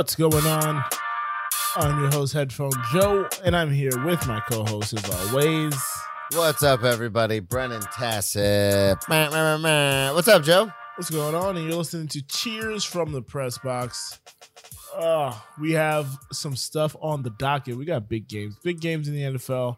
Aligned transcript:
What's 0.00 0.16
going 0.16 0.46
on? 0.46 0.82
I'm 1.76 2.00
your 2.00 2.10
host, 2.10 2.32
Headphone 2.32 2.70
Joe, 2.90 3.28
and 3.44 3.54
I'm 3.54 3.70
here 3.70 3.90
with 4.02 4.26
my 4.26 4.40
co-host 4.48 4.94
as 4.94 5.28
always. 5.28 5.74
What's 6.32 6.62
up, 6.62 6.84
everybody? 6.84 7.40
Brennan 7.40 7.82
meh. 9.60 10.10
What's 10.12 10.26
up, 10.26 10.42
Joe? 10.42 10.72
What's 10.96 11.10
going 11.10 11.34
on? 11.34 11.58
And 11.58 11.68
you're 11.68 11.76
listening 11.76 12.08
to 12.08 12.22
Cheers 12.22 12.82
from 12.82 13.12
the 13.12 13.20
Press 13.20 13.58
Box. 13.58 14.18
Uh, 14.96 15.38
we 15.60 15.72
have 15.72 16.08
some 16.32 16.56
stuff 16.56 16.96
on 17.02 17.22
the 17.22 17.30
docket. 17.38 17.76
We 17.76 17.84
got 17.84 18.08
big 18.08 18.26
games, 18.26 18.56
big 18.64 18.80
games 18.80 19.06
in 19.06 19.14
the 19.14 19.38
NFL, 19.38 19.76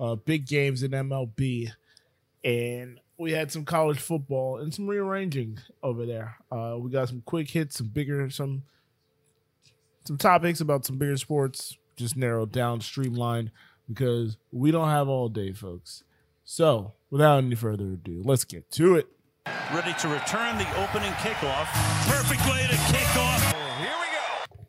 uh, 0.00 0.16
big 0.16 0.48
games 0.48 0.82
in 0.82 0.90
MLB, 0.90 1.70
and 2.42 2.98
we 3.18 3.30
had 3.30 3.52
some 3.52 3.64
college 3.64 4.00
football 4.00 4.58
and 4.58 4.74
some 4.74 4.88
rearranging 4.88 5.60
over 5.80 6.06
there. 6.06 6.38
Uh, 6.50 6.74
we 6.76 6.90
got 6.90 7.08
some 7.08 7.22
quick 7.24 7.48
hits, 7.48 7.76
some 7.76 7.86
bigger, 7.86 8.28
some 8.30 8.64
some 10.10 10.18
topics 10.18 10.60
about 10.60 10.84
some 10.84 10.98
bigger 10.98 11.16
sports, 11.16 11.78
just 11.94 12.16
narrowed 12.16 12.50
down, 12.50 12.80
streamlined, 12.80 13.52
because 13.88 14.36
we 14.50 14.72
don't 14.72 14.88
have 14.88 15.08
all 15.08 15.28
day, 15.28 15.52
folks. 15.52 16.02
So, 16.42 16.94
without 17.10 17.38
any 17.38 17.54
further 17.54 17.84
ado, 17.92 18.20
let's 18.24 18.42
get 18.42 18.68
to 18.72 18.96
it. 18.96 19.06
ready 19.72 19.92
to 20.00 20.08
return 20.08 20.58
the 20.58 20.66
opening 20.82 21.12
kickoff. 21.12 21.66
Perfect 22.08 22.44
way 22.46 22.62
to 22.62 22.76
kick 22.92 23.16
off. 23.16 23.54
Oh, 23.54 23.76
here 23.78 23.92
we 24.00 24.56
go. 24.56 24.64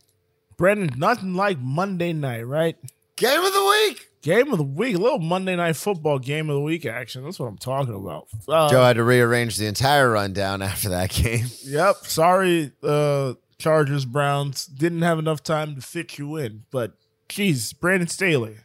Brandon, 0.57 0.91
nothing 0.99 1.33
like 1.33 1.57
Monday 1.57 2.13
night, 2.13 2.43
right? 2.45 2.77
Game 3.15 3.43
of 3.43 3.51
the 3.51 3.63
week. 3.87 4.09
Game 4.21 4.51
of 4.51 4.59
the 4.59 4.63
week, 4.63 4.95
a 4.95 4.99
little 4.99 5.17
Monday 5.17 5.55
night 5.55 5.75
football 5.75 6.19
game 6.19 6.51
of 6.51 6.53
the 6.53 6.61
week 6.61 6.85
action. 6.85 7.23
That's 7.23 7.39
what 7.39 7.47
I'm 7.47 7.57
talking 7.57 7.95
about. 7.95 8.27
Uh, 8.47 8.69
Joe 8.69 8.83
had 8.83 8.97
to 8.97 9.03
rearrange 9.03 9.57
the 9.57 9.65
entire 9.65 10.11
rundown 10.11 10.61
after 10.61 10.89
that 10.89 11.09
game. 11.13 11.47
Yep. 11.63 11.95
Sorry, 12.03 12.71
uh, 12.83 13.33
Chargers 13.61 14.05
Browns 14.05 14.65
didn't 14.65 15.03
have 15.03 15.19
enough 15.19 15.43
time 15.43 15.75
to 15.75 15.81
fit 15.81 16.17
you 16.17 16.35
in, 16.35 16.63
but 16.71 16.93
geez, 17.29 17.73
Brandon 17.73 18.07
Staley, 18.07 18.57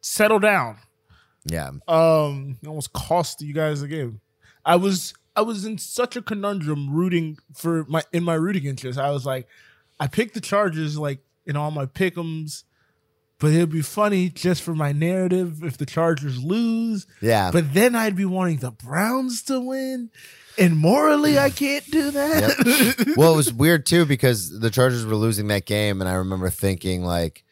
settle 0.00 0.38
down. 0.38 0.78
Yeah. 1.44 1.70
Um, 1.88 2.56
almost 2.64 2.92
cost 2.92 3.42
you 3.42 3.52
guys 3.52 3.80
the 3.80 3.88
game. 3.88 4.20
I 4.64 4.76
was 4.76 5.12
I 5.34 5.42
was 5.42 5.64
in 5.64 5.78
such 5.78 6.14
a 6.14 6.22
conundrum 6.22 6.94
rooting 6.94 7.38
for 7.52 7.84
my 7.88 8.02
in 8.12 8.22
my 8.22 8.34
rooting 8.34 8.64
interest. 8.64 8.96
I 8.96 9.10
was 9.10 9.26
like, 9.26 9.48
I 9.98 10.06
picked 10.06 10.34
the 10.34 10.40
Chargers 10.40 10.96
like 10.96 11.18
in 11.44 11.56
all 11.56 11.72
my 11.72 11.86
pickums, 11.86 12.62
but 13.40 13.52
it'd 13.52 13.70
be 13.70 13.82
funny 13.82 14.28
just 14.28 14.62
for 14.62 14.74
my 14.74 14.92
narrative 14.92 15.62
if 15.62 15.76
the 15.78 15.86
Chargers 15.86 16.42
lose. 16.42 17.06
Yeah. 17.20 17.50
But 17.52 17.72
then 17.72 17.94
I'd 17.94 18.16
be 18.16 18.24
wanting 18.24 18.58
the 18.58 18.72
Browns 18.72 19.42
to 19.44 19.60
win. 19.60 20.10
And 20.58 20.76
morally, 20.76 21.38
I 21.38 21.50
can't 21.50 21.88
do 21.88 22.10
that. 22.10 23.14
well, 23.16 23.32
it 23.34 23.36
was 23.36 23.52
weird 23.52 23.86
too 23.86 24.04
because 24.04 24.58
the 24.58 24.70
Chargers 24.70 25.06
were 25.06 25.14
losing 25.14 25.46
that 25.48 25.66
game, 25.66 26.00
and 26.00 26.10
I 26.10 26.14
remember 26.14 26.50
thinking 26.50 27.04
like, 27.04 27.44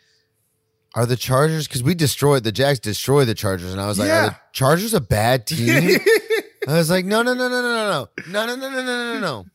"Are 0.97 1.07
the 1.07 1.17
Chargers?" 1.17 1.69
Because 1.69 1.85
we 1.85 1.95
destroyed 1.95 2.43
the 2.43 2.51
Jags, 2.51 2.81
destroyed 2.81 3.29
the 3.29 3.35
Chargers, 3.35 3.71
and 3.71 3.81
I 3.81 3.87
was 3.87 3.97
like, 4.01 4.09
Yeah. 4.09 4.25
"Are 4.25 4.31
the 4.31 4.37
Chargers 4.53 4.93
a 4.93 5.01
bad 5.01 5.47
team?" 5.47 6.01
I 6.69 6.73
was 6.73 6.91
like, 6.91 7.05
No, 7.05 7.23
"No, 7.23 7.33
no, 7.35 7.49
no, 7.49 7.63
no, 7.63 7.73
no, 7.73 8.11
no, 8.27 8.47
no, 8.47 8.47
no, 8.47 8.57
no, 8.57 8.57
no, 8.57 8.71
no, 8.71 8.85
no, 8.85 9.15
no, 9.15 9.21
no." 9.21 9.47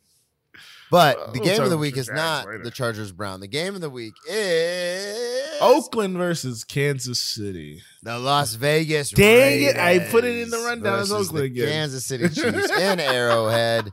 But 0.91 1.33
the 1.33 1.39
We'll 1.39 1.49
game 1.49 1.63
of 1.63 1.69
the 1.69 1.77
week 1.77 1.95
is 1.97 2.09
not 2.09 2.45
later. 2.45 2.63
the 2.63 2.69
Chargers 2.69 3.11
Brown. 3.13 3.39
The 3.39 3.47
game 3.47 3.75
of 3.75 3.81
the 3.81 3.89
week 3.89 4.13
is 4.29 5.57
Oakland 5.61 6.17
versus 6.17 6.63
Kansas 6.65 7.17
City. 7.19 7.81
the 8.03 8.19
Las 8.19 8.55
Vegas. 8.55 9.09
Dang 9.11 9.63
it, 9.63 9.77
I 9.77 9.99
put 10.11 10.25
it 10.25 10.37
in 10.37 10.49
the 10.49 10.57
rundown 10.57 10.99
as 10.99 11.11
Oakland 11.11 11.45
again. 11.45 11.69
Kansas 11.69 12.05
City 12.05 12.27
Chiefs 12.27 12.69
in 12.71 12.99
Arrowhead. 12.99 13.91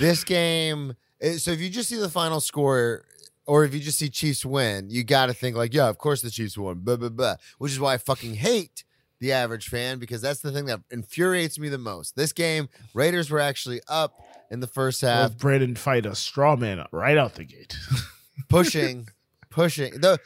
This 0.00 0.24
game. 0.24 0.94
eh, 1.20 1.36
So 1.38 1.52
if 1.52 1.60
you 1.60 1.70
just 1.70 1.88
see 1.88 1.96
the 1.96 2.08
final 2.10 2.40
score, 2.40 3.04
or 3.46 3.64
if 3.64 3.72
you 3.74 3.80
just 3.80 3.98
see 3.98 4.08
Chiefs 4.08 4.44
win, 4.44 4.88
you 4.90 5.04
got 5.04 5.26
to 5.26 5.34
think 5.34 5.56
like, 5.56 5.74
yeah, 5.74 5.88
of 5.88 5.98
course 5.98 6.22
the 6.22 6.30
Chiefs 6.30 6.58
won. 6.58 6.78
Blah 6.80 6.96
blah 6.96 7.08
blah. 7.10 7.36
Which 7.58 7.70
is 7.72 7.78
why 7.78 7.94
I 7.94 7.98
fucking 7.98 8.34
hate 8.34 8.82
the 9.20 9.30
average 9.32 9.68
fan 9.68 9.98
because 10.00 10.20
that's 10.22 10.40
the 10.40 10.50
thing 10.50 10.64
that 10.66 10.80
infuriates 10.90 11.58
me 11.58 11.68
the 11.68 11.78
most. 11.78 12.16
This 12.16 12.32
game, 12.32 12.68
Raiders 12.94 13.30
were 13.30 13.38
actually 13.40 13.80
up 13.88 14.18
in 14.50 14.60
the 14.60 14.66
first 14.66 15.00
half. 15.00 15.30
Have 15.30 15.38
Brandon 15.38 15.74
fight 15.74 16.06
a 16.06 16.14
straw 16.14 16.56
man 16.56 16.84
right 16.92 17.16
out 17.16 17.34
the 17.34 17.44
gate. 17.44 17.76
pushing, 18.48 19.08
pushing. 19.50 20.00
The 20.00 20.18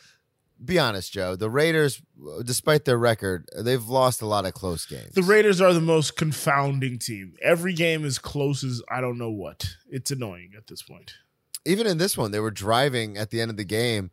be 0.65 0.79
honest, 0.79 1.13
Joe. 1.13 1.37
The 1.37 1.51
Raiders, 1.51 2.03
despite 2.45 2.85
their 2.85 2.99
record, 2.99 3.49
they've 3.57 3.87
lost 3.87 4.23
a 4.23 4.27
lot 4.27 4.45
of 4.45 4.55
close 4.55 4.87
games. 4.87 5.15
The 5.15 5.23
Raiders 5.23 5.61
are 5.61 5.73
the 5.73 5.81
most 5.81 6.17
confounding 6.17 6.99
team. 6.99 7.35
Every 7.43 7.73
game 7.73 8.05
is 8.05 8.19
close 8.19 8.65
as 8.65 8.83
I 8.91 9.01
don't 9.01 9.19
know 9.19 9.31
what. 9.31 9.67
It's 9.89 10.11
annoying 10.11 10.53
at 10.57 10.67
this 10.67 10.83
point. 10.83 11.15
Even 11.65 11.87
in 11.87 11.99
this 11.99 12.17
one, 12.17 12.31
they 12.31 12.41
were 12.41 12.51
driving 12.51 13.17
at 13.17 13.31
the 13.31 13.41
end 13.41 13.51
of 13.51 13.57
the 13.57 13.65
game. 13.65 14.11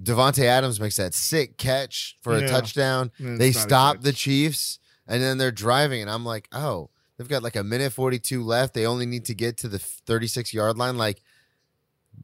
Davante 0.00 0.44
Adams 0.44 0.78
makes 0.78 0.96
that 0.96 1.12
sick 1.12 1.56
catch 1.56 2.16
for 2.22 2.36
a 2.36 2.46
touchdown. 2.46 3.10
They 3.18 3.48
it's 3.48 3.58
a 3.58 3.60
stop 3.62 4.02
the 4.02 4.12
Chiefs, 4.12 4.78
and 5.08 5.20
then 5.20 5.38
they're 5.38 5.50
driving, 5.50 6.02
and 6.02 6.10
I'm 6.10 6.24
like, 6.24 6.48
oh, 6.52 6.90
they've 7.18 7.28
got 7.28 7.42
like 7.42 7.56
a 7.56 7.64
minute 7.64 7.92
42 7.92 8.42
left. 8.42 8.72
They 8.72 8.86
only 8.86 9.04
need 9.04 9.26
to 9.26 9.34
get 9.34 9.58
to 9.58 9.68
the 9.68 9.78
36 9.78 10.54
yard 10.54 10.78
line. 10.78 10.96
Like, 10.96 11.20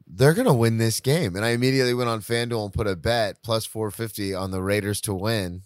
they're 0.07 0.33
gonna 0.33 0.53
win 0.53 0.77
this 0.77 0.99
game. 0.99 1.35
And 1.35 1.45
I 1.45 1.49
immediately 1.49 1.93
went 1.93 2.09
on 2.09 2.21
FanDuel 2.21 2.65
and 2.65 2.73
put 2.73 2.87
a 2.87 2.95
bet 2.95 3.43
plus 3.43 3.65
450 3.65 4.33
on 4.33 4.51
the 4.51 4.63
Raiders 4.63 5.01
to 5.01 5.13
win. 5.13 5.61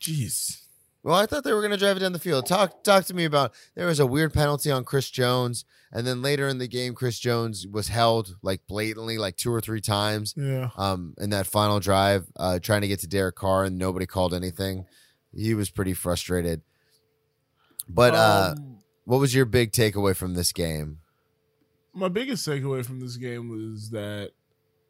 Jeez. 0.00 0.64
Well, 1.04 1.14
I 1.14 1.26
thought 1.26 1.44
they 1.44 1.52
were 1.52 1.60
going 1.60 1.70
to 1.70 1.76
drive 1.76 1.98
it 1.98 2.00
down 2.00 2.14
the 2.14 2.18
field. 2.18 2.46
Talk 2.46 2.82
talk 2.82 3.04
to 3.04 3.14
me 3.14 3.26
about 3.26 3.52
there 3.74 3.86
was 3.86 4.00
a 4.00 4.06
weird 4.06 4.32
penalty 4.32 4.70
on 4.70 4.84
Chris 4.84 5.10
Jones, 5.10 5.66
and 5.92 6.06
then 6.06 6.22
later 6.22 6.48
in 6.48 6.56
the 6.56 6.66
game, 6.66 6.94
Chris 6.94 7.18
Jones 7.18 7.66
was 7.66 7.88
held 7.88 8.36
like 8.40 8.66
blatantly, 8.66 9.18
like 9.18 9.36
two 9.36 9.52
or 9.52 9.60
three 9.60 9.82
times. 9.82 10.32
Yeah. 10.34 10.70
Um, 10.78 11.14
in 11.18 11.28
that 11.30 11.46
final 11.46 11.78
drive, 11.78 12.26
uh, 12.36 12.58
trying 12.58 12.80
to 12.80 12.88
get 12.88 13.00
to 13.00 13.06
Derek 13.06 13.36
Carr, 13.36 13.64
and 13.64 13.76
nobody 13.76 14.06
called 14.06 14.32
anything. 14.32 14.86
He 15.34 15.52
was 15.52 15.68
pretty 15.68 15.92
frustrated. 15.92 16.62
But 17.88 18.14
uh, 18.14 18.54
Um, 18.56 18.78
what 19.04 19.18
was 19.20 19.34
your 19.34 19.44
big 19.44 19.72
takeaway 19.72 20.16
from 20.16 20.34
this 20.34 20.52
game? 20.52 20.98
my 21.96 22.08
biggest 22.08 22.46
takeaway 22.48 22.84
from 22.84 22.98
this 22.98 23.16
game 23.16 23.48
was 23.48 23.90
that 23.90 24.32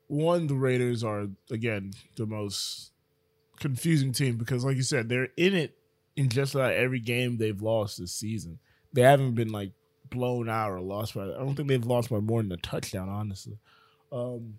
one, 0.06 0.47
the 0.47 0.55
Raiders 0.55 1.04
are 1.04 1.27
again 1.50 1.93
the 2.16 2.25
most 2.27 2.93
confusing 3.60 4.12
team 4.12 4.37
because, 4.37 4.65
like 4.65 4.77
you 4.77 4.83
said, 4.83 5.09
they're 5.09 5.28
in 5.37 5.54
it 5.54 5.77
in 6.16 6.28
just 6.28 6.54
about 6.54 6.72
every 6.72 7.00
game 7.00 7.37
they've 7.37 7.60
lost 7.60 7.99
this 7.99 8.12
season. 8.12 8.59
They 8.93 9.03
haven't 9.03 9.34
been 9.34 9.50
like 9.50 9.72
blown 10.09 10.49
out 10.49 10.71
or 10.71 10.81
lost 10.81 11.15
by. 11.15 11.25
I 11.25 11.38
don't 11.38 11.54
think 11.56 11.69
they've 11.69 11.84
lost 11.84 12.09
by 12.09 12.21
more 12.21 12.43
than 12.43 12.53
a 12.53 12.56
touchdown, 12.56 13.09
honestly. 13.09 13.59
Um, 14.12 14.59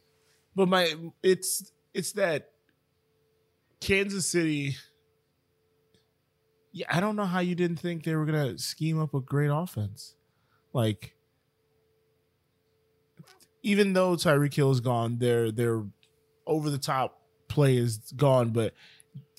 but 0.55 0.67
my 0.67 0.93
it's 1.23 1.71
it's 1.93 2.11
that 2.13 2.51
Kansas 3.79 4.25
City. 4.27 4.75
Yeah, 6.75 6.87
I 6.89 6.99
don't 6.99 7.15
know 7.15 7.23
how 7.23 7.39
you 7.39 7.55
didn't 7.55 7.77
think 7.77 8.03
they 8.03 8.15
were 8.15 8.25
gonna 8.25 8.57
scheme 8.57 8.99
up 8.99 9.13
a 9.13 9.21
great 9.21 9.47
offense, 9.47 10.15
like 10.73 11.15
even 13.63 13.93
though 13.93 14.17
Tyreek 14.17 14.53
Hill 14.53 14.71
is 14.71 14.81
gone, 14.81 15.17
their 15.19 15.53
their 15.53 15.85
over 16.45 16.69
the 16.69 16.77
top 16.77 17.21
play 17.47 17.77
is 17.77 17.99
gone. 18.17 18.49
But 18.49 18.73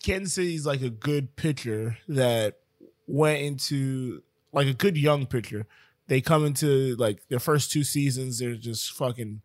Kansas 0.02 0.32
City's 0.32 0.64
like 0.64 0.80
a 0.80 0.88
good 0.88 1.36
pitcher 1.36 1.98
that 2.08 2.54
went 3.06 3.42
into 3.42 4.22
like 4.54 4.68
a 4.68 4.72
good 4.72 4.96
young 4.96 5.26
pitcher. 5.26 5.66
They 6.06 6.22
come 6.22 6.46
into 6.46 6.96
like 6.96 7.28
their 7.28 7.38
first 7.38 7.70
two 7.70 7.84
seasons, 7.84 8.38
they're 8.38 8.54
just 8.54 8.92
fucking 8.92 9.42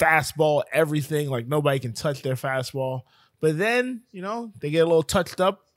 fastball 0.00 0.64
everything. 0.72 1.30
Like 1.30 1.46
nobody 1.46 1.78
can 1.78 1.92
touch 1.92 2.22
their 2.22 2.34
fastball. 2.34 3.02
But 3.40 3.56
then, 3.56 4.02
you 4.10 4.20
know, 4.20 4.52
they 4.58 4.70
get 4.70 4.80
a 4.80 4.86
little 4.86 5.04
touched 5.04 5.40
up, 5.40 5.67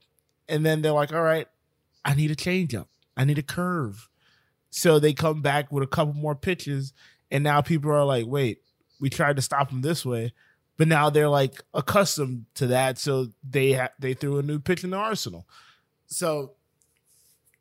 and 0.51 0.63
then 0.65 0.81
they're 0.83 0.92
like, 0.92 1.12
all 1.13 1.24
right, 1.24 1.48
I 2.06 2.13
need 2.13 2.30
a 2.31 2.36
changeup. 2.36 2.88
I 3.18 3.24
need 3.25 3.38
a 3.39 3.44
curve. 3.44 4.07
So 4.69 5.00
they 5.00 5.13
come 5.13 5.42
back 5.42 5.71
with 5.71 5.83
a 5.83 5.88
couple 5.88 6.13
more 6.13 6.36
pitches, 6.36 6.94
and 7.31 7.44
now 7.44 7.62
people 7.62 7.92
are 7.92 8.06
like, 8.06 8.25
wait, 8.27 8.62
we 9.00 9.09
tried 9.09 9.36
to 9.38 9.42
stop 9.42 9.69
them 9.69 9.81
this 9.81 10.06
way, 10.06 10.33
but 10.77 10.88
now 10.88 11.09
they're 11.09 11.27
like 11.30 11.62
accustomed 11.74 12.45
to 12.56 12.68
that, 12.68 12.98
so 13.00 13.27
they 13.50 13.74
ha- 13.74 13.89
they 14.00 14.13
threw 14.13 14.38
a 14.39 14.44
new 14.44 14.59
pitch 14.59 14.83
in 14.83 14.92
the 14.92 14.98
arsenal. 14.98 15.48
So, 16.07 16.54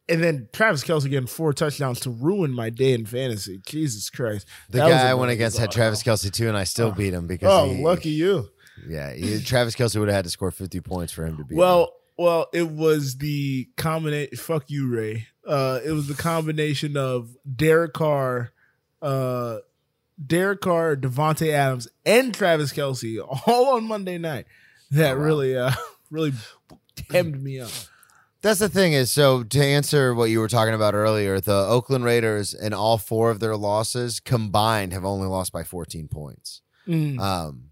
and 0.09 0.23
then 0.23 0.49
Travis 0.53 0.83
Kelce 0.85 1.09
getting 1.09 1.27
four 1.27 1.53
touchdowns 1.53 2.01
to 2.01 2.11
ruin 2.11 2.51
my 2.53 2.71
day 2.71 2.93
in 2.93 3.07
fantasy. 3.07 3.61
Jesus 3.67 4.11
Christ! 4.11 4.47
The 4.71 4.79
That 4.79 4.89
guy 4.91 5.11
I 5.11 5.15
went 5.15 5.31
against 5.33 5.59
had. 5.59 5.71
Travis 5.71 6.03
Kelce 6.03 6.31
too, 6.33 6.49
and 6.49 6.57
I 6.57 6.65
still 6.65 6.89
Oh. 6.89 6.93
beat 6.93 7.13
him 7.15 7.27
because 7.27 7.49
Oh, 7.51 7.73
he- 7.75 7.83
lucky 7.83 8.11
you. 8.11 8.49
Yeah, 8.89 9.13
he, 9.13 9.43
Travis 9.43 9.75
Kelce 9.77 9.99
would 9.99 10.09
have 10.09 10.15
had 10.17 10.25
to 10.25 10.31
score 10.31 10.51
50 10.51 10.81
points 10.81 11.13
for 11.13 11.27
him 11.27 11.37
to 11.37 11.45
beat. 11.45 11.55
him. 11.55 11.59
Well, 12.21 12.49
it 12.53 12.69
was 12.69 13.17
the 13.17 13.67
combination. 13.79 14.37
Fuck 14.37 14.69
you, 14.69 14.89
Ray. 14.95 15.29
Uh, 15.47 15.81
it 15.83 15.91
was 15.93 16.07
the 16.07 16.13
combination 16.13 16.95
of 16.99 17.35
Derek 17.57 17.95
Carr, 17.95 18.53
uh, 19.01 19.61
Derek 20.25 20.61
Carr, 20.61 20.97
Davante 20.97 21.51
Adams, 21.51 21.89
and 22.05 22.35
Travis 22.35 22.75
Kelce 22.75 23.19
all 23.47 23.75
on 23.75 23.85
Monday 23.85 24.19
night. 24.19 24.45
That 24.91 25.13
Oh, 25.13 25.17
wow. 25.19 25.25
really, 25.25 25.57
uh, 25.57 25.73
really 26.11 26.35
hemmed 27.11 27.43
me 27.43 27.59
up. 27.59 27.71
That's 28.43 28.61
the 28.61 28.69
thing 28.69 28.93
is 28.93 29.11
so 29.11 29.43
to 29.43 29.65
answer 29.65 30.15
what 30.15 30.29
you 30.29 30.41
were 30.41 30.49
talking 30.49 30.75
about 30.75 30.93
earlier, 30.95 31.41
the 31.41 31.55
Oakland 31.55 32.05
Raiders 32.05 32.53
in 32.53 32.75
all 32.75 32.99
four 32.99 33.31
of 33.31 33.41
their 33.41 33.57
losses 33.57 34.21
combined 34.21 34.93
have 34.93 35.07
only 35.07 35.27
lost 35.27 35.53
by 35.53 35.65
14 35.65 36.07
points. 36.09 36.61
Mm. 36.87 37.19
Um, 37.19 37.70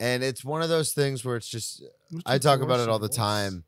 and 0.00 0.22
it's 0.22 0.44
one 0.44 0.62
of 0.62 0.68
those 0.68 0.92
things 0.92 1.24
where 1.24 1.36
it's 1.36 1.48
just 1.48 1.82
I 2.24 2.38
talk 2.38 2.60
about 2.60 2.80
it 2.80 2.88
all 2.88 2.98
the 2.98 3.08
time. 3.08 3.64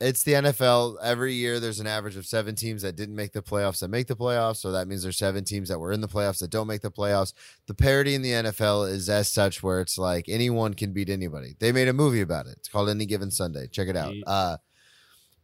It's 0.00 0.24
the 0.24 0.32
NFL. 0.32 0.96
Every 1.02 1.34
year, 1.34 1.60
there's 1.60 1.80
an 1.80 1.86
average 1.86 2.16
of 2.16 2.26
seven 2.26 2.56
teams 2.56 2.82
that 2.82 2.96
didn't 2.96 3.14
make 3.14 3.32
the 3.32 3.42
playoffs 3.42 3.78
that 3.80 3.88
make 3.88 4.08
the 4.08 4.16
playoffs. 4.16 4.56
So 4.56 4.72
that 4.72 4.88
means 4.88 5.02
there's 5.02 5.16
seven 5.16 5.44
teams 5.44 5.68
that 5.68 5.78
were 5.78 5.92
in 5.92 6.00
the 6.00 6.08
playoffs 6.08 6.40
that 6.40 6.50
don't 6.50 6.66
make 6.66 6.82
the 6.82 6.90
playoffs. 6.90 7.32
The 7.66 7.74
parity 7.74 8.14
in 8.14 8.20
the 8.20 8.32
NFL 8.32 8.90
is 8.90 9.08
as 9.08 9.28
such 9.28 9.62
where 9.62 9.80
it's 9.80 9.96
like 9.96 10.28
anyone 10.28 10.74
can 10.74 10.92
beat 10.92 11.08
anybody. 11.08 11.54
They 11.58 11.72
made 11.72 11.88
a 11.88 11.92
movie 11.92 12.20
about 12.20 12.46
it. 12.46 12.56
It's 12.58 12.68
called 12.68 12.90
Any 12.90 13.06
Given 13.06 13.30
Sunday. 13.30 13.68
Check 13.68 13.88
it 13.88 13.96
out. 13.96 14.14
Uh, 14.26 14.56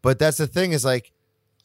but 0.02 0.18
that's 0.18 0.36
the 0.38 0.46
thing 0.46 0.72
is 0.72 0.84
like, 0.84 1.12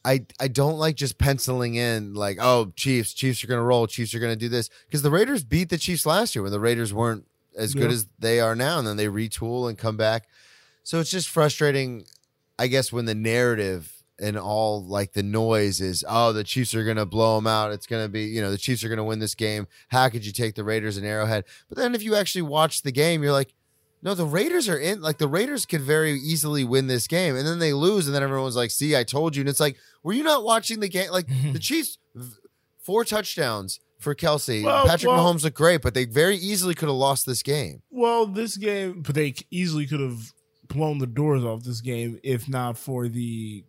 I 0.04 0.24
I 0.38 0.46
don't 0.46 0.78
like 0.78 0.94
just 0.94 1.18
penciling 1.18 1.74
in 1.74 2.14
like, 2.14 2.38
oh, 2.40 2.72
Chiefs, 2.76 3.12
Chiefs 3.12 3.42
are 3.42 3.48
gonna 3.48 3.64
roll, 3.64 3.88
Chiefs 3.88 4.14
are 4.14 4.20
gonna 4.20 4.36
do 4.36 4.48
this 4.48 4.70
because 4.86 5.02
the 5.02 5.10
Raiders 5.10 5.42
beat 5.42 5.68
the 5.68 5.78
Chiefs 5.78 6.06
last 6.06 6.34
year 6.36 6.42
when 6.44 6.52
the 6.52 6.60
Raiders 6.60 6.94
weren't 6.94 7.26
as 7.56 7.74
good 7.74 7.90
as 7.90 8.06
they 8.18 8.40
are 8.40 8.54
now, 8.54 8.78
and 8.78 8.86
then 8.86 8.96
they 8.96 9.06
retool 9.06 9.68
and 9.68 9.78
come 9.78 9.96
back. 9.96 10.28
So 10.82 11.00
it's 11.00 11.10
just 11.10 11.28
frustrating, 11.28 12.04
I 12.58 12.66
guess, 12.68 12.92
when 12.92 13.06
the 13.06 13.14
narrative 13.14 13.92
and 14.18 14.38
all 14.38 14.84
like 14.84 15.12
the 15.12 15.22
noise 15.22 15.80
is, 15.80 16.04
oh, 16.08 16.32
the 16.32 16.44
Chiefs 16.44 16.74
are 16.74 16.84
going 16.84 16.96
to 16.96 17.06
blow 17.06 17.36
them 17.36 17.46
out. 17.46 17.72
It's 17.72 17.86
going 17.86 18.04
to 18.04 18.08
be, 18.08 18.24
you 18.24 18.40
know, 18.40 18.50
the 18.50 18.58
Chiefs 18.58 18.84
are 18.84 18.88
going 18.88 18.98
to 18.98 19.04
win 19.04 19.18
this 19.18 19.34
game. 19.34 19.66
How 19.88 20.08
could 20.08 20.24
you 20.24 20.32
take 20.32 20.54
the 20.54 20.64
Raiders 20.64 20.96
and 20.96 21.06
Arrowhead? 21.06 21.44
But 21.68 21.78
then 21.78 21.94
if 21.94 22.02
you 22.02 22.14
actually 22.14 22.42
watch 22.42 22.82
the 22.82 22.92
game, 22.92 23.22
you're 23.22 23.32
like, 23.32 23.52
no, 24.02 24.14
the 24.14 24.26
Raiders 24.26 24.68
are 24.68 24.78
in. 24.78 25.00
Like 25.00 25.18
the 25.18 25.28
Raiders 25.28 25.66
could 25.66 25.80
very 25.80 26.12
easily 26.12 26.64
win 26.64 26.86
this 26.86 27.06
game, 27.08 27.34
and 27.34 27.46
then 27.46 27.58
they 27.58 27.72
lose, 27.72 28.06
and 28.06 28.14
then 28.14 28.22
everyone's 28.22 28.54
like, 28.54 28.70
"See, 28.70 28.94
I 28.94 29.02
told 29.02 29.34
you." 29.34 29.40
And 29.40 29.48
it's 29.48 29.58
like, 29.58 29.78
were 30.02 30.12
you 30.12 30.22
not 30.22 30.44
watching 30.44 30.80
the 30.80 30.88
game? 30.88 31.10
Like 31.10 31.26
the 31.52 31.58
Chiefs, 31.58 31.98
four 32.78 33.04
touchdowns 33.04 33.80
for 33.98 34.14
Kelce. 34.14 34.62
Well, 34.64 34.86
Patrick 34.86 35.10
well- 35.10 35.34
Mahomes 35.34 35.44
looked 35.44 35.56
great, 35.56 35.82
but 35.82 35.94
they 35.94 36.04
very 36.04 36.36
easily 36.36 36.74
could 36.74 36.88
have 36.88 36.96
lost 36.96 37.26
this 37.26 37.42
game. 37.42 37.82
Well, 37.90 38.26
this 38.26 38.56
game, 38.56 39.02
but 39.02 39.14
they 39.14 39.34
easily 39.50 39.86
could 39.86 40.00
have 40.00 40.32
blown 40.68 40.98
the 40.98 41.06
doors 41.06 41.44
off 41.44 41.62
this 41.62 41.80
game 41.80 42.18
if 42.22 42.48
not 42.48 42.76
for 42.76 43.08
the 43.08 43.64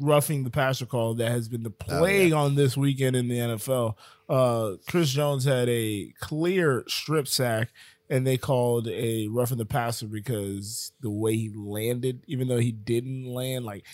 roughing 0.00 0.44
the 0.44 0.50
passer 0.50 0.86
call 0.86 1.14
that 1.14 1.30
has 1.30 1.48
been 1.48 1.62
the 1.62 1.72
Oh, 1.88 1.92
yeah. 1.92 1.98
plague 1.98 2.32
on 2.32 2.54
this 2.54 2.76
weekend 2.76 3.16
in 3.16 3.28
the 3.28 3.36
NFL. 3.38 3.96
Uh, 4.28 4.76
Chris 4.88 5.10
Jones 5.10 5.44
had 5.44 5.68
a 5.68 6.12
clear 6.20 6.84
strip 6.86 7.26
sack, 7.26 7.70
and 8.08 8.26
they 8.26 8.36
called 8.38 8.86
a 8.88 9.26
roughing 9.28 9.58
the 9.58 9.66
passer 9.66 10.06
because 10.06 10.92
the 11.00 11.10
way 11.10 11.34
he 11.36 11.50
landed, 11.54 12.22
even 12.28 12.46
though 12.48 12.58
he 12.58 12.72
didn't 12.72 13.26
land, 13.26 13.64
like. 13.64 13.84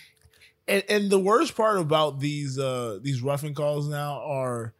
And, 0.69 0.83
and 0.89 1.11
the 1.11 1.19
worst 1.19 1.55
part 1.57 1.79
about 1.79 2.21
these 2.21 2.59
uh 2.59 2.99
these 3.03 3.21
roughing 3.23 3.53
calls 3.55 3.87
now 3.87 4.23
are 4.25 4.73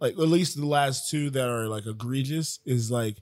like 0.00 0.12
at 0.12 0.18
least 0.18 0.56
the 0.56 0.66
last 0.66 1.10
two 1.10 1.30
that 1.30 1.48
are 1.48 1.66
like 1.66 1.86
egregious 1.86 2.60
is 2.64 2.90
like 2.90 3.16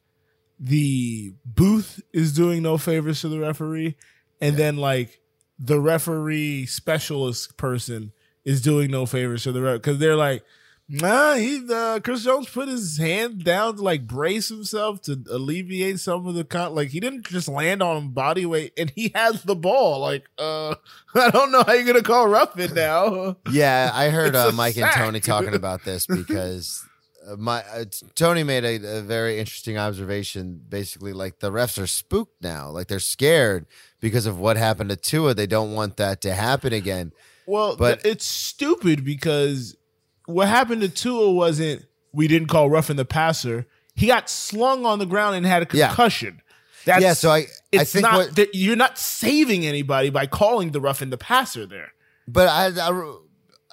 the 0.59 1.35
booth 1.45 2.01
is 2.13 2.33
doing 2.33 2.63
no 2.63 2.79
favors 2.79 3.21
to 3.21 3.29
the 3.29 3.39
referee, 3.41 3.97
and 4.41 4.57
then 4.57 4.77
like 4.77 5.21
the 5.59 5.81
referee 5.81 6.67
specialist 6.67 7.57
person 7.57 8.13
is 8.45 8.61
doing 8.61 8.91
no 8.91 9.07
favors 9.07 9.43
to 9.43 9.53
the 9.53 9.61
ref 9.61 9.77
because 9.77 9.99
they're 9.99 10.17
like, 10.17 10.45
nah, 10.89 11.35
he 11.35 11.63
uh, 11.71 12.01
Chris 12.01 12.25
Jones 12.25 12.49
put 12.49 12.69
his 12.69 12.99
hand 12.99 13.45
down 13.45 13.77
to 13.77 13.83
like 13.83 14.07
brace 14.07 14.49
himself 14.49 15.01
to 15.03 15.23
alleviate 15.31 16.01
some 16.01 16.27
of 16.27 16.35
the 16.35 16.45
con. 16.45 16.75
Like 16.75 16.89
he 16.89 17.01
didn't 17.01 17.27
just 17.27 17.49
land 17.49 17.83
on 17.83 17.97
him 17.97 18.11
body 18.11 18.47
weight, 18.47 18.73
and 18.77 18.91
he 18.91 19.13
has 19.15 19.43
the 19.43 19.57
ball. 19.57 20.01
Like, 20.01 20.25
uh, 20.39 20.75
I 21.15 21.31
don't 21.31 21.53
know 21.53 21.63
how 21.65 21.73
you're 21.73 21.87
gonna 21.87 22.03
call 22.03 22.29
roughing 22.29 22.75
now. 22.75 23.37
Yeah, 23.51 23.91
I 23.93 24.11
heard 24.11 24.35
uh, 24.37 24.53
Mike 24.53 24.77
and. 24.77 24.91
Tony 24.93 25.21
talking 25.21 25.55
about 25.55 25.85
this 25.85 26.07
because 26.07 26.85
uh, 27.27 27.37
my 27.37 27.63
uh, 27.73 27.85
Tony 28.15 28.43
made 28.43 28.65
a, 28.65 28.99
a 28.99 29.03
very 29.03 29.39
interesting 29.39 29.79
observation. 29.79 30.61
Basically, 30.69 31.13
like 31.13 31.41
the 31.41 31.51
refs 31.51 31.83
are 31.83 31.87
spooked 31.87 32.43
now, 32.43 32.71
like 32.71 32.89
they're 32.89 32.99
scared 32.99 33.67
because 34.01 34.27
of 34.27 34.39
what 34.39 34.57
happened 34.57 34.91
to 34.91 34.97
Tua. 34.97 35.35
They 35.35 35.47
don't 35.47 35.73
want 35.75 35.97
that 35.97 36.21
to 36.23 36.35
happen 36.35 36.73
again. 36.73 37.13
Well, 37.47 37.77
but 37.77 38.05
it's 38.05 38.27
stupid 38.27 39.05
because 39.05 39.77
what 40.27 40.49
happened 40.49 40.83
to 40.83 40.89
Tua 40.89 41.31
wasn't 41.33 41.85
we 42.13 42.29
didn't 42.29 42.49
call 42.49 42.71
roughing 42.71 42.97
the 42.97 43.05
passer. 43.05 43.67
He 43.95 44.07
got 44.07 44.29
slung 44.31 44.85
on 44.87 44.99
the 44.99 45.07
ground 45.07 45.37
and 45.37 45.45
had 45.47 45.63
a 45.63 45.77
Yeah. 45.77 45.89
concussion. 45.89 46.41
That's, 46.85 47.03
yeah, 47.03 47.15
so 47.15 47.31
I 47.31 47.39
I 47.39 47.47
it's 47.73 47.93
think 47.93 48.03
not 48.05 48.15
what, 48.15 48.37
that 48.37 48.55
you're 48.55 48.77
not 48.77 48.97
saving 48.99 49.67
anybody 49.67 50.09
by 50.11 50.27
calling 50.27 50.71
the 50.71 50.81
roughing 50.81 51.11
the 51.11 51.19
passer 51.19 51.67
there. 51.67 51.93
but 52.29 52.49
I, 52.49 52.67
I 52.69 53.15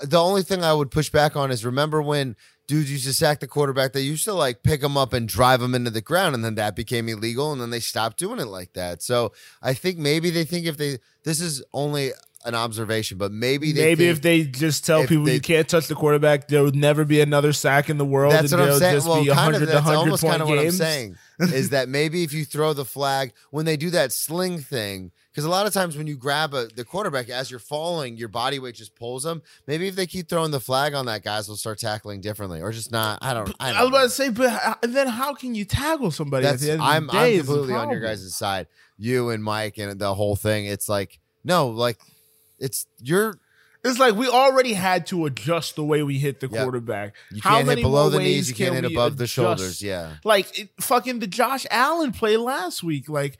the 0.03 0.19
only 0.19 0.41
thing 0.41 0.63
I 0.63 0.73
would 0.73 0.89
push 0.89 1.09
back 1.09 1.35
on 1.35 1.51
is 1.51 1.63
remember 1.63 2.01
when 2.01 2.35
dudes 2.65 2.91
used 2.91 3.05
to 3.05 3.13
sack 3.13 3.39
the 3.39 3.47
quarterback, 3.47 3.93
they 3.93 4.01
used 4.01 4.23
to 4.23 4.33
like 4.33 4.63
pick 4.63 4.81
him 4.81 4.97
up 4.97 5.13
and 5.13 5.27
drive 5.29 5.61
him 5.61 5.75
into 5.75 5.91
the 5.91 6.01
ground, 6.01 6.33
and 6.33 6.43
then 6.43 6.55
that 6.55 6.75
became 6.75 7.07
illegal, 7.07 7.51
and 7.51 7.61
then 7.61 7.69
they 7.69 7.79
stopped 7.79 8.17
doing 8.17 8.39
it 8.39 8.47
like 8.47 8.73
that. 8.73 9.03
So 9.03 9.31
I 9.61 9.73
think 9.75 9.99
maybe 9.99 10.31
they 10.31 10.43
think 10.45 10.65
if 10.65 10.77
they 10.77 10.97
this 11.23 11.39
is 11.39 11.63
only 11.73 12.11
an 12.45 12.55
observation, 12.55 13.17
but 13.17 13.31
maybe 13.31 13.71
they 13.71 13.85
Maybe 13.85 14.07
if 14.07 14.21
they 14.21 14.43
just 14.43 14.85
tell 14.85 15.01
if 15.01 15.09
people 15.09 15.25
they- 15.25 15.35
you 15.35 15.41
can't 15.41 15.67
touch 15.67 15.87
the 15.87 15.95
quarterback, 15.95 16.47
there 16.47 16.63
would 16.63 16.75
never 16.75 17.05
be 17.05 17.21
another 17.21 17.53
sack 17.53 17.89
in 17.89 17.97
the 17.97 18.05
world. 18.05 18.33
That's 18.33 18.51
and 18.51 18.61
what 18.61 18.71
I'm 18.71 18.79
saying. 18.79 18.95
Just 18.95 19.07
Well, 19.07 19.23
be 19.23 19.29
kind 19.29 19.53
100 19.53 19.61
of 19.63 19.67
that's 19.69 19.85
100 19.85 19.97
almost 19.97 20.23
kind 20.23 20.41
of 20.41 20.49
what 20.49 20.59
I'm 20.59 20.71
saying 20.71 21.15
is 21.39 21.69
that 21.69 21.89
maybe 21.89 22.23
if 22.23 22.33
you 22.33 22.45
throw 22.45 22.73
the 22.73 22.85
flag 22.85 23.33
when 23.51 23.65
they 23.65 23.77
do 23.77 23.89
that 23.91 24.11
sling 24.11 24.59
thing, 24.59 25.11
because 25.31 25.45
a 25.45 25.49
lot 25.49 25.65
of 25.65 25.73
times 25.73 25.97
when 25.97 26.05
you 26.05 26.15
grab 26.15 26.53
a, 26.53 26.67
the 26.67 26.83
quarterback 26.85 27.29
as 27.29 27.49
you're 27.49 27.59
falling, 27.59 28.17
your 28.17 28.27
body 28.27 28.59
weight 28.59 28.75
just 28.75 28.95
pulls 28.95 29.23
them. 29.23 29.41
Maybe 29.65 29.87
if 29.87 29.95
they 29.95 30.05
keep 30.05 30.29
throwing 30.29 30.51
the 30.51 30.59
flag 30.59 30.93
on 30.93 31.07
that, 31.07 31.23
guys 31.23 31.49
will 31.49 31.55
start 31.55 31.79
tackling 31.79 32.21
differently, 32.21 32.61
or 32.61 32.71
just 32.71 32.91
not. 32.91 33.17
I 33.21 33.33
don't. 33.33 33.49
I, 33.59 33.69
I, 33.69 33.73
don't 33.73 33.81
was 33.81 33.89
about 33.89 33.97
know. 33.99 34.03
to 34.03 34.09
say, 34.09 34.29
but 34.29 34.93
then 34.93 35.07
how 35.07 35.33
can 35.33 35.55
you 35.55 35.65
tackle 35.65 36.11
somebody 36.11 36.45
at 36.45 36.51
That's 36.51 36.63
the 36.63 36.71
end 36.73 36.81
of 36.81 36.87
I'm? 36.87 37.09
I'm 37.09 37.37
completely 37.37 37.73
on 37.73 37.89
your 37.89 37.99
guys' 37.99 38.35
side. 38.35 38.67
You 38.97 39.29
and 39.31 39.43
Mike 39.43 39.79
and 39.79 39.97
the 39.99 40.13
whole 40.13 40.35
thing. 40.35 40.65
It's 40.65 40.87
like 40.87 41.19
no, 41.43 41.69
like 41.69 41.97
it's 42.63 42.87
you're 43.01 43.37
It's 43.83 43.99
like 43.99 44.15
we 44.15 44.27
already 44.29 44.73
had 44.73 45.05
to 45.07 45.25
adjust 45.25 45.75
the 45.75 45.83
way 45.83 46.01
we 46.03 46.17
hit 46.17 46.39
the 46.39 46.47
Yep. 46.47 46.63
quarterback. 46.63 47.13
you 47.31 47.41
How 47.43 47.57
can't 47.57 47.67
hit 47.67 47.81
below 47.81 48.09
the 48.09 48.19
knees, 48.19 48.47
you 48.49 48.55
can't 48.55 48.73
can 48.75 48.83
hit 48.83 48.91
above 48.93 49.17
the 49.17 49.27
shoulders. 49.27 49.81
Yeah. 49.81 50.15
Like 50.23 50.57
it, 50.57 50.69
fucking 50.79 51.19
the 51.19 51.27
Josh 51.27 51.65
Allen 51.69 52.13
play 52.13 52.37
last 52.37 52.81
week. 52.81 53.09
Like 53.09 53.37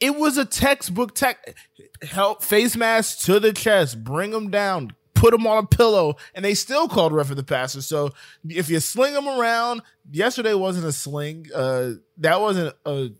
it 0.00 0.16
was 0.16 0.36
a 0.36 0.44
textbook 0.44 1.14
tech 1.14 1.56
help 2.02 2.42
face 2.42 2.76
mask 2.76 3.20
to 3.26 3.38
the 3.40 3.52
chest, 3.52 4.02
bring 4.04 4.30
them 4.32 4.50
down, 4.50 4.92
put 5.14 5.30
them 5.32 5.46
on 5.46 5.58
a 5.64 5.66
pillow, 5.66 6.14
and 6.34 6.44
they 6.44 6.54
still 6.54 6.88
called 6.88 7.12
ref 7.12 7.26
for 7.28 7.34
the 7.36 7.42
passer. 7.44 7.80
So 7.82 8.10
if 8.48 8.68
you 8.70 8.78
sling 8.80 9.14
them 9.14 9.28
around, 9.28 9.82
yesterday 10.10 10.54
wasn't 10.54 10.86
a 10.86 10.92
sling. 10.92 11.46
Uh, 11.54 11.92
that 12.18 12.40
wasn't 12.40 12.74
a 12.84 13.10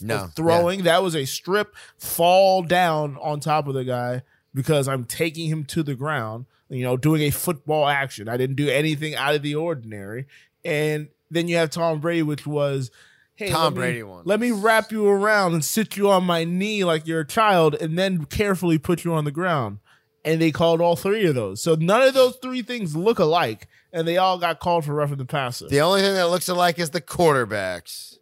No, 0.00 0.28
throwing. 0.34 0.84
That 0.84 1.02
was 1.02 1.14
a 1.14 1.24
strip 1.24 1.74
fall 1.98 2.62
down 2.62 3.16
on 3.20 3.40
top 3.40 3.66
of 3.68 3.74
the 3.74 3.84
guy 3.84 4.22
because 4.54 4.88
I'm 4.88 5.04
taking 5.04 5.48
him 5.48 5.64
to 5.66 5.82
the 5.82 5.94
ground. 5.94 6.46
You 6.68 6.84
know, 6.84 6.96
doing 6.96 7.22
a 7.22 7.30
football 7.30 7.88
action. 7.88 8.28
I 8.28 8.36
didn't 8.36 8.54
do 8.54 8.68
anything 8.68 9.16
out 9.16 9.34
of 9.34 9.42
the 9.42 9.56
ordinary. 9.56 10.26
And 10.64 11.08
then 11.28 11.48
you 11.48 11.56
have 11.56 11.70
Tom 11.70 11.98
Brady, 12.00 12.22
which 12.22 12.46
was, 12.46 12.92
hey, 13.34 13.50
Tom 13.50 13.74
me- 13.74 13.80
Brady 13.80 14.02
one. 14.04 14.22
Let 14.24 14.38
me 14.38 14.52
wrap 14.52 14.92
you 14.92 15.08
around 15.08 15.54
and 15.54 15.64
sit 15.64 15.96
you 15.96 16.08
on 16.10 16.24
my 16.24 16.44
knee 16.44 16.84
like 16.84 17.08
you're 17.08 17.20
a 17.20 17.26
child, 17.26 17.74
and 17.74 17.98
then 17.98 18.24
carefully 18.26 18.78
put 18.78 19.04
you 19.04 19.12
on 19.14 19.24
the 19.24 19.32
ground. 19.32 19.78
And 20.24 20.40
they 20.40 20.52
called 20.52 20.80
all 20.80 20.96
three 20.96 21.26
of 21.26 21.34
those. 21.34 21.60
So 21.62 21.74
none 21.74 22.02
of 22.02 22.14
those 22.14 22.36
three 22.36 22.62
things 22.62 22.94
look 22.94 23.18
alike, 23.18 23.66
and 23.92 24.06
they 24.06 24.18
all 24.18 24.38
got 24.38 24.60
called 24.60 24.84
for 24.84 24.94
roughing 24.94 25.16
the 25.16 25.24
passer. 25.24 25.66
The 25.66 25.80
only 25.80 26.02
thing 26.02 26.14
that 26.14 26.28
looks 26.28 26.48
alike 26.48 26.78
is 26.78 26.90
the 26.90 27.00
quarterbacks. 27.00 28.18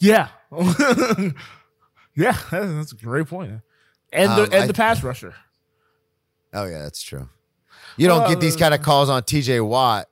Yeah, 0.00 0.28
yeah, 2.16 2.36
that's 2.50 2.92
a 2.92 2.96
great 2.96 3.26
point. 3.26 3.60
And 4.12 4.30
the 4.32 4.42
Um, 4.44 4.48
and 4.52 4.62
I- 4.64 4.66
the 4.66 4.74
pass 4.74 5.02
rusher. 5.02 5.34
Oh 6.54 6.64
yeah, 6.66 6.82
that's 6.82 7.02
true. 7.02 7.28
You 7.96 8.06
don't 8.08 8.28
get 8.28 8.40
these 8.40 8.56
Uh, 8.56 8.60
kind 8.60 8.74
of 8.74 8.82
calls 8.82 9.08
on 9.08 9.22
TJ 9.22 9.60
Watt. 9.66 10.06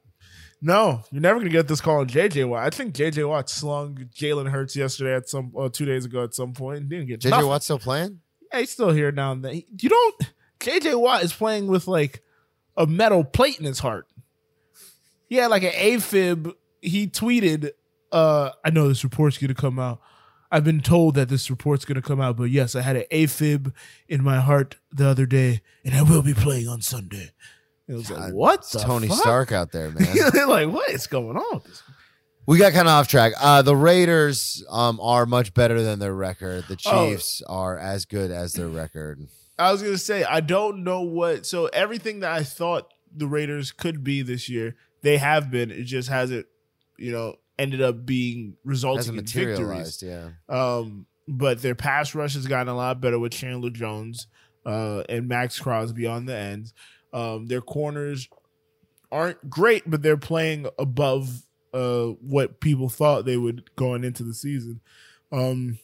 No, 0.60 1.02
you're 1.12 1.20
never 1.22 1.38
gonna 1.38 1.50
get 1.50 1.68
this 1.68 1.80
call 1.80 2.00
on 2.00 2.08
JJ 2.08 2.44
Watt. 2.48 2.64
I 2.66 2.70
think 2.70 2.94
JJ 2.94 3.28
Watt 3.28 3.48
slung 3.48 4.08
Jalen 4.14 4.50
Hurts 4.50 4.74
yesterday 4.74 5.14
at 5.14 5.28
some 5.28 5.52
uh, 5.56 5.68
two 5.68 5.84
days 5.84 6.04
ago 6.04 6.24
at 6.24 6.34
some 6.34 6.52
point 6.52 6.80
and 6.80 6.88
didn't 6.90 7.06
get 7.06 7.20
JJ 7.20 7.30
nothing. 7.30 7.46
Watt 7.46 7.62
still 7.62 7.78
playing? 7.78 8.20
Yeah, 8.52 8.60
he's 8.60 8.70
still 8.70 8.90
here 8.90 9.12
now 9.12 9.32
and 9.32 9.44
then. 9.44 9.62
You 9.80 9.88
don't. 9.88 10.32
JJ 10.60 10.98
Watt 11.00 11.22
is 11.22 11.32
playing 11.32 11.66
with 11.68 11.86
like 11.86 12.22
a 12.76 12.86
metal 12.86 13.22
plate 13.24 13.58
in 13.58 13.64
his 13.66 13.78
heart. 13.78 14.06
He 15.28 15.36
had 15.36 15.48
like 15.48 15.62
an 15.62 15.72
AFib. 15.72 16.52
He 16.80 17.06
tweeted, 17.06 17.70
uh, 18.12 18.50
I 18.64 18.70
know 18.70 18.88
this 18.88 19.04
report's 19.04 19.38
gonna 19.38 19.54
come 19.54 19.78
out. 19.78 20.00
I've 20.50 20.64
been 20.64 20.80
told 20.80 21.14
that 21.16 21.28
this 21.28 21.50
report's 21.50 21.84
gonna 21.84 22.02
come 22.02 22.20
out, 22.20 22.36
but 22.36 22.44
yes, 22.44 22.74
I 22.74 22.82
had 22.82 22.96
an 22.96 23.04
AFib 23.10 23.72
in 24.08 24.22
my 24.22 24.40
heart 24.40 24.76
the 24.92 25.06
other 25.08 25.26
day, 25.26 25.60
and 25.84 25.94
I 25.94 26.02
will 26.02 26.22
be 26.22 26.34
playing 26.34 26.68
on 26.68 26.80
Sunday. 26.82 27.30
It 27.88 27.94
was 27.94 28.10
like, 28.10 28.32
what? 28.32 28.66
Tony 28.80 29.08
fuck? 29.08 29.18
Stark 29.18 29.52
out 29.52 29.72
there, 29.72 29.90
man. 29.92 30.14
like, 30.48 30.68
what 30.68 30.90
is 30.90 31.06
going 31.06 31.36
on? 31.36 31.54
with 31.54 31.64
this? 31.64 31.82
we 32.46 32.58
got 32.58 32.72
kind 32.72 32.86
of 32.88 32.92
off 32.92 33.08
track. 33.08 33.32
Uh, 33.40 33.62
the 33.62 33.74
Raiders 33.76 34.64
um, 34.70 35.00
are 35.00 35.26
much 35.26 35.52
better 35.54 35.82
than 35.82 35.98
their 35.98 36.14
record. 36.14 36.64
The 36.68 36.78
Oh. 36.86 37.10
Chiefs 37.10 37.42
are 37.48 37.76
as 37.78 38.04
good 38.04 38.30
as 38.30 38.52
their 38.52 38.68
record. 38.68 39.26
I 39.58 39.72
was 39.72 39.82
gonna 39.82 39.98
say 39.98 40.22
I 40.24 40.40
don't 40.40 40.84
know 40.84 41.00
what. 41.02 41.46
So 41.46 41.66
everything 41.66 42.20
that 42.20 42.30
I 42.32 42.42
thought 42.44 42.92
the 43.14 43.26
Raiders 43.26 43.72
could 43.72 44.04
be 44.04 44.22
this 44.22 44.48
year, 44.48 44.76
they 45.02 45.16
have 45.16 45.50
been. 45.50 45.70
It 45.70 45.84
just 45.84 46.08
hasn't, 46.08 46.46
you 46.98 47.10
know, 47.12 47.36
ended 47.58 47.82
up 47.82 48.04
being 48.04 48.56
resulting 48.64 49.16
in 49.16 49.24
victories. 49.24 50.02
Yeah. 50.02 50.30
Um, 50.48 51.06
but 51.28 51.62
their 51.62 51.74
pass 51.74 52.14
rush 52.14 52.34
has 52.34 52.46
gotten 52.46 52.68
a 52.68 52.76
lot 52.76 53.00
better 53.00 53.18
with 53.18 53.32
Chandler 53.32 53.70
Jones 53.70 54.26
uh, 54.64 55.02
and 55.08 55.28
Maxx 55.28 55.58
Crosby 55.58 56.06
on 56.06 56.26
the 56.26 56.36
ends. 56.36 56.72
Um, 57.12 57.46
their 57.46 57.60
corners 57.60 58.28
aren't 59.10 59.48
great, 59.48 59.88
but 59.88 60.02
they're 60.02 60.16
playing 60.16 60.66
above 60.78 61.42
uh, 61.72 62.06
what 62.20 62.60
people 62.60 62.88
thought 62.88 63.24
they 63.24 63.36
would 63.36 63.74
going 63.76 64.04
into 64.04 64.22
the 64.22 64.34
season. 64.34 64.80
Um, 65.32 65.78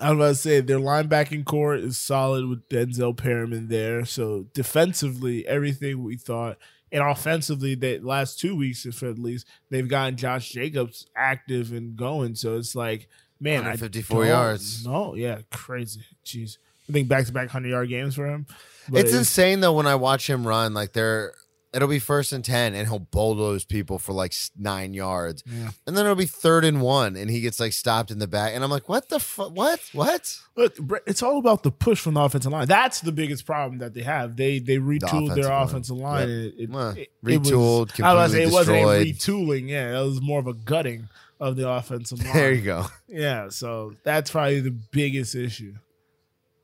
I 0.00 0.10
was 0.10 0.16
about 0.16 0.28
to 0.28 0.34
say 0.34 0.60
their 0.60 0.78
linebacking 0.78 1.44
core 1.44 1.74
is 1.74 1.96
solid 1.96 2.46
with 2.46 2.68
Denzel 2.68 3.16
Perryman 3.16 3.68
there. 3.68 4.04
So 4.04 4.46
defensively, 4.52 5.46
everything 5.46 6.02
we 6.02 6.16
thought, 6.16 6.58
and 6.96 7.04
offensively, 7.04 7.74
the 7.74 7.98
last 7.98 8.40
two 8.40 8.56
weeks, 8.56 8.86
if 8.86 9.02
at 9.02 9.18
least 9.18 9.46
they've 9.68 9.86
gotten 9.86 10.16
Josh 10.16 10.48
Jacobs 10.48 11.06
active 11.14 11.72
and 11.72 11.94
going. 11.94 12.34
So 12.34 12.56
it's 12.56 12.74
like, 12.74 13.06
man, 13.38 13.58
154 13.58 14.24
yards. 14.24 14.86
No, 14.86 15.14
yeah, 15.14 15.40
crazy. 15.52 16.00
Jeez, 16.24 16.56
I 16.88 16.92
think 16.92 17.06
back 17.06 17.26
to 17.26 17.32
back 17.32 17.50
hundred 17.50 17.68
yard 17.68 17.90
games 17.90 18.14
for 18.14 18.26
him. 18.26 18.46
But 18.88 19.02
it's 19.02 19.12
insane 19.12 19.60
though 19.60 19.74
when 19.74 19.86
I 19.86 19.94
watch 19.94 20.28
him 20.28 20.46
run. 20.46 20.72
Like 20.72 20.94
they're, 20.94 21.34
it'll 21.76 21.86
be 21.88 21.98
first 21.98 22.32
and 22.32 22.42
ten, 22.44 22.74
and 22.74 22.88
he'll 22.88 22.98
bulldoze 22.98 23.64
people 23.64 23.98
for 23.98 24.12
like 24.12 24.34
nine 24.58 24.94
yards, 24.94 25.44
Yeah. 25.46 25.70
and 25.86 25.96
then 25.96 26.06
it'll 26.06 26.16
be 26.16 26.24
third 26.26 26.64
and 26.64 26.80
one, 26.80 27.14
and 27.16 27.30
he 27.30 27.40
gets 27.42 27.60
like 27.60 27.72
stopped 27.74 28.10
in 28.10 28.18
the 28.18 28.26
back, 28.26 28.52
and 28.54 28.64
I'm 28.64 28.70
like, 28.70 28.88
what 28.88 29.08
the 29.10 29.20
fuck? 29.20 29.52
What? 29.54 29.80
What? 29.92 30.38
Look, 30.56 30.76
it's 31.06 31.22
all 31.22 31.38
about 31.38 31.62
the 31.62 31.70
push 31.70 32.00
from 32.00 32.14
the 32.14 32.20
offensive 32.22 32.50
line. 32.50 32.66
That's 32.66 33.00
the 33.02 33.12
biggest 33.12 33.44
problem 33.46 33.78
that 33.78 33.92
they 33.94 34.02
have. 34.02 34.36
They 34.36 34.58
they 34.58 34.78
retooled 34.78 35.02
offensive 35.28 35.34
their 35.36 35.44
line. 35.50 35.62
offensive 35.62 35.96
line. 35.98 36.28
Yep. 36.28 36.38
It, 36.38 36.54
it, 36.58 37.00
it, 37.00 37.10
retooled, 37.24 37.90
It 37.90 37.98
was, 37.98 38.00
I 38.02 38.14
was 38.14 38.32
say 38.32 38.42
it 38.44 38.52
wasn't 38.52 38.76
retooling. 38.78 39.68
Yeah, 39.68 40.00
it 40.00 40.04
was 40.04 40.20
more 40.22 40.40
of 40.40 40.46
a 40.46 40.54
gutting 40.54 41.08
of 41.38 41.56
the 41.56 41.68
offensive 41.68 42.18
line. 42.24 42.32
There 42.32 42.52
you 42.54 42.62
go. 42.62 42.86
Yeah, 43.08 43.50
so 43.50 43.92
that's 44.02 44.30
probably 44.30 44.60
the 44.60 44.70
biggest 44.70 45.34
issue. 45.34 45.74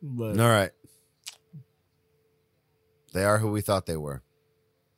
But 0.02 0.40
All 0.40 0.48
right. 0.48 0.70
They 3.12 3.24
are 3.24 3.38
who 3.38 3.50
we 3.50 3.60
thought 3.60 3.84
they 3.86 3.96
were. 3.96 4.22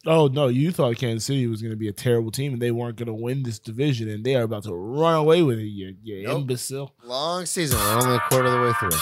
Oh 0.07 0.29
no, 0.29 0.49
you 0.49 0.71
thought 0.73 0.97
Kansas 0.97 1.25
City 1.25 1.47
was 1.47 1.61
going 1.63 1.73
to 1.73 1.77
be 1.77 1.89
a 1.89 1.93
terrible 1.93 2.31
team 2.31 2.53
and 2.55 2.63
they 2.63 2.71
weren't 2.71 2.97
going 2.97 3.07
to 3.07 3.15
win 3.15 3.43
this 3.43 3.59
division, 3.59 4.09
and 4.09 4.25
they 4.25 4.35
are 4.37 4.43
about 4.43 4.65
to 4.65 4.75
run 4.75 5.15
away 5.17 5.43
with 5.43 5.59
it. 5.59 5.65
You, 5.65 5.97
you 6.03 6.25
Nope. 6.27 6.43
imbecile. 6.43 6.95
Long 7.05 7.47
season. 7.47 7.79
We're 7.79 7.99
only 8.03 8.17
a 8.17 8.21
quarter 8.21 8.47
of 8.47 8.53
the 8.53 8.61
way 8.61 8.73
through. 8.81 8.99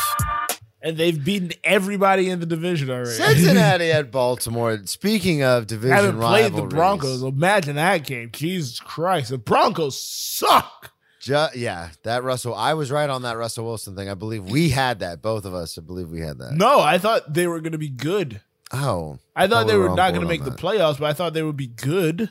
And 0.84 0.96
they've 0.96 1.24
beaten 1.24 1.52
everybody 1.62 2.28
in 2.28 2.40
the 2.40 2.46
division 2.46 2.90
already. 2.90 3.10
Cincinnati 3.10 3.92
at 3.92 4.10
Baltimore. 4.10 4.80
Speaking 4.86 5.44
of 5.44 5.68
division 5.68 5.94
haven't 5.96 6.18
played 6.20 6.52
the 6.54 6.62
Broncos. 6.62 7.22
Imagine 7.22 7.76
that 7.76 8.04
game. 8.04 8.30
Jesus 8.32 8.80
Christ. 8.80 9.30
The 9.30 9.38
Broncos 9.38 9.96
suck. 10.00 10.92
Ju- 11.20 11.46
yeah, 11.54 11.90
that 12.02 12.24
Russell. 12.24 12.52
I 12.52 12.74
was 12.74 12.90
right 12.90 13.08
on 13.08 13.22
that 13.22 13.36
Russell 13.36 13.64
Wilson 13.64 13.94
thing. 13.94 14.08
I 14.08 14.14
believe 14.14 14.42
we 14.50 14.70
had 14.70 14.98
that. 15.00 15.22
Both 15.22 15.44
of 15.44 15.54
us. 15.54 15.78
I 15.78 15.82
believe 15.82 16.08
we 16.08 16.18
had 16.20 16.38
that. 16.38 16.54
No, 16.54 16.80
I 16.80 16.98
thought 16.98 17.32
they 17.32 17.46
were 17.46 17.60
going 17.60 17.70
to 17.72 17.78
be 17.78 17.88
good. 17.88 18.40
Oh, 18.72 19.18
I 19.36 19.46
thought 19.48 19.66
they 19.66 19.76
were 19.76 19.94
not 19.94 20.10
going 20.10 20.22
to 20.22 20.28
make 20.28 20.44
the 20.44 20.50
that. 20.50 20.58
playoffs, 20.58 20.98
but 20.98 21.06
I 21.10 21.12
thought 21.12 21.34
they 21.34 21.42
would 21.42 21.56
be 21.56 21.66
good. 21.66 22.30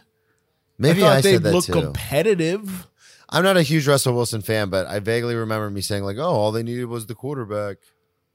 maybe 0.77 1.03
I 1.03 1.17
I, 1.17 1.21
said 1.21 1.43
that 1.43 1.53
look 1.53 1.65
too. 1.65 1.73
competitive. 1.73 2.87
I'm 3.29 3.43
not 3.43 3.57
a 3.57 3.61
huge 3.61 3.87
Russell 3.87 4.13
Wilson 4.13 4.41
fan, 4.41 4.69
but 4.69 4.87
I 4.87 4.99
vaguely 4.99 5.35
remember 5.35 5.69
me 5.69 5.81
saying 5.81 6.03
like, 6.03 6.17
"Oh, 6.17 6.23
all 6.23 6.51
they 6.51 6.63
needed 6.63 6.85
was 6.85 7.05
the 7.05 7.15
quarterback." 7.15 7.77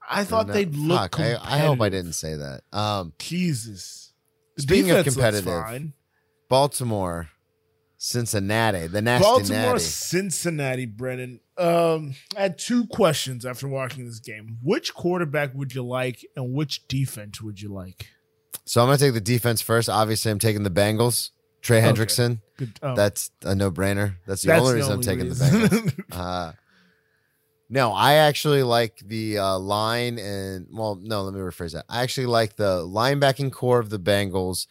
I 0.08 0.25
thought 0.25 0.46
they'd 0.46 0.75
look 0.75 1.16
fuck, 1.16 1.20
I. 1.20 1.36
I 1.42 1.58
hope 1.58 1.80
I 1.80 1.88
didn't 1.88 2.12
say 2.12 2.34
that. 2.36 2.60
Um, 2.72 3.12
Jesus. 3.18 4.12
Speaking 4.56 4.90
of 4.92 5.04
defense 5.04 5.16
looks 5.16 5.44
competitive. 5.44 5.92
Baltimore, 6.48 7.28
Cincinnati, 7.98 8.86
the 8.88 9.00
nasty 9.02 9.22
Baltimore, 9.24 9.60
natty. 9.72 9.78
Cincinnati, 9.80 10.86
Brennan. 10.86 11.40
Um, 11.56 12.14
I 12.36 12.42
had 12.42 12.58
two 12.58 12.86
questions 12.86 13.46
after 13.46 13.66
watching 13.68 14.04
this 14.06 14.18
game. 14.20 14.58
Which 14.62 14.94
quarterback 14.94 15.54
would 15.54 15.74
you 15.74 15.82
like, 15.84 16.24
and 16.36 16.52
which 16.52 16.86
defense 16.88 17.40
would 17.40 17.60
you 17.60 17.72
like? 17.72 18.08
So 18.64 18.80
I'm 18.82 18.88
gonna 18.88 18.98
take 18.98 19.14
the 19.14 19.20
defense 19.20 19.60
first. 19.62 19.88
Obviously, 19.88 20.30
I'm 20.30 20.38
taking 20.38 20.62
the 20.62 20.70
Bengals. 20.70 21.30
Trey 21.62 21.78
Okay. 21.78 21.88
Hendrickson. 21.88 22.40
Good. 22.58 22.78
oh, 22.82 22.94
That's 22.94 23.30
a 23.42 23.54
no 23.54 23.70
brainer. 23.70 24.16
That's 24.26 24.42
the 24.42 24.48
that's 24.48 24.60
only 24.60 24.72
the 24.72 24.76
reason 24.76 24.92
I'm 24.92 24.98
only 24.98 25.06
taking 25.06 25.28
reason. 25.28 25.60
the 25.62 25.68
Bengals. 25.68 26.04
Uh, 26.12 26.52
no, 27.68 27.92
I 27.92 28.14
actually 28.14 28.62
like 28.62 28.98
the 29.04 29.38
uh, 29.38 29.58
line 29.58 30.18
and 30.20 30.66
well, 30.70 30.96
no, 31.02 31.22
let 31.24 31.34
me 31.34 31.40
rephrase 31.40 31.72
that. 31.72 31.84
I 31.88 32.02
actually 32.04 32.26
like 32.26 32.54
the 32.56 32.82
linebacking 32.86 33.50
core 33.52 33.80
of 33.80 33.90
the 33.90 33.98
Bengals, 33.98 34.66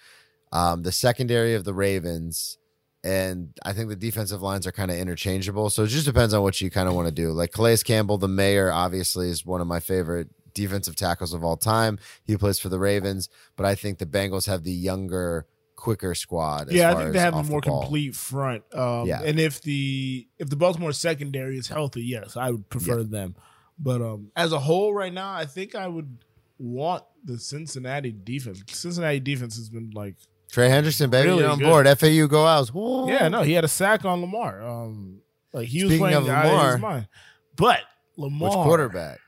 um, 0.53 0.83
the 0.83 0.93
secondary 0.93 1.55
of 1.55 1.65
the 1.65 1.73
Ravens, 1.73 2.57
and 3.05 3.49
I 3.63 3.71
think 3.73 3.89
the 3.89 3.95
defensive 3.95 4.41
lines 4.41 4.65
are 4.65 4.71
kind 4.71 4.89
of 4.89 4.97
interchangeable. 4.97 5.69
So 5.69 5.83
it 5.83 5.87
just 5.87 6.07
depends 6.07 6.33
on 6.33 6.41
what 6.41 6.59
you 6.59 6.71
kind 6.71 6.89
of 6.89 6.95
want 6.95 7.07
to 7.07 7.13
do. 7.13 7.31
Like 7.31 7.51
Calais 7.51 7.77
Campbell, 7.77 8.17
the 8.17 8.27
mayor, 8.27 8.71
obviously 8.71 9.29
is 9.29 9.45
one 9.45 9.61
of 9.61 9.67
my 9.67 9.79
favorite 9.79 10.29
defensive 10.55 10.95
tackles 10.95 11.31
of 11.33 11.43
all 11.43 11.55
time. 11.55 11.99
He 12.23 12.35
plays 12.35 12.57
for 12.57 12.69
the 12.69 12.79
Ravens, 12.79 13.29
but 13.55 13.65
I 13.67 13.75
think 13.75 13.99
the 13.99 14.07
Bengals 14.07 14.47
have 14.47 14.63
the 14.63 14.71
younger, 14.71 15.45
quicker 15.75 16.15
squad. 16.15 16.69
as 16.69 16.73
yeah, 16.73 16.91
I 16.91 16.95
think 16.95 17.13
they 17.13 17.19
have 17.19 17.35
a 17.35 17.43
more 17.43 17.61
complete 17.61 18.15
front. 18.15 18.63
Um, 18.73 19.05
Yeah. 19.07 19.21
and 19.21 19.39
if 19.39 19.61
the 19.61 20.27
if 20.39 20.49
the 20.49 20.55
Baltimore 20.55 20.91
secondary 20.91 21.59
is 21.59 21.67
healthy, 21.67 22.03
yes, 22.03 22.35
I 22.35 22.49
would 22.49 22.67
prefer 22.69 23.03
them. 23.03 23.35
But 23.77 24.01
um, 24.01 24.31
as 24.35 24.51
a 24.51 24.59
whole, 24.59 24.93
right 24.95 25.13
now, 25.13 25.31
I 25.31 25.45
think 25.45 25.75
I 25.75 25.87
would 25.87 26.17
want 26.57 27.03
the 27.23 27.37
Cincinnati 27.37 28.11
defense. 28.13 28.63
Cincinnati 28.71 29.19
defense 29.19 29.57
has 29.57 29.69
been 29.69 29.91
like, 29.93 30.15
Trey 30.51 30.69
Hendrickson, 30.69 31.09
baby, 31.09 31.29
Really 31.29 31.43
on 31.43 31.59
good. 31.59 31.65
board. 31.65 31.87
FAU, 31.99 32.27
go 32.27 32.45
out. 32.45 32.69
Yeah, 33.09 33.27
no, 33.27 33.41
he 33.43 33.53
had 33.53 33.63
a 33.63 33.67
sack 33.67 34.05
on 34.05 34.21
Lamar. 34.21 34.61
Um, 34.61 35.21
like 35.53 35.67
he 35.67 35.83
was 35.83 35.91
Speaking 35.91 35.99
playing 35.99 36.17
of 36.17 36.23
Lamar, 36.25 36.71
his 36.73 36.81
mind. 36.81 37.07
But 37.55 37.79
Lamar, 38.17 38.49
Which 38.49 38.55
quarterback? 38.55 39.19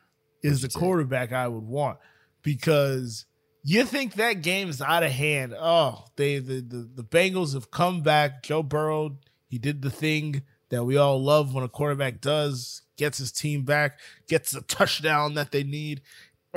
is 0.44 0.62
the 0.62 0.70
quarterback 0.70 1.34
I 1.34 1.48
would 1.48 1.64
want 1.64 1.98
because 2.44 3.26
you 3.64 3.84
think 3.86 4.14
that 4.16 4.42
game's 4.42 4.82
out 4.82 5.04
of 5.04 5.12
hand. 5.12 5.54
Oh, 5.58 6.06
they 6.16 6.40
the, 6.40 6.62
the 6.62 6.90
the 6.96 7.04
Bengals 7.04 7.54
have 7.54 7.72
come 7.72 8.02
back. 8.02 8.44
Joe 8.44 8.64
Burrow, 8.64 9.18
he 9.50 9.58
did 9.58 9.82
the 9.82 9.90
thing 9.90 10.44
that 10.70 10.84
we 10.86 10.98
all 10.98 11.22
love 11.22 11.54
when 11.54 11.64
a 11.64 11.70
quarterback 11.70 12.20
does, 12.22 12.82
gets 12.98 13.18
his 13.18 13.32
team 13.32 13.64
back, 13.64 14.00
gets 14.28 14.52
the 14.52 14.62
touchdown 14.62 15.34
that 15.36 15.52
they 15.52 15.64
need. 15.64 16.02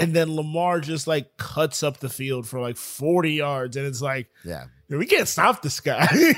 And 0.00 0.14
then 0.14 0.34
Lamar 0.34 0.80
just 0.80 1.06
like 1.06 1.36
cuts 1.36 1.82
up 1.82 1.98
the 1.98 2.08
field 2.08 2.48
for 2.48 2.58
like 2.60 2.76
40 2.76 3.32
yards. 3.32 3.76
And 3.76 3.86
it's 3.86 4.00
like, 4.02 4.28
Yeah. 4.44 4.64
we 4.88 5.06
can't 5.06 5.28
stop 5.28 5.62
this 5.62 5.78
guy. 5.80 6.08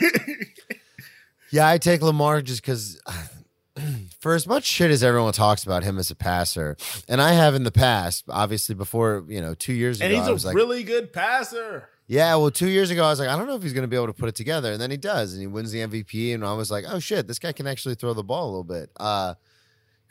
Yeah, 1.50 1.68
I 1.68 1.76
take 1.76 2.00
Lamar 2.00 2.40
just 2.40 2.62
because, 2.62 2.98
for 4.20 4.34
as 4.34 4.46
much 4.46 4.64
shit 4.64 4.90
as 4.90 5.04
everyone 5.04 5.34
talks 5.34 5.64
about 5.64 5.82
him 5.84 5.98
as 5.98 6.10
a 6.10 6.14
passer, 6.14 6.78
and 7.08 7.20
I 7.20 7.32
have 7.32 7.54
in 7.54 7.64
the 7.64 7.70
past, 7.70 8.24
obviously 8.30 8.74
before, 8.74 9.24
you 9.28 9.42
know, 9.42 9.52
two 9.54 9.74
years 9.74 10.00
ago, 10.00 10.06
and 10.06 10.14
he's 10.16 10.44
a 10.44 10.46
like, 10.46 10.56
really 10.56 10.82
good 10.82 11.12
passer. 11.12 11.90
yeah, 12.06 12.34
well, 12.36 12.50
two 12.50 12.70
years 12.70 12.90
ago, 12.90 13.04
I 13.04 13.10
was 13.10 13.18
like, 13.20 13.28
I 13.28 13.36
don't 13.36 13.46
know 13.46 13.56
if 13.56 13.62
he's 13.62 13.74
going 13.74 13.82
to 13.82 13.88
be 13.88 13.96
able 13.96 14.06
to 14.06 14.14
put 14.14 14.30
it 14.30 14.34
together. 14.34 14.72
And 14.72 14.80
then 14.80 14.90
he 14.90 14.96
does, 14.96 15.34
and 15.34 15.42
he 15.42 15.46
wins 15.46 15.72
the 15.72 15.80
MVP. 15.80 16.34
And 16.34 16.42
I 16.42 16.54
was 16.54 16.70
like, 16.70 16.86
oh 16.88 16.98
shit, 16.98 17.26
this 17.28 17.38
guy 17.38 17.52
can 17.52 17.66
actually 17.66 17.96
throw 17.96 18.14
the 18.14 18.24
ball 18.24 18.46
a 18.46 18.50
little 18.50 18.64
bit. 18.64 18.90
Uh, 18.98 19.34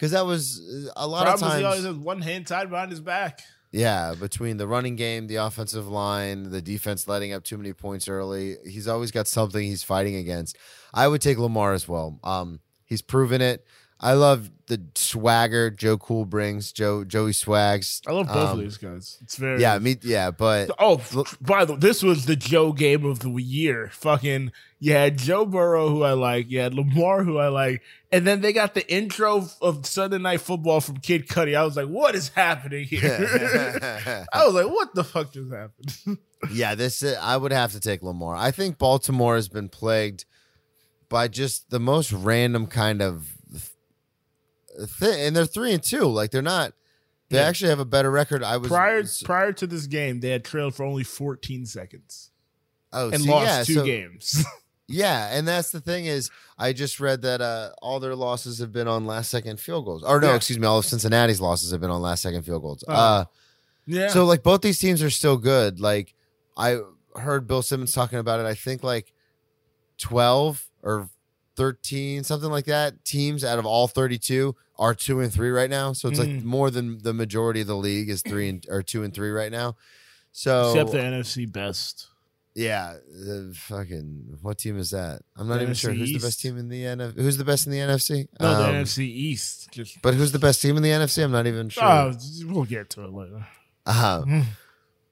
because 0.02 0.14
that 0.14 0.26
was 0.26 0.60
uh, 0.88 0.94
a 0.96 1.08
lot 1.08 1.28
Problem 1.28 1.48
of 1.52 1.54
is 1.54 1.60
he 1.60 1.64
always 1.66 1.84
times. 1.84 1.96
has 1.96 2.04
one 2.04 2.22
hand 2.24 2.48
tied 2.48 2.72
behind 2.72 2.90
his 2.90 3.00
back. 3.00 3.42
Yeah, 3.72 4.16
between 4.20 4.58
the 4.58 4.66
running 4.66 4.96
game, 4.96 5.28
the 5.28 5.36
offensive 5.36 5.88
line, 5.88 6.50
the 6.50 6.62
defense 6.62 7.08
letting 7.08 7.34
up 7.34 7.44
too 7.44 7.56
many 7.56 7.72
points 7.72 8.08
early, 8.08 8.56
he's 8.66 8.88
always 8.88 9.12
got 9.12 9.28
something 9.28 9.62
he's 9.62 9.84
fighting 9.84 10.16
against. 10.16 10.58
I 10.92 11.08
would 11.08 11.22
take 11.22 11.38
Lamar 11.38 11.74
as 11.74 11.88
well. 11.88 12.20
Um, 12.24 12.62
he's 12.84 13.04
proven 13.04 13.42
it. 13.42 13.64
I 14.04 14.14
love 14.14 14.50
the 14.66 14.82
swagger 14.96 15.70
Joe 15.70 15.98
Cool 15.98 16.26
brings. 16.26 16.72
Joe 16.72 17.04
Joey 17.04 17.34
Swags. 17.34 18.02
I 18.08 18.12
love 18.14 18.28
both 18.28 18.36
of 18.38 18.50
Um, 18.54 18.60
these 18.62 18.78
guys. 18.78 19.20
It's 19.22 19.36
very 19.36 19.62
Yeah, 19.62 19.78
me. 19.78 19.98
Yeah, 20.02 20.32
but 20.32 20.72
Oh, 20.80 20.98
by 21.40 21.66
the 21.66 21.74
way, 21.74 21.80
this 21.80 22.02
was 22.02 22.26
the 22.26 22.36
Joe 22.36 22.72
game 22.74 23.06
of 23.06 23.20
the 23.20 23.30
year. 23.32 23.92
Fucking, 23.94 24.52
you 24.80 24.94
had 24.94 25.18
Joe 25.20 25.46
Burrow, 25.46 25.90
who 25.90 26.02
I 26.02 26.14
like. 26.14 26.50
You 26.50 26.62
had 26.62 26.74
Lamar, 26.74 27.24
who 27.24 27.38
I 27.38 27.50
like. 27.50 27.84
And 28.12 28.26
then 28.26 28.42
they 28.42 28.54
got 28.54 28.74
the 28.74 28.92
intro 28.92 29.48
of 29.62 29.86
Sunday 29.86 30.18
Night 30.18 30.42
Football 30.42 30.82
from 30.82 30.98
Kid 30.98 31.28
Cudi. 31.28 31.56
I 31.56 31.64
was 31.64 31.76
like, 31.78 31.88
what 31.88 32.16
is 32.16 32.30
happening 32.30 32.86
here? 32.86 34.26
I 34.34 34.46
was 34.46 34.56
like, 34.56 34.68
what 34.68 34.96
the 34.96 35.04
fuck 35.04 35.32
just 35.32 35.52
happened? 35.52 36.18
yeah, 36.52 36.74
this 36.74 37.04
uh, 37.04 37.20
I 37.22 37.38
would 37.38 37.52
have 37.52 37.74
to 37.74 37.80
take 37.80 38.02
Lamar. 38.02 38.36
I 38.36 38.50
think 38.50 38.80
Baltimore 38.80 39.36
has 39.36 39.48
been 39.48 39.70
plagued 39.70 40.26
by 41.08 41.28
just 41.28 41.70
the 41.70 41.80
most 41.80 42.12
random 42.12 42.66
kind 42.68 43.02
of 43.02 43.38
and 45.02 45.36
they're 45.36 45.46
three 45.46 45.74
and 45.74 45.84
two. 45.84 46.06
Like 46.06 46.32
they're 46.32 46.42
not. 46.42 46.74
They 47.30 47.38
Yeah. 47.38 47.44
actually 47.46 47.70
have 47.70 47.80
a 47.80 47.86
better 47.86 48.12
record. 48.12 48.44
I 48.44 48.58
was 48.58 48.68
prior 48.70 49.04
prior 49.24 49.54
to 49.54 49.68
this 49.68 49.88
game, 49.88 50.20
they 50.20 50.30
had 50.30 50.44
trailed 50.44 50.76
for 50.76 50.84
only 50.84 51.04
14 51.04 51.66
seconds 51.66 52.32
oh, 52.92 53.10
and 53.10 53.22
see, 53.24 53.30
lost 53.30 53.46
yeah, 53.48 53.64
two 53.64 53.74
so- 53.76 53.86
games. 53.86 54.46
Yeah, 54.94 55.30
and 55.32 55.48
that's 55.48 55.72
the 55.72 55.80
thing 55.80 56.06
is, 56.06 56.30
I 56.58 56.74
just 56.74 57.00
read 57.00 57.22
that 57.22 57.40
uh, 57.40 57.70
all 57.82 58.02
their 58.02 58.14
losses 58.14 58.60
have 58.60 58.74
been 58.74 58.90
on 58.90 59.06
last 59.06 59.32
second 59.32 59.58
field 59.62 59.86
goals. 59.86 60.04
Or 60.04 60.20
no, 60.20 60.32
Yeah. 60.32 60.36
excuse 60.36 60.60
me, 60.60 60.68
all 60.68 60.80
of 60.80 60.86
Cincinnati's 60.86 61.40
losses 61.40 61.72
have 61.72 61.80
been 61.80 61.90
on 61.92 62.02
last 62.02 62.22
second 62.24 62.42
field 62.44 62.62
goals. 62.62 62.84
Oh. 62.90 62.94
Uh, 62.94 63.26
yeah. 63.88 64.10
So 64.10 64.26
like 64.26 64.44
both 64.44 64.62
these 64.62 64.80
teams 64.80 65.02
are 65.02 65.10
still 65.10 65.38
good. 65.38 65.80
Like 65.80 66.14
I 66.58 66.80
heard 67.16 67.48
Bill 67.48 67.62
Simmons 67.62 67.94
talking 67.94 68.20
about 68.20 68.42
it. 68.42 68.46
I 68.46 68.54
think 68.54 68.84
like 68.84 69.14
twelve 69.98 70.68
or 70.84 71.10
13, 71.58 72.24
something 72.24 72.50
like 72.50 72.66
that, 72.66 73.04
teams 73.06 73.44
out 73.44 73.60
of 73.60 73.66
all 73.66 73.88
32 73.88 74.56
are 74.80 74.94
two 74.96 75.20
and 75.20 75.32
three 75.32 75.50
right 75.50 75.70
now. 75.70 75.94
So 75.94 76.08
it's 76.10 76.18
like 76.20 76.30
Mm. 76.30 76.44
more 76.44 76.72
than 76.72 77.00
the 77.00 77.14
majority 77.14 77.62
of 77.62 77.68
the 77.68 77.76
league 77.76 78.10
is 78.10 78.22
three 78.22 78.50
and 78.50 78.66
or 78.70 78.82
two 78.82 79.04
and 79.04 79.14
three 79.14 79.30
right 79.32 79.52
now. 79.52 79.76
So 80.32 80.70
Except 80.72 80.92
the 80.92 80.98
NFC 81.00 81.46
best. 81.52 82.08
yeah, 82.56 82.96
the 83.10 83.54
fucking 83.56 84.38
what 84.42 84.58
team 84.58 84.80
is 84.80 84.92
that? 84.92 85.22
I'm 85.38 85.48
not 85.48 85.56
The 85.58 85.64
even 85.64 85.74
sure 85.76 85.92
NFC 85.92 85.98
who's 85.98 86.14
the 86.14 86.20
best 86.28 86.42
team 86.42 86.58
in 86.58 86.70
the 86.70 86.84
NFC. 86.84 87.16
Who's 87.16 87.38
the 87.38 87.44
best 87.46 87.66
in 87.68 87.74
the 87.74 87.80
NFC? 87.80 88.28
No, 88.40 88.58
the 88.58 88.70
Um, 88.70 88.76
NFC 88.86 89.06
East. 89.06 89.70
Just 89.72 90.02
But 90.02 90.14
who's 90.14 90.32
the 90.32 90.40
best 90.40 90.62
team 90.62 90.78
in 90.78 90.84
the 90.84 90.90
NFC? 90.90 91.24
I'm 91.24 91.32
not 91.32 91.48
even 91.48 91.70
sure. 91.70 91.84
oh, 91.84 92.14
we'll 92.46 92.66
get 92.66 92.90
to 92.92 93.04
it 93.04 93.12
later. 93.12 93.46
Uh-huh. 93.86 94.24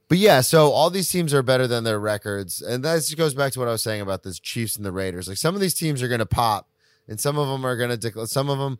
But 0.10 0.18
yeah, 0.18 0.42
so 0.42 0.72
all 0.72 0.90
these 0.90 1.10
teams 1.10 1.36
are 1.36 1.44
better 1.44 1.68
than 1.68 1.84
their 1.84 2.00
records, 2.00 2.64
and 2.64 2.84
that 2.84 2.96
just 2.96 3.16
goes 3.16 3.36
back 3.36 3.54
to 3.54 3.60
what 3.60 3.68
I 3.68 3.72
was 3.72 3.84
saying 3.84 4.02
about 4.02 4.24
the 4.24 4.34
Chiefs 4.34 4.76
and 4.76 4.84
the 4.84 4.92
Raiders. 4.92 5.28
Like 5.28 5.38
some 5.38 5.54
of 5.54 5.62
these 5.62 5.76
teams 5.76 6.02
are 6.02 6.08
going 6.08 6.20
to 6.20 6.26
pop, 6.26 6.68
and 7.08 7.20
some 7.20 7.38
of 7.38 7.48
them 7.48 7.64
are 7.64 7.78
going 7.78 7.92
to. 7.92 7.98
Dec- 7.98 8.28
some 8.28 8.50
of 8.50 8.58
them 8.58 8.80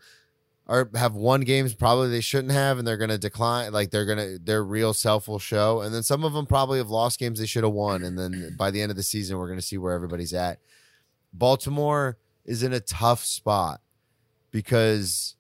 are 0.66 0.90
have 0.96 1.14
won 1.14 1.42
games 1.42 1.76
probably 1.76 2.10
they 2.10 2.20
shouldn't 2.20 2.52
have, 2.52 2.80
and 2.80 2.88
they're 2.88 2.98
going 2.98 3.12
to 3.12 3.20
decline. 3.20 3.72
Like 3.72 3.92
they're 3.92 4.08
going 4.08 4.18
to 4.18 4.40
their 4.40 4.64
real 4.64 4.92
self 4.92 5.28
will 5.28 5.38
show, 5.38 5.82
and 5.82 5.94
then 5.94 6.02
some 6.02 6.24
of 6.24 6.34
them 6.34 6.48
probably 6.48 6.80
have 6.80 6.90
lost 6.90 7.20
games 7.20 7.40
they 7.40 7.46
should 7.46 7.64
have 7.64 7.74
won, 7.74 8.04
and 8.04 8.18
then 8.18 8.56
by 8.58 8.72
the 8.72 8.82
end 8.82 8.90
of 8.90 8.98
the 8.98 9.04
season, 9.04 9.38
we're 9.38 9.48
going 9.48 9.60
to 9.60 9.66
see 9.66 9.78
where 9.78 9.94
everybody's 9.94 10.34
at. 10.34 10.58
Baltimore 11.32 12.18
is 12.44 12.64
in 12.64 12.74
a 12.74 12.80
tough 12.80 13.24
spot 13.24 13.82
because 14.50 15.36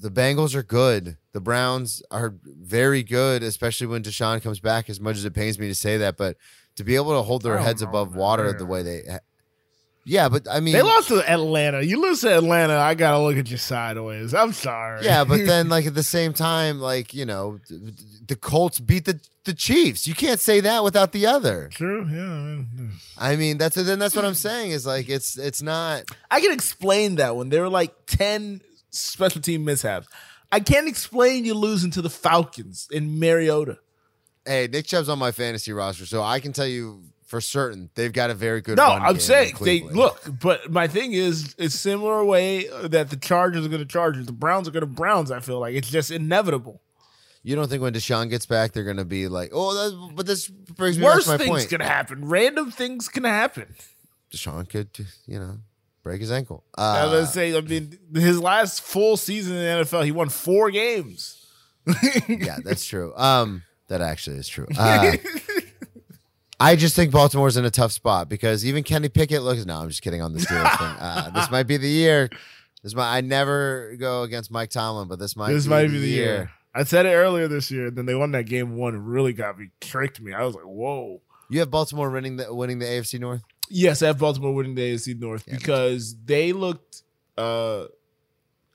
the 0.00 0.10
Bengals 0.10 0.54
are 0.54 0.62
good. 0.62 1.16
The 1.32 1.40
Browns 1.40 2.02
are 2.10 2.34
very 2.44 3.02
good, 3.02 3.42
especially 3.42 3.86
when 3.88 4.02
Deshaun 4.02 4.42
comes 4.42 4.60
back. 4.60 4.88
As 4.88 5.00
much 5.00 5.16
as 5.16 5.24
it 5.24 5.34
pains 5.34 5.58
me 5.58 5.68
to 5.68 5.74
say 5.74 5.96
that, 5.98 6.16
but 6.16 6.36
to 6.76 6.84
be 6.84 6.96
able 6.96 7.12
to 7.16 7.22
hold 7.22 7.42
their 7.42 7.58
heads 7.58 7.82
know, 7.82 7.88
above 7.88 8.10
man. 8.10 8.18
water 8.18 8.44
They're- 8.50 8.58
the 8.58 8.66
way 8.66 8.82
they, 8.82 9.02
ha- 9.10 9.18
yeah, 10.06 10.30
but 10.30 10.46
I 10.50 10.60
mean, 10.60 10.72
They 10.72 10.80
lost 10.82 11.08
to 11.08 11.22
Atlanta. 11.30 11.82
You 11.82 12.00
lose 12.00 12.22
to 12.22 12.34
Atlanta, 12.34 12.74
I 12.78 12.94
gotta 12.94 13.18
look 13.18 13.36
at 13.36 13.50
you 13.50 13.58
sideways. 13.58 14.32
I'm 14.32 14.52
sorry. 14.54 15.04
yeah, 15.04 15.24
but 15.24 15.44
then 15.44 15.68
like 15.74 15.84
at 15.86 15.94
the 15.94 16.02
same 16.02 16.32
time, 16.32 16.80
like 16.80 17.12
you 17.12 17.26
know, 17.26 17.60
the 18.26 18.34
Colts 18.34 18.80
beat 18.80 19.04
the 19.04 19.20
the 19.44 19.52
Chiefs. 19.52 20.06
You 20.08 20.14
can't 20.14 20.40
say 20.40 20.60
that 20.60 20.82
without 20.84 21.12
the 21.12 21.26
other. 21.26 21.68
true. 21.70 22.06
Yeah, 22.08 22.88
I, 23.18 23.36
mean, 23.36 23.58
that's 23.58 23.76
then 23.76 23.98
that's 23.98 24.16
what 24.16 24.24
I'm 24.24 24.34
saying 24.34 24.70
is 24.70 24.86
like 24.86 25.08
it's 25.10 25.36
it's 25.36 25.60
not. 25.60 26.04
I 26.30 26.40
can 26.40 26.52
explain 26.52 27.16
that 27.16 27.36
when 27.36 27.50
they 27.50 27.60
were 27.60 27.68
like 27.68 27.92
ten 28.06 28.62
special 28.90 29.40
team 29.40 29.64
mishaps. 29.64 30.08
I 30.52 30.60
can't 30.60 30.88
explain 30.88 31.44
you 31.44 31.54
losing 31.54 31.90
to 31.92 32.02
the 32.02 32.10
Falcons 32.10 32.88
in 32.90 33.18
Mariota. 33.18 33.78
Hey, 34.44 34.68
Nick 34.70 34.86
Chubb's 34.86 35.08
on 35.08 35.18
my 35.18 35.32
fantasy 35.32 35.72
roster, 35.72 36.06
so 36.06 36.22
I 36.22 36.40
can 36.40 36.52
tell 36.52 36.66
you 36.66 37.04
for 37.24 37.40
certain 37.40 37.90
they've 37.94 38.12
got 38.12 38.30
a 38.30 38.34
very 38.34 38.60
good. 38.60 38.76
No, 38.76 38.86
I'm 38.86 39.14
in 39.14 39.20
saying 39.20 39.54
they 39.60 39.82
look, 39.82 40.20
but 40.40 40.72
my 40.72 40.88
thing 40.88 41.12
is, 41.12 41.54
it's 41.58 41.76
similar 41.76 42.24
way 42.24 42.66
that 42.82 43.10
the 43.10 43.16
Chargers 43.16 43.64
are 43.64 43.68
going 43.68 43.80
to 43.80 43.86
Chargers, 43.86 44.26
the 44.26 44.32
Browns 44.32 44.66
are 44.66 44.72
going 44.72 44.80
to 44.80 44.86
Browns. 44.86 45.30
I 45.30 45.38
feel 45.40 45.60
like 45.60 45.74
it's 45.74 45.90
just 45.90 46.10
inevitable. 46.10 46.80
You 47.42 47.56
don't 47.56 47.68
think 47.68 47.82
when 47.82 47.94
Deshaun 47.94 48.28
gets 48.28 48.44
back, 48.44 48.72
they're 48.72 48.84
going 48.84 48.98
to 48.98 49.04
be 49.04 49.28
like, 49.28 49.50
oh, 49.54 50.10
but 50.14 50.26
this 50.26 50.48
brings 50.48 50.98
me 50.98 51.04
back 51.04 51.14
Worst 51.14 51.26
to 51.26 51.32
my 51.32 51.38
things 51.38 51.48
point. 51.50 51.68
can 51.68 51.80
happen. 51.80 52.28
Random 52.28 52.70
things 52.70 53.08
can 53.08 53.24
happen. 53.24 53.74
Deshaun 54.30 54.68
could, 54.68 54.90
you 55.26 55.38
know, 55.38 55.58
break 56.02 56.20
his 56.20 56.30
ankle. 56.32 56.64
I 56.76 57.04
was 57.04 57.12
Uh, 57.12 57.14
gonna 57.14 57.26
say, 57.26 57.56
I 57.56 57.60
mean, 57.60 57.98
his 58.14 58.40
last 58.40 58.82
full 58.82 59.16
season 59.16 59.56
in 59.56 59.62
the 59.62 59.84
NFL, 59.84 60.04
he 60.04 60.12
won 60.12 60.28
four 60.28 60.70
games. 60.70 61.46
yeah, 62.28 62.58
that's 62.64 62.84
true. 62.84 63.12
Um, 63.16 63.62
that 63.88 64.00
actually 64.00 64.36
is 64.36 64.48
true. 64.48 64.66
Uh, 64.78 65.12
I 66.60 66.76
just 66.76 66.94
think 66.94 67.10
Baltimore's 67.10 67.56
in 67.56 67.64
a 67.64 67.70
tough 67.70 67.90
spot 67.90 68.28
because 68.28 68.66
even 68.66 68.82
Kenny 68.82 69.08
Pickett 69.08 69.42
looks. 69.42 69.64
No, 69.64 69.78
I'm 69.78 69.88
just 69.88 70.02
kidding 70.02 70.20
on 70.20 70.34
the 70.34 70.40
Steelers 70.40 70.70
thing. 70.78 70.86
Uh, 71.00 71.30
this 71.30 71.50
might 71.50 71.62
be 71.66 71.78
the 71.78 71.88
year. 71.88 72.28
This 72.82 72.94
might. 72.94 73.16
I 73.16 73.20
never 73.22 73.96
go 73.98 74.22
against 74.24 74.50
Mike 74.50 74.68
Tomlin, 74.70 75.08
but 75.08 75.18
this 75.18 75.36
might. 75.36 75.52
this 75.52 75.64
be 75.64 75.70
might 75.70 75.82
the 75.86 75.88
be 75.94 75.98
the 76.00 76.08
year. 76.08 76.50
I 76.74 76.84
said 76.84 77.06
it 77.06 77.10
earlier 77.14 77.48
this 77.48 77.70
year. 77.70 77.90
Then 77.90 78.04
they 78.06 78.14
won 78.14 78.32
that 78.32 78.44
game 78.44 78.76
one. 78.76 78.96
Really 79.04 79.32
got 79.32 79.58
me, 79.58 79.70
tricked 79.80 80.20
me. 80.20 80.34
I 80.34 80.44
was 80.44 80.54
like, 80.54 80.64
whoa. 80.64 81.22
You 81.48 81.58
have 81.60 81.70
Baltimore 81.70 82.10
winning 82.10 82.36
the 82.36 82.54
winning 82.54 82.78
the 82.78 82.86
AFC 82.86 83.18
North. 83.18 83.42
Yes, 83.70 84.02
I 84.02 84.08
have 84.08 84.18
Baltimore 84.18 84.52
winning 84.52 84.74
the 84.74 84.82
AFC 84.94 85.18
North 85.18 85.44
Yeah, 85.46 85.56
because 85.56 86.16
they 86.24 86.52
looked. 86.52 87.02
uh 87.38 87.84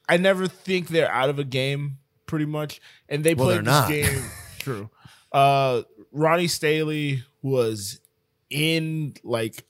I 0.08 0.18
never 0.18 0.48
think 0.48 0.88
they're 0.90 1.12
out 1.12 1.30
of 1.30 1.40
a 1.40 1.44
game, 1.44 1.98
pretty 2.28 2.46
much, 2.46 2.80
and 3.10 3.24
they 3.24 3.34
Well, 3.34 3.48
played 3.48 3.60
this 3.60 3.66
not. 3.66 3.90
game. 3.90 4.24
True. 4.60 4.90
Uh 5.32 5.82
Ronnie 6.12 6.48
Stanley 6.48 7.24
was 7.42 8.00
in 8.50 9.16
like 9.24 9.66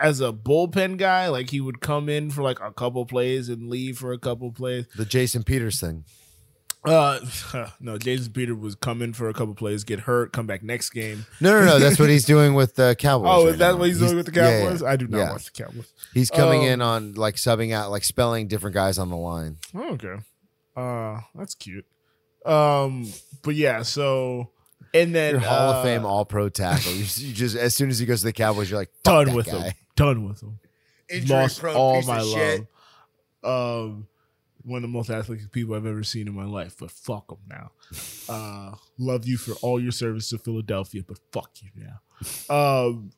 as 0.00 0.20
a 0.20 0.32
bullpen 0.32 0.96
guy. 0.98 1.28
Like 1.28 1.50
he 1.50 1.60
would 1.60 1.80
come 1.80 2.08
in 2.08 2.30
for 2.30 2.42
like 2.42 2.60
a 2.60 2.72
couple 2.72 3.06
plays 3.06 3.48
and 3.48 3.68
leave 3.70 3.98
for 3.98 4.12
a 4.12 4.18
couple 4.18 4.52
plays. 4.52 4.86
The 4.96 5.04
Jason 5.06 5.44
Peters 5.44 5.80
thing. 5.80 6.04
Uh 6.84 7.18
no, 7.80 7.98
Jason 7.98 8.32
Peter 8.32 8.54
was 8.54 8.74
coming 8.74 9.12
for 9.12 9.28
a 9.28 9.34
couple 9.34 9.54
plays, 9.54 9.82
get 9.84 10.00
hurt, 10.00 10.32
come 10.32 10.46
back 10.46 10.62
next 10.62 10.90
game. 10.90 11.26
No, 11.40 11.50
no, 11.58 11.66
no. 11.66 11.78
That's 11.78 11.98
what 11.98 12.08
he's 12.08 12.24
doing 12.24 12.54
with 12.54 12.76
the 12.76 12.94
Cowboys. 12.98 13.28
Oh, 13.30 13.44
right 13.44 13.52
is 13.52 13.58
that 13.58 13.72
now. 13.72 13.76
what 13.78 13.88
he's, 13.88 13.98
doing 13.98 14.16
with 14.16 14.26
the 14.26 14.32
yeah, 14.40 14.48
yeah. 14.48 14.64
Cowboys? 14.64 14.82
I 14.84 14.96
do 14.96 15.08
not 15.08 15.18
Yeah. 15.18 15.30
watch 15.32 15.52
the 15.52 15.64
Cowboys. 15.64 15.92
He's 16.14 16.30
coming 16.30 16.60
Um, 16.62 16.66
in 16.68 16.80
on 16.82 17.14
like 17.14 17.34
subbing 17.34 17.72
out, 17.72 17.90
like 17.90 18.04
spelling 18.04 18.46
different 18.46 18.74
guys 18.74 18.96
on 18.98 19.10
the 19.10 19.16
line. 19.16 19.56
Oh, 19.74 19.94
okay. 19.94 20.22
Uh 20.76 21.20
that's 21.34 21.54
cute. 21.56 21.84
Um 22.46 23.10
but 23.42 23.54
yeah, 23.56 23.82
so 23.82 24.50
and 24.94 25.14
then 25.14 25.32
Your 25.32 25.40
Hall 25.40 25.70
uh, 25.72 25.78
of 25.78 25.84
Fame 25.84 26.06
All 26.06 26.24
Pro 26.24 26.48
tackle. 26.48 26.92
You, 26.92 27.00
you 27.16 27.32
just 27.34 27.56
as 27.56 27.74
soon 27.74 27.90
as 27.90 27.98
he 27.98 28.06
goes 28.06 28.20
to 28.20 28.26
the 28.26 28.32
Cowboys, 28.32 28.70
you're 28.70 28.78
like 28.78 28.92
done 29.02 29.34
with 29.34 29.46
guy. 29.46 29.58
him. 29.58 29.72
Done 29.96 30.28
with 30.28 30.42
him. 30.42 30.58
Lost 31.26 31.64
all 31.64 32.00
my 32.02 32.20
love. 32.20 32.66
Um 33.42 34.06
one 34.62 34.78
of 34.78 34.82
the 34.82 34.88
most 34.88 35.10
athletic 35.10 35.50
people 35.52 35.74
I've 35.74 35.86
ever 35.86 36.04
seen 36.04 36.28
in 36.28 36.34
my 36.34 36.44
life, 36.44 36.76
but 36.78 36.90
fuck 36.90 37.30
him 37.30 37.38
now. 37.48 37.70
Uh 38.28 38.76
love 38.98 39.26
you 39.26 39.36
for 39.36 39.52
all 39.62 39.80
your 39.80 39.92
service 39.92 40.30
to 40.30 40.38
Philadelphia, 40.38 41.02
but 41.06 41.18
fuck 41.32 41.50
you 41.62 41.70
now. 41.74 42.54
Um 42.54 43.10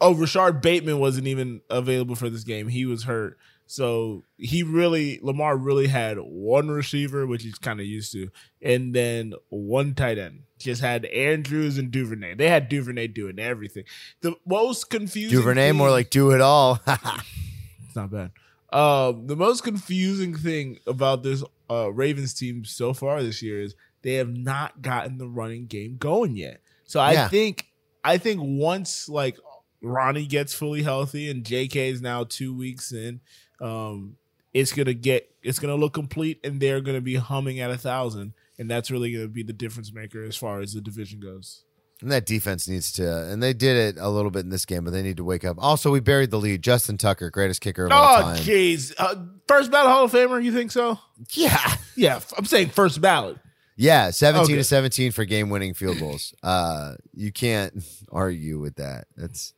oh 0.00 0.14
Rashod 0.14 0.60
Bateman 0.60 0.98
wasn't 0.98 1.26
even 1.26 1.60
available 1.70 2.16
for 2.16 2.28
this 2.30 2.44
game. 2.44 2.68
He 2.68 2.86
was 2.86 3.04
hurt. 3.04 3.38
So 3.66 4.22
he 4.38 4.62
really 4.62 5.18
Lamar 5.22 5.56
really 5.56 5.88
had 5.88 6.18
one 6.18 6.68
receiver, 6.68 7.26
which 7.26 7.42
he's 7.42 7.58
kind 7.58 7.80
of 7.80 7.86
used 7.86 8.12
to, 8.12 8.30
and 8.62 8.94
then 8.94 9.34
one 9.48 9.94
tight 9.94 10.18
end. 10.18 10.42
Just 10.58 10.80
had 10.80 11.04
Andrews 11.06 11.76
and 11.76 11.90
Duvernay. 11.90 12.34
They 12.34 12.48
had 12.48 12.68
Duvernay 12.68 13.08
doing 13.08 13.38
everything. 13.38 13.84
The 14.20 14.36
most 14.46 14.88
confusing 14.88 15.36
Duvernay, 15.36 15.72
more 15.72 15.90
like 15.90 16.10
do 16.10 16.30
it 16.30 16.40
all. 16.40 16.80
it's 16.86 17.96
not 17.96 18.10
bad. 18.10 18.30
Um, 18.76 19.26
the 19.26 19.36
most 19.36 19.62
confusing 19.64 20.36
thing 20.36 20.78
about 20.86 21.22
this 21.22 21.42
uh, 21.70 21.90
Ravens 21.92 22.34
team 22.34 22.64
so 22.64 22.92
far 22.92 23.22
this 23.22 23.40
year 23.40 23.60
is 23.60 23.74
they 24.02 24.14
have 24.14 24.28
not 24.36 24.82
gotten 24.82 25.16
the 25.18 25.28
running 25.28 25.66
game 25.66 25.96
going 25.96 26.36
yet. 26.36 26.60
So 26.84 27.00
I 27.00 27.12
Yeah. 27.14 27.28
think 27.28 27.68
I 28.04 28.18
think 28.18 28.40
once 28.42 29.08
like 29.08 29.38
Ronnie 29.82 30.26
gets 30.26 30.54
fully 30.54 30.82
healthy 30.82 31.30
and 31.30 31.42
JK 31.42 31.90
is 31.90 32.00
now 32.02 32.24
two 32.24 32.54
weeks 32.54 32.92
in, 32.92 33.20
um, 33.60 34.16
it's 34.52 34.72
gonna 34.72 34.94
get 34.94 35.30
it's 35.42 35.58
gonna 35.58 35.74
look 35.74 35.94
complete 35.94 36.38
and 36.44 36.60
they're 36.60 36.80
gonna 36.80 37.00
be 37.00 37.16
humming 37.16 37.60
at 37.60 37.70
a 37.70 37.78
thousand, 37.78 38.34
and 38.58 38.70
that's 38.70 38.90
really 38.90 39.12
gonna 39.12 39.26
be 39.28 39.42
the 39.42 39.52
difference 39.52 39.92
maker 39.92 40.22
as 40.22 40.36
far 40.36 40.60
as 40.60 40.72
the 40.74 40.80
division 40.80 41.18
goes. 41.18 41.64
And 42.02 42.10
that 42.12 42.26
defense 42.26 42.68
needs 42.68 42.92
to, 42.92 43.26
and 43.30 43.42
they 43.42 43.52
did 43.52 43.76
it 43.96 44.00
a 44.00 44.08
little 44.10 44.30
bit 44.30 44.40
in 44.40 44.50
this 44.50 44.66
game, 44.66 44.84
but 44.84 44.92
they 44.92 45.02
need 45.02 45.16
to 45.16 45.24
wake 45.24 45.44
up. 45.44 45.56
Also, 45.58 45.90
we 45.90 46.00
buried 46.00 46.30
the 46.30 46.38
lead. 46.38 46.62
Justin 46.62 46.98
Tucker, 46.98 47.30
greatest 47.30 47.60
kicker 47.60 47.86
of 47.86 47.92
all 47.92 48.20
time. 48.22 48.36
Oh 48.36 48.40
jeez, 48.40 48.92
uh, 48.98 49.14
first 49.48 49.70
ballot 49.70 49.90
Hall 49.90 50.04
of 50.04 50.12
Famer, 50.12 50.42
you 50.42 50.52
think 50.52 50.70
so? 50.72 50.98
Yeah, 51.32 51.74
Yeah, 51.96 52.20
I'm 52.36 52.44
saying 52.44 52.68
first 52.70 53.00
ballot. 53.00 53.38
yeah, 53.76 54.10
seventeen 54.10 54.44
Okay. 54.54 54.56
to 54.56 54.64
seventeen 54.64 55.12
for 55.12 55.24
game-winning 55.24 55.74
field 55.74 55.98
goals. 55.98 56.34
Uh, 56.42 56.94
you 57.14 57.32
can't 57.32 57.82
argue 58.12 58.58
with 58.58 58.76
that. 58.76 59.06
That's 59.16 59.54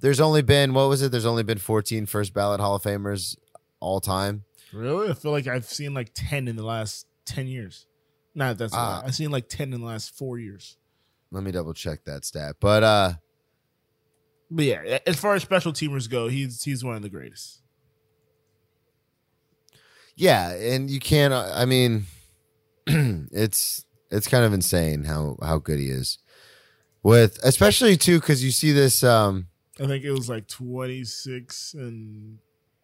there's 0.00 0.20
only 0.20 0.42
been 0.42 0.74
what 0.74 0.88
was 0.88 1.02
it? 1.02 1.10
There's 1.10 1.26
only 1.26 1.42
been 1.42 1.58
14 1.58 2.06
first 2.06 2.32
ballot 2.32 2.60
Hall 2.60 2.76
of 2.76 2.82
Famers 2.82 3.36
all 3.80 4.00
time. 4.00 4.44
Really? 4.72 5.10
I 5.10 5.14
feel 5.14 5.32
like 5.32 5.46
I've 5.48 5.64
seen 5.64 5.92
like 5.94 6.10
10 6.14 6.46
in 6.48 6.54
the 6.56 6.62
last 6.64 7.06
10 7.24 7.46
years. 7.48 7.86
Not 8.34 8.58
that's 8.58 8.72
Ah. 8.76 9.02
I've 9.04 9.14
seen 9.16 9.30
like 9.32 9.48
10 9.48 9.72
in 9.72 9.80
the 9.80 9.86
last 9.86 10.16
four 10.16 10.38
years. 10.38 10.76
Let 11.30 11.42
me 11.42 11.50
double 11.50 11.74
check 11.74 12.04
that 12.04 12.24
stat. 12.24 12.56
But 12.60 12.82
uh, 12.82 13.12
But 14.50 14.64
yeah, 14.64 14.98
as 15.06 15.20
far 15.20 15.34
as 15.34 15.42
special 15.42 15.72
teamers 15.72 16.08
go, 16.08 16.28
he's 16.28 16.62
he's 16.62 16.82
one 16.84 16.96
of 16.96 17.02
the 17.02 17.10
greatest. 17.10 17.62
Yeah, 20.16 20.52
and 20.52 20.90
you 20.90 21.00
can't. 21.00 21.32
uh, 21.32 21.52
I 21.54 21.64
mean, 21.64 22.06
it's 22.86 23.84
it's 24.10 24.26
kind 24.26 24.44
of 24.44 24.52
insane 24.52 25.04
how 25.04 25.36
how 25.42 25.58
good 25.58 25.78
he 25.78 25.88
is 25.88 26.18
with, 27.02 27.38
especially 27.44 27.96
too, 27.96 28.20
because 28.20 28.42
you 28.42 28.50
see 28.50 28.72
this. 28.72 29.04
um 29.04 29.48
I 29.80 29.86
think 29.86 30.04
it 30.04 30.10
was 30.10 30.28
like 30.28 30.48
26 30.48 31.74
and 31.74 32.38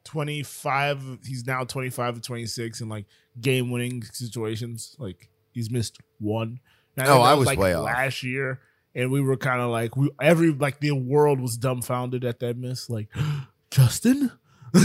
25. 0.05 1.19
He's 1.27 1.45
now 1.45 1.65
25 1.65 2.15
to 2.17 2.21
26 2.21 2.81
in 2.83 2.89
like 2.89 3.07
game 3.41 3.73
winning 3.73 4.05
situations. 4.05 4.95
Like 4.99 5.29
he's 5.51 5.71
missed 5.73 5.99
one. 6.21 6.61
And 6.97 7.09
Oh, 7.09 7.15
that 7.19 7.21
I 7.31 7.35
was 7.35 7.47
like 7.47 7.59
way 7.59 7.75
off. 7.75 7.85
last 7.85 8.23
year. 8.23 8.61
And 8.95 9.11
we 9.11 9.21
were 9.21 9.37
kind 9.37 9.61
of 9.61 9.71
like 9.71 9.97
we 9.97 10.11
every 10.21 10.51
like 10.53 10.79
the 10.81 10.93
world 10.93 11.41
was 11.41 11.57
dumbfounded 11.57 12.25
at 12.25 12.39
that 12.41 12.57
miss. 12.57 12.89
Like 12.89 13.09
Justin, 13.71 14.31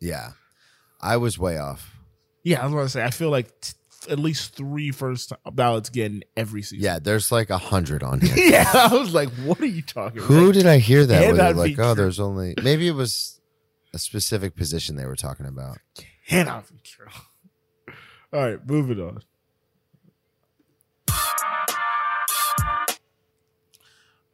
Yeah, 0.00 0.32
I 1.00 1.16
was 1.16 1.38
way 1.38 1.58
off. 1.58 1.96
yeah, 2.44 2.60
I 2.62 2.66
was 2.66 2.74
gonna 2.74 2.88
say. 2.88 3.04
I 3.04 3.10
feel 3.10 3.30
like 3.30 3.60
t- 3.60 3.72
at 4.10 4.18
least 4.18 4.54
three 4.54 4.90
first 4.92 5.32
ballots 5.52 5.88
getting 5.88 6.22
every 6.36 6.62
season. 6.62 6.84
Yeah, 6.84 6.98
there's 6.98 7.32
like 7.32 7.50
a 7.50 7.58
hundred 7.58 8.02
on 8.02 8.20
here. 8.22 8.34
yeah. 8.36 8.70
I 8.74 8.94
was 8.94 9.14
like, 9.14 9.30
what 9.44 9.60
are 9.60 9.66
you 9.66 9.82
talking 9.82 10.18
about? 10.18 10.28
Who 10.28 10.52
did 10.52 10.66
I 10.66 10.78
hear 10.78 11.06
that? 11.06 11.32
with? 11.32 11.56
Like, 11.56 11.78
oh, 11.78 11.94
true. 11.94 12.02
there's 12.02 12.20
only 12.20 12.54
maybe 12.62 12.86
it 12.88 12.94
was 12.94 13.40
a 13.94 13.98
specific 13.98 14.54
position 14.54 14.96
they 14.96 15.06
were 15.06 15.16
talking 15.16 15.46
about. 15.46 15.78
cannot 16.28 16.68
be 16.68 16.76
true. 16.84 17.06
All 18.32 18.40
right, 18.50 18.66
moving 18.66 19.00
on. 19.00 19.22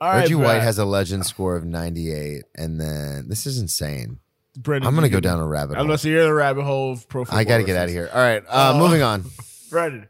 All 0.02 0.08
right, 0.08 0.20
Reggie 0.22 0.34
White 0.34 0.62
has 0.62 0.78
a 0.78 0.84
legend 0.84 1.24
score 1.26 1.54
of 1.54 1.64
98, 1.64 2.42
and 2.56 2.80
then 2.80 3.28
this 3.28 3.46
is 3.46 3.58
insane. 3.60 4.18
Brendan, 4.56 4.88
I'm 4.88 4.94
gonna 4.96 5.08
go 5.08 5.20
down 5.20 5.38
a 5.38 5.46
rabbit 5.46 5.76
hole. 5.76 5.84
Unless 5.84 6.04
you're 6.04 6.20
in 6.22 6.26
the 6.26 6.34
rabbit 6.34 6.64
hole 6.64 6.92
of 6.92 7.08
pro. 7.08 7.24
I 7.30 7.44
got 7.44 7.58
to 7.58 7.62
get 7.64 7.76
out 7.76 7.84
of 7.84 7.90
here. 7.90 8.10
All 8.12 8.20
right, 8.20 8.42
uh, 8.48 8.72
Uh, 8.74 8.78
moving 8.78 9.00
on. 9.00 9.24
Brendan, 9.70 10.08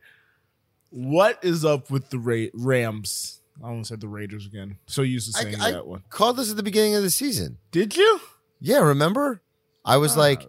what 0.90 1.38
is 1.44 1.64
up 1.64 1.90
with 1.90 2.09
the 2.11 2.18
Ra- 2.18 2.50
Rams? 2.55 3.40
I 3.62 3.68
almost 3.68 3.90
said 3.90 4.00
the 4.00 4.09
Raiders 4.09 4.46
again. 4.46 4.78
So 4.87 5.02
used 5.02 5.33
to 5.35 5.38
I, 5.38 5.42
saying 5.42 5.61
I 5.61 5.70
that 5.72 5.87
one. 5.87 6.02
called 6.09 6.37
this 6.38 6.50
at 6.50 6.57
the 6.57 6.62
beginning 6.62 6.94
of 6.94 7.02
the 7.02 7.11
season. 7.11 7.59
Did 7.70 7.96
you? 7.96 8.20
Yeah, 8.61 8.78
remember? 8.78 9.42
I 9.85 9.98
was 9.98 10.16
like, 10.16 10.42
Uh, 10.42 10.46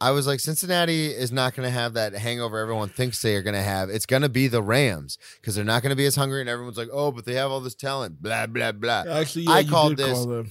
I 0.00 0.12
was 0.12 0.26
like, 0.26 0.40
Cincinnati 0.40 1.08
is 1.08 1.30
not 1.30 1.54
going 1.54 1.66
to 1.66 1.70
have 1.70 1.92
that 1.92 2.14
hangover 2.14 2.58
everyone 2.58 2.88
thinks 2.88 3.20
they 3.20 3.36
are 3.36 3.42
going 3.42 3.54
to 3.54 3.62
have. 3.62 3.90
It's 3.90 4.06
going 4.06 4.22
to 4.22 4.30
be 4.30 4.48
the 4.48 4.62
Rams 4.62 5.18
because 5.40 5.54
they're 5.54 5.64
not 5.64 5.82
going 5.82 5.90
to 5.90 5.96
be 5.96 6.06
as 6.06 6.16
hungry, 6.16 6.40
and 6.40 6.48
everyone's 6.48 6.78
like, 6.78 6.88
oh, 6.92 7.12
but 7.12 7.26
they 7.26 7.34
have 7.34 7.50
all 7.50 7.60
this 7.60 7.74
talent. 7.74 8.22
Blah 8.22 8.46
blah 8.46 8.72
blah. 8.72 9.04
actually, 9.08 9.46
I 9.48 9.64
called 9.64 9.96
this- 9.96 10.24
call. 10.24 10.44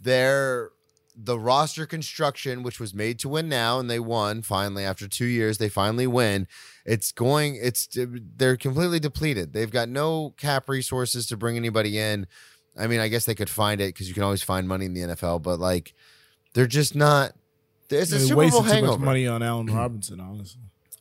Their 0.00 0.70
the 1.18 1.38
roster 1.38 1.86
construction, 1.86 2.62
which 2.62 2.78
was 2.78 2.92
made 2.92 3.18
to 3.20 3.28
win 3.30 3.48
now, 3.48 3.78
and 3.80 3.88
they 3.88 3.98
won 3.98 4.42
finally 4.42 4.84
after 4.84 5.08
two 5.08 5.24
years. 5.24 5.56
They 5.56 5.70
finally 5.70 6.06
win. 6.06 6.46
It's 6.84 7.10
going. 7.10 7.58
It's 7.60 7.88
they're 7.96 8.56
completely 8.56 9.00
depleted. 9.00 9.52
They've 9.54 9.70
got 9.70 9.88
no 9.88 10.34
cap 10.36 10.68
resources 10.68 11.26
to 11.28 11.36
bring 11.36 11.56
anybody 11.56 11.98
in. 11.98 12.26
I 12.78 12.86
mean, 12.86 13.00
I 13.00 13.08
guess 13.08 13.24
they 13.24 13.34
could 13.34 13.48
find 13.48 13.80
it 13.80 13.94
because 13.94 14.08
you 14.08 14.14
can 14.14 14.22
always 14.22 14.42
find 14.42 14.68
money 14.68 14.84
in 14.84 14.92
the 14.92 15.00
NFL, 15.00 15.42
but 15.42 15.58
like, 15.58 15.94
they're 16.52 16.66
just 16.66 16.94
not. 16.94 17.32
It's 17.90 18.12
a 18.12 18.16
They 18.16 18.20
Super 18.24 18.36
wasted 18.36 18.52
Bowl 18.52 18.60
too 18.62 18.66
much 18.68 18.74
hangover. 18.74 19.04
money 19.04 19.26
on 19.26 19.42
Allen 19.42 19.66
Robinson. 19.66 20.20
Honestly, 20.20 20.60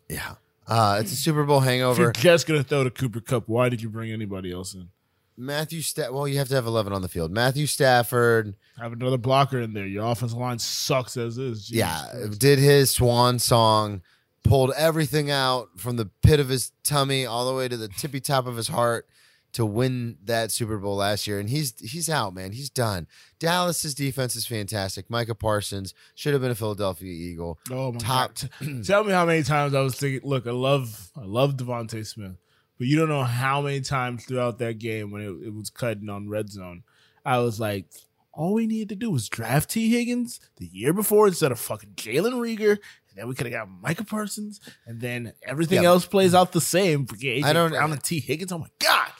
Yeah, 0.09 0.35
uh, 0.67 0.97
it's 1.01 1.11
a 1.11 1.15
Super 1.15 1.43
Bowl 1.43 1.59
if 1.59 1.63
hangover. 1.65 2.01
you're 2.03 2.11
just 2.11 2.47
gonna 2.47 2.63
throw 2.63 2.83
to 2.83 2.89
Cooper 2.91 3.19
Kupp, 3.21 3.47
why 3.47 3.69
did 3.69 3.81
you 3.81 3.89
bring 3.89 4.11
anybody 4.11 4.51
else 4.51 4.73
in? 4.73 4.89
Matthew 5.37 5.81
Sta- 5.81 6.11
Well, 6.11 6.27
you 6.29 6.37
have 6.37 6.47
to 6.47 6.55
have 6.55 6.65
eleven 6.65 6.93
on 6.93 7.01
the 7.01 7.09
field. 7.09 7.29
Matthew 7.31 7.67
Stafford. 7.67 8.55
Have 8.79 8.93
another 8.93 9.17
blocker 9.17 9.59
in 9.59 9.73
there. 9.73 9.85
Your 9.85 10.05
offensive 10.05 10.37
line 10.37 10.59
sucks 10.59 11.17
as 11.17 11.37
is. 11.37 11.67
Jesus 11.67 11.71
yeah, 11.77 12.05
did 12.37 12.57
his 12.59 12.91
swan 12.91 13.39
song, 13.39 14.01
pulled 14.43 14.71
everything 14.77 15.29
out 15.31 15.69
from 15.77 15.97
the 15.97 16.05
pit 16.21 16.39
of 16.39 16.47
his 16.49 16.71
tummy 16.83 17.25
all 17.25 17.45
the 17.49 17.53
way 17.53 17.67
to 17.67 17.75
the 17.75 17.87
tippy 17.89 18.21
top 18.21 18.47
of 18.47 18.55
his 18.55 18.69
heart 18.69 19.07
to 19.55 19.65
win 19.65 20.17
that 20.25 20.51
Super 20.51 20.77
Bowl 20.77 20.97
last 20.97 21.27
year. 21.27 21.39
And 21.39 21.49
he's 21.49 21.73
he's 21.79 22.09
out, 22.09 22.33
man. 22.33 22.51
He's 22.51 22.69
done. 22.69 23.07
Dallas's 23.39 23.93
defense 23.95 24.35
is 24.35 24.45
fantastic. 24.45 25.09
Micah 25.09 25.33
Parsons 25.35 25.93
should 26.13 26.33
have 26.33 26.41
been 26.41 26.51
a 26.51 26.55
Philadelphia 26.55 27.11
Eagle. 27.11 27.57
Oh 27.71 27.91
my 27.93 27.97
Top- 27.99 28.35
god! 28.59 28.83
Tell 28.85 29.03
me 29.03 29.11
how 29.11 29.25
many 29.25 29.43
times 29.43 29.73
I 29.73 29.81
was 29.81 29.95
thinking. 29.95 30.27
Look, 30.27 30.45
I 30.47 30.51
love, 30.51 31.09
I 31.15 31.23
love 31.25 31.55
DeVonta 31.57 32.05
Smith, 32.05 32.35
but 32.77 32.87
you 32.87 32.97
don't 32.97 33.09
know 33.09 33.23
how 33.23 33.61
many 33.61 33.81
times 33.81 34.25
throughout 34.25 34.59
that 34.59 34.77
game 34.79 35.11
when 35.11 35.21
it, 35.21 35.47
it 35.47 35.53
was 35.53 35.69
cutting 35.69 36.09
on 36.09 36.29
red 36.29 36.49
zone, 36.51 36.83
I 37.25 37.37
was 37.39 37.59
like, 37.59 37.85
all 38.33 38.53
we 38.53 38.67
needed 38.67 38.89
to 38.89 38.95
do 38.95 39.09
was 39.11 39.29
draft 39.29 39.69
Tee 39.69 39.89
Higgins 39.89 40.41
the 40.57 40.67
year 40.67 40.91
before 40.91 41.27
instead 41.27 41.53
of 41.53 41.59
fucking 41.59 41.91
Jalen 41.95 42.33
Reagor, 42.33 42.71
and 42.71 43.15
then 43.15 43.29
we 43.29 43.35
could 43.35 43.45
have 43.47 43.53
got 43.53 43.69
Micah 43.81 44.03
Parsons, 44.03 44.59
and 44.85 44.99
then 44.99 45.31
everything 45.47 45.83
Yeah. 45.83 45.89
else 45.89 46.05
plays 46.05 46.35
out 46.35 46.51
the 46.51 46.59
same. 46.59 47.05
For 47.05 47.15
AJ 47.15 47.43
I 47.45 47.53
don't- 47.53 47.69
Brown 47.71 47.93
and 47.93 48.03
Tee 48.03 48.19
Higgins. 48.19 48.51
Oh 48.51 48.57
my 48.57 48.67
god! 48.79 49.11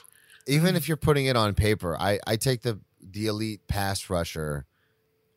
Even 0.46 0.74
mm. 0.74 0.76
if 0.76 0.88
you're 0.88 0.96
putting 0.96 1.26
it 1.26 1.36
on 1.36 1.54
paper, 1.54 1.96
I, 1.98 2.18
I 2.26 2.36
take 2.36 2.62
the 2.62 2.80
the 3.00 3.26
elite 3.26 3.66
pass 3.68 4.10
rusher 4.10 4.66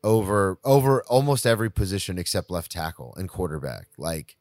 over 0.02 0.58
over 0.64 1.02
almost 1.04 1.46
every 1.46 1.70
position 1.70 2.18
except 2.18 2.50
left 2.50 2.72
tackle 2.72 3.14
and 3.16 3.28
quarterback. 3.28 3.88
Like, 3.98 4.36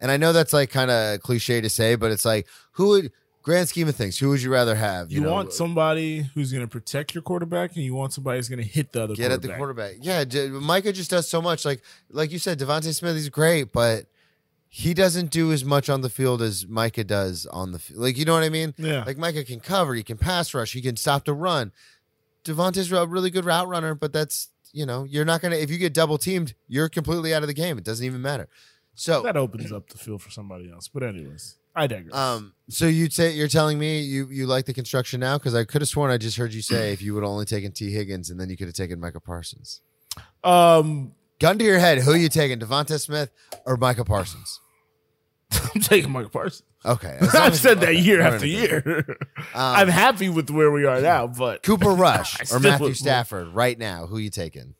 and 0.00 0.10
I 0.10 0.16
know 0.16 0.32
that's 0.32 0.52
like 0.52 0.70
kind 0.70 0.90
of 0.90 1.20
cliche 1.20 1.60
to 1.60 1.68
say, 1.68 1.94
but 1.94 2.10
it's 2.10 2.24
like 2.24 2.46
who 2.72 2.88
would 2.88 3.12
grand 3.44 3.68
scheme 3.68 3.86
of 3.86 3.94
things, 3.94 4.18
who 4.18 4.30
would 4.30 4.42
you 4.42 4.50
rather 4.50 4.74
have? 4.74 5.12
You, 5.12 5.20
know, 5.20 5.30
want 5.30 5.52
somebody 5.52 6.22
who's 6.34 6.50
going 6.50 6.64
to 6.64 6.70
protect 6.70 7.14
your 7.14 7.22
quarterback, 7.22 7.76
and 7.76 7.84
you 7.84 7.94
want 7.94 8.12
somebody 8.12 8.38
who's 8.38 8.48
going 8.48 8.62
to 8.62 8.68
hit 8.68 8.92
the 8.92 9.04
other. 9.04 9.14
get 9.14 9.30
at 9.30 9.42
the 9.42 9.54
quarterback. 9.54 9.96
Yeah, 10.00 10.24
Micah 10.48 10.92
just 10.92 11.10
does 11.10 11.28
so 11.28 11.40
much. 11.40 11.64
Like 11.64 11.82
like 12.10 12.32
you 12.32 12.38
said, 12.38 12.58
DeVonta 12.58 12.92
Smith 12.94 13.14
is 13.14 13.28
great, 13.28 13.72
but 13.72 14.06
he 14.76 14.92
doesn't 14.92 15.30
do 15.30 15.52
as 15.52 15.64
much 15.64 15.88
on 15.88 16.00
the 16.00 16.10
field 16.10 16.42
as 16.42 16.66
Micah 16.66 17.04
does 17.04 17.46
on 17.46 17.70
the 17.70 17.78
field. 17.78 18.00
Like 18.00 18.18
you 18.18 18.24
know 18.24 18.32
what 18.34 18.42
I 18.42 18.48
mean? 18.48 18.74
Yeah, 18.76 19.04
Like 19.04 19.16
Micah 19.16 19.44
can 19.44 19.60
cover, 19.60 19.94
he 19.94 20.02
can 20.02 20.18
pass 20.18 20.52
rush, 20.52 20.72
he 20.72 20.82
can 20.82 20.96
stop 20.96 21.24
the 21.26 21.32
run. 21.32 21.70
Devontae's 22.44 22.90
a 22.90 23.06
really 23.06 23.30
good 23.30 23.44
route 23.44 23.68
runner, 23.68 23.94
but 23.94 24.12
that's 24.12 24.48
you 24.72 24.84
know 24.84 25.04
you're 25.04 25.24
not 25.24 25.40
gonna 25.40 25.54
if 25.54 25.70
you 25.70 25.78
get 25.78 25.94
double 25.94 26.18
teamed, 26.18 26.54
you're 26.66 26.88
completely 26.88 27.32
out 27.32 27.42
of 27.44 27.46
the 27.46 27.54
game. 27.54 27.78
It 27.78 27.84
doesn't 27.84 28.04
even 28.04 28.20
matter. 28.20 28.48
So 28.96 29.22
that 29.22 29.36
opens 29.36 29.70
up 29.70 29.90
the 29.90 29.98
field 29.98 30.22
for 30.22 30.30
somebody 30.30 30.68
else. 30.72 30.88
But 30.88 31.04
anyways, 31.04 31.56
I 31.76 31.86
digress. 31.86 32.12
um, 32.12 32.54
so 32.68 32.86
you'd 32.86 33.12
say 33.12 33.30
you're 33.30 33.46
telling 33.46 33.78
me 33.78 34.00
you 34.00 34.26
you 34.28 34.46
like 34.48 34.66
the 34.66 34.74
construction 34.74 35.20
now 35.20 35.38
because 35.38 35.54
I 35.54 35.62
could 35.62 35.82
have 35.82 35.88
sworn 35.88 36.10
I 36.10 36.18
just 36.18 36.36
heard 36.36 36.52
you 36.52 36.62
say 36.62 36.92
if 36.92 37.00
you 37.00 37.14
would 37.14 37.22
only 37.22 37.44
taken 37.44 37.70
Tee 37.70 37.92
Higgins 37.92 38.28
and 38.28 38.40
then 38.40 38.50
you 38.50 38.56
could 38.56 38.66
have 38.66 38.74
taken 38.74 38.98
Micah 38.98 39.20
Parsons. 39.20 39.82
um, 40.42 41.12
Gun 41.40 41.58
to 41.58 41.64
your 41.64 41.78
head, 41.80 41.98
who 41.98 42.12
are 42.12 42.16
you 42.16 42.28
taking, 42.28 42.58
Devonta 42.60 42.98
Smith 43.00 43.30
or 43.66 43.76
Micah 43.76 44.04
Parsons? 44.04 44.60
I'm 45.74 45.80
taking 45.80 46.10
Michael 46.10 46.30
Parsons. 46.30 46.62
Okay, 46.84 47.18
I've 47.34 47.56
said 47.56 47.80
that 47.80 47.90
okay, 47.90 47.98
year 47.98 48.20
after 48.20 48.46
year. 48.46 49.16
Um, 49.54 49.76
I'm 49.76 49.88
happy 49.88 50.28
with 50.28 50.50
where 50.50 50.70
we 50.72 50.84
are 50.84 51.00
now, 51.00 51.26
but 51.28 51.62
Cooper 51.62 51.90
Rush 51.90 52.50
or 52.52 52.58
Matthew 52.58 52.86
would- 52.88 52.96
Stafford 52.96 53.48
right 53.48 53.78
now. 53.78 54.06
Who 54.06 54.18
you 54.18 54.30
taking? 54.30 54.74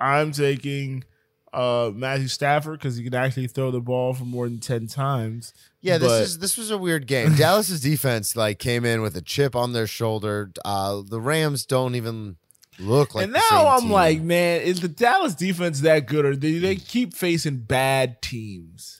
I'm 0.00 0.32
taking 0.32 1.04
uh, 1.52 1.90
Matthew 1.94 2.26
Stafford 2.28 2.78
because 2.80 2.96
he 2.96 3.04
can 3.04 3.14
actually 3.14 3.46
throw 3.46 3.70
the 3.70 3.80
ball 3.80 4.14
for 4.14 4.24
more 4.24 4.48
than 4.48 4.58
ten 4.58 4.86
times. 4.88 5.52
Yeah, 5.80 5.98
this 5.98 6.08
But- 6.08 6.22
is 6.22 6.38
this 6.38 6.56
was 6.58 6.70
a 6.72 6.78
weird 6.78 7.06
game. 7.06 7.34
Dallas's 7.34 7.80
defense 7.80 8.34
like 8.34 8.58
came 8.58 8.84
in 8.84 9.02
with 9.02 9.16
a 9.16 9.22
chip 9.22 9.54
on 9.54 9.72
their 9.72 9.86
shoulder. 9.86 10.50
Uh, 10.64 11.02
the 11.06 11.20
Rams 11.20 11.64
don't 11.66 11.94
even 11.94 12.36
look 12.80 13.14
like. 13.14 13.24
and 13.24 13.32
now 13.34 13.68
I'm 13.68 13.82
team. 13.82 13.90
like, 13.90 14.20
man, 14.20 14.62
is 14.62 14.80
the 14.80 14.88
Dallas 14.88 15.34
defense 15.34 15.80
that 15.82 16.06
good, 16.06 16.24
or 16.24 16.34
do 16.34 16.60
they 16.60 16.76
keep 16.76 17.14
facing 17.14 17.58
bad 17.58 18.20
teams? 18.22 18.98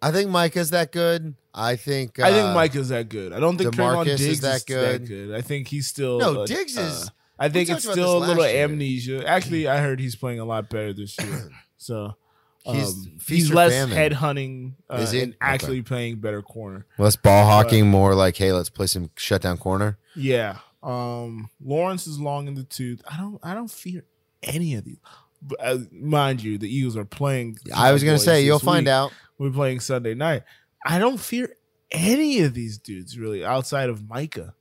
I 0.00 0.12
think 0.12 0.30
Micah's 0.30 0.70
that 0.70 0.92
good. 0.92 1.34
I 1.54 1.76
think. 1.76 2.20
I 2.20 2.30
think 2.30 2.46
uh, 2.46 2.54
Mike 2.54 2.74
is 2.76 2.90
that 2.90 3.08
good. 3.08 3.32
I 3.32 3.40
don't 3.40 3.56
think 3.58 3.74
Trayvon 3.74 4.04
DeMarcus 4.06 4.20
is 4.20 4.40
that 4.42 4.56
is 4.56 4.64
good. 4.64 5.02
that 5.02 5.08
good. 5.08 5.34
I 5.34 5.40
think 5.40 5.68
he's 5.68 5.88
still 5.88 6.18
No, 6.18 6.42
uh, 6.42 6.46
Diggs 6.46 6.76
is- 6.76 7.06
uh, 7.08 7.10
I 7.40 7.48
think 7.48 7.68
it's 7.68 7.82
still 7.88 8.18
a 8.18 8.18
little 8.18 8.44
year. 8.46 8.64
amnesia. 8.64 9.24
Actually, 9.26 9.68
I 9.68 9.78
heard 9.78 10.00
he's 10.00 10.16
playing 10.16 10.40
a 10.40 10.44
lot 10.44 10.68
better 10.70 10.92
this 10.92 11.16
year. 11.18 11.50
So 11.80 12.16
He's 12.64 12.88
um, 12.92 13.04
feast 13.20 13.28
he's 13.28 13.52
less 13.52 13.70
famine. 13.72 13.96
head 13.96 14.12
hunting 14.14 14.74
uh, 14.90 14.96
Is 14.96 15.12
he? 15.12 15.20
and 15.22 15.34
actually 15.40 15.80
playing 15.82 16.16
better 16.16 16.42
corner. 16.42 16.86
less 16.98 17.14
ball 17.14 17.46
hawking, 17.46 17.86
more 17.88 18.16
like, 18.16 18.36
hey, 18.36 18.52
let's 18.52 18.68
play 18.68 18.88
some 18.88 19.10
shutdown 19.16 19.58
corner. 19.58 19.96
Yeah. 20.16 20.58
Um, 20.82 21.48
Lawrence 21.64 22.08
is 22.08 22.18
long 22.18 22.48
in 22.48 22.54
the 22.54 22.64
tooth. 22.64 23.00
I 23.10 23.16
don't. 23.16 23.38
I 23.44 23.54
don't 23.54 23.70
fear 23.70 24.04
any 24.42 24.74
of 24.74 24.84
these. 24.84 24.98
But, 25.40 25.58
uh, 25.62 25.78
mind 25.92 26.42
you, 26.42 26.58
the 26.58 26.68
Eagles 26.68 26.96
are 26.96 27.04
playing. 27.04 27.58
I 27.74 27.92
was 27.92 28.02
gonna 28.02 28.18
say 28.18 28.42
you'll 28.44 28.58
find 28.58 28.88
out. 28.88 29.12
We're 29.38 29.50
playing 29.50 29.80
Sunday 29.80 30.14
night. 30.14 30.42
I 30.84 30.98
don't 30.98 31.18
fear 31.18 31.54
any 31.90 32.40
of 32.40 32.54
these 32.54 32.78
dudes 32.78 33.18
really 33.18 33.44
outside 33.44 33.88
of 33.88 34.08
Micah. 34.08 34.54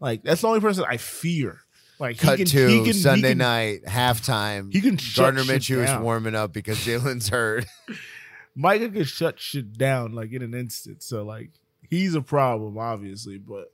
Like 0.00 0.22
that's 0.22 0.42
the 0.42 0.48
only 0.48 0.60
person 0.60 0.84
I 0.88 0.96
fear. 0.96 1.60
Like 1.98 2.18
Cut 2.18 2.38
he 2.38 2.44
can, 2.44 2.52
to 2.52 2.84
can, 2.84 2.94
Sunday 2.94 3.30
can, 3.30 3.38
night 3.38 3.84
halftime. 3.84 4.72
He 4.72 4.80
can 4.80 4.98
shut 4.98 5.34
Gardner 5.34 5.42
Minshew 5.42 5.82
is 5.82 6.02
warming 6.02 6.34
up 6.34 6.52
because 6.52 6.78
Jalen's 6.78 7.28
hurt. 7.28 7.64
Micah 8.54 8.90
can 8.90 9.04
shut 9.04 9.40
shit 9.40 9.78
down 9.78 10.12
like 10.12 10.32
in 10.32 10.42
an 10.42 10.54
instant. 10.54 11.02
So 11.02 11.24
like 11.24 11.50
he's 11.88 12.14
a 12.14 12.20
problem, 12.20 12.76
obviously. 12.76 13.38
But 13.38 13.72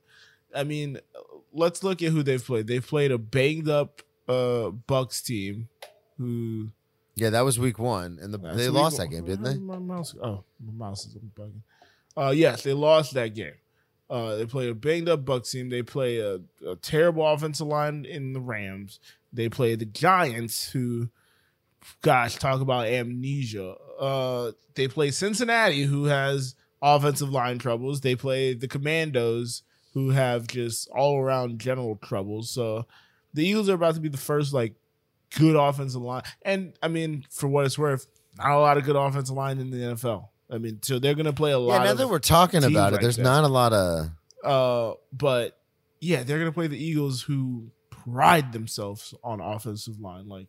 I 0.55 0.63
mean, 0.63 0.99
let's 1.51 1.83
look 1.83 2.01
at 2.01 2.11
who 2.11 2.23
they've 2.23 2.43
played. 2.43 2.67
They've 2.67 2.85
played 2.85 3.11
a 3.11 3.17
banged 3.17 3.69
up 3.69 4.01
uh 4.27 4.71
Bucs 4.87 5.23
team 5.23 5.67
who 6.17 6.69
yeah, 7.15 7.29
that 7.31 7.41
was 7.41 7.59
week 7.59 7.79
one, 7.79 8.19
and 8.21 8.33
the, 8.33 8.37
That's 8.37 8.57
they 8.57 8.69
lost 8.69 8.97
one. 8.97 9.07
that 9.09 9.15
game, 9.15 9.25
didn't 9.25 9.43
they? 9.43 9.57
My 9.57 9.77
mouse. 9.77 10.15
Oh, 10.21 10.43
my 10.65 10.87
mouse 10.87 11.05
is 11.05 11.15
bugging. 11.15 11.61
Uh, 12.15 12.31
yes, 12.35 12.63
they 12.63 12.73
lost 12.73 13.13
that 13.13 13.33
game. 13.35 13.53
Uh, 14.09 14.35
they 14.35 14.45
play 14.45 14.69
a 14.69 14.73
banged 14.75 15.09
up 15.09 15.25
Bucs 15.25 15.51
team. 15.51 15.69
They 15.69 15.81
play 15.81 16.19
a, 16.19 16.39
a 16.67 16.75
terrible 16.81 17.25
offensive 17.25 17.67
line 17.67 18.05
in 18.05 18.33
the 18.33 18.39
Rams. 18.39 18.99
They 19.31 19.49
play 19.49 19.75
the 19.75 19.85
Giants, 19.85 20.69
who, 20.69 21.09
gosh, 22.01 22.35
talk 22.35 22.61
about 22.61 22.87
amnesia. 22.87 23.75
Uh, 23.99 24.51
they 24.75 24.87
play 24.87 25.09
Cincinnati, 25.09 25.83
who 25.83 26.05
has 26.05 26.55
offensive 26.81 27.31
line 27.31 27.57
troubles. 27.57 28.01
They 28.01 28.15
play 28.15 28.53
the 28.53 28.67
Commandos, 28.67 29.63
who 29.93 30.11
have 30.11 30.47
just 30.47 30.89
all 30.89 31.17
around 31.17 31.59
general 31.59 31.95
troubles. 31.95 32.51
So 32.51 32.85
the 33.33 33.47
Eagles 33.47 33.69
are 33.69 33.75
about 33.75 33.95
to 33.95 34.01
be 34.01 34.09
the 34.09 34.17
first 34.17 34.53
like 34.53 34.75
good 35.37 35.55
offensive 35.55 36.01
line. 36.01 36.23
And 36.43 36.73
I 36.81 36.87
mean, 36.87 37.25
for 37.29 37.47
what 37.47 37.65
it's 37.65 37.77
worth, 37.77 38.07
not 38.37 38.51
a 38.51 38.59
lot 38.59 38.77
of 38.77 38.83
good 38.83 38.95
offensive 38.95 39.35
line 39.35 39.59
in 39.59 39.71
the 39.71 39.77
NFL. 39.77 40.29
I 40.49 40.57
mean, 40.57 40.79
so 40.81 40.99
they're 40.99 41.15
going 41.15 41.25
to 41.25 41.33
play 41.33 41.51
a 41.51 41.59
lot. 41.59 41.81
Yeah, 41.81 41.83
now 41.85 41.93
that 41.95 42.07
we're 42.07 42.19
talking 42.19 42.63
about 42.63 42.93
it, 42.93 43.01
there's 43.01 43.17
that. 43.17 43.23
not 43.23 43.43
a 43.43 43.47
lot 43.47 43.73
of. 43.73 44.09
uh, 44.43 44.93
but 45.11 45.57
yeah, 45.99 46.23
they're 46.23 46.37
going 46.39 46.51
to 46.51 46.53
play 46.53 46.67
the 46.67 46.77
Eagles, 46.77 47.21
who 47.21 47.71
pride 47.89 48.51
themselves 48.53 49.13
on 49.23 49.39
offensive 49.39 49.99
line. 49.99 50.27
Like 50.27 50.47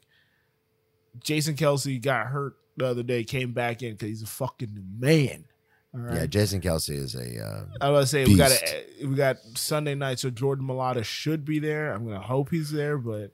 Jason 1.20 1.54
Kelce 1.54 2.02
got 2.02 2.26
hurt 2.26 2.54
the 2.76 2.86
other 2.86 3.02
day, 3.02 3.24
came 3.24 3.52
back 3.52 3.82
in 3.82 3.92
because 3.92 4.08
he's 4.08 4.22
a 4.22 4.26
fucking 4.26 4.76
man. 4.98 5.44
Right. 5.92 6.16
Yeah, 6.16 6.26
Jason 6.26 6.60
Kelce 6.60 6.90
is 6.90 7.14
a. 7.14 7.40
Uh, 7.40 7.64
I 7.80 7.90
was 7.90 8.12
gonna 8.12 8.26
say 8.26 8.30
we 8.30 8.36
got 8.36 8.50
a, 8.50 9.06
we 9.06 9.14
got 9.14 9.36
Sunday 9.54 9.94
night, 9.94 10.18
so 10.18 10.28
Jordan 10.28 10.66
Mailata 10.66 11.04
should 11.04 11.44
be 11.44 11.60
there. 11.60 11.92
I'm 11.92 12.04
gonna 12.04 12.18
hope 12.18 12.50
he's 12.50 12.72
there, 12.72 12.98
but 12.98 13.30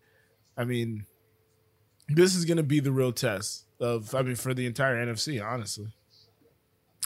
I 0.58 0.64
mean, 0.64 1.06
this 2.14 2.34
is 2.34 2.44
gonna 2.44 2.62
be 2.62 2.80
the 2.80 2.92
real 2.92 3.12
test 3.12 3.64
of 3.80 4.14
I 4.14 4.22
mean 4.22 4.36
for 4.36 4.54
the 4.54 4.66
entire 4.66 4.96
NFC, 5.04 5.44
honestly. 5.44 5.88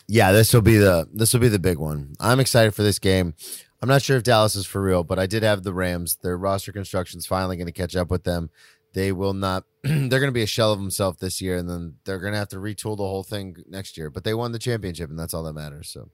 yeah, 0.08 0.32
this 0.32 0.52
will 0.52 0.62
be 0.62 0.76
the 0.76 1.08
this 1.12 1.32
will 1.32 1.40
be 1.40 1.48
the 1.48 1.58
big 1.58 1.78
one. 1.78 2.14
I'm 2.20 2.40
excited 2.40 2.74
for 2.74 2.82
this 2.82 2.98
game. 2.98 3.34
I'm 3.82 3.88
not 3.88 4.02
sure 4.02 4.16
if 4.16 4.22
Dallas 4.22 4.56
is 4.56 4.64
for 4.64 4.80
real, 4.82 5.04
but 5.04 5.18
I 5.18 5.26
did 5.26 5.42
have 5.42 5.62
the 5.62 5.74
Rams. 5.74 6.16
Their 6.22 6.38
roster 6.38 6.72
construction 6.72 7.18
is 7.18 7.26
finally 7.26 7.56
going 7.56 7.66
to 7.66 7.72
catch 7.72 7.94
up 7.94 8.10
with 8.10 8.24
them. 8.24 8.48
They 8.94 9.12
will 9.12 9.34
not. 9.34 9.64
they're 9.82 10.08
going 10.08 10.22
to 10.22 10.32
be 10.32 10.42
a 10.42 10.46
shell 10.46 10.72
of 10.72 10.78
themselves 10.78 11.18
this 11.18 11.42
year, 11.42 11.58
and 11.58 11.68
then 11.68 11.96
they're 12.04 12.18
going 12.18 12.32
to 12.32 12.38
have 12.38 12.48
to 12.48 12.56
retool 12.56 12.96
the 12.96 13.02
whole 13.02 13.24
thing 13.24 13.56
next 13.68 13.98
year. 13.98 14.08
But 14.08 14.24
they 14.24 14.32
won 14.32 14.52
the 14.52 14.58
championship, 14.58 15.10
and 15.10 15.18
that's 15.18 15.34
all 15.34 15.42
that 15.42 15.52
matters. 15.52 15.90
So 15.90 16.08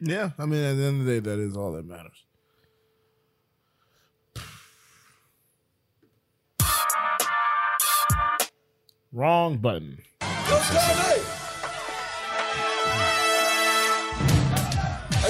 Yeah, 0.00 0.30
I 0.38 0.46
mean 0.46 0.64
at 0.64 0.76
the 0.76 0.84
end 0.84 1.00
of 1.00 1.06
the 1.06 1.12
day, 1.12 1.18
that 1.20 1.38
is 1.38 1.54
all 1.56 1.72
that 1.72 1.84
matters. 1.84 2.24
Wrong 9.12 9.58
button. 9.58 9.98
I 10.22 11.20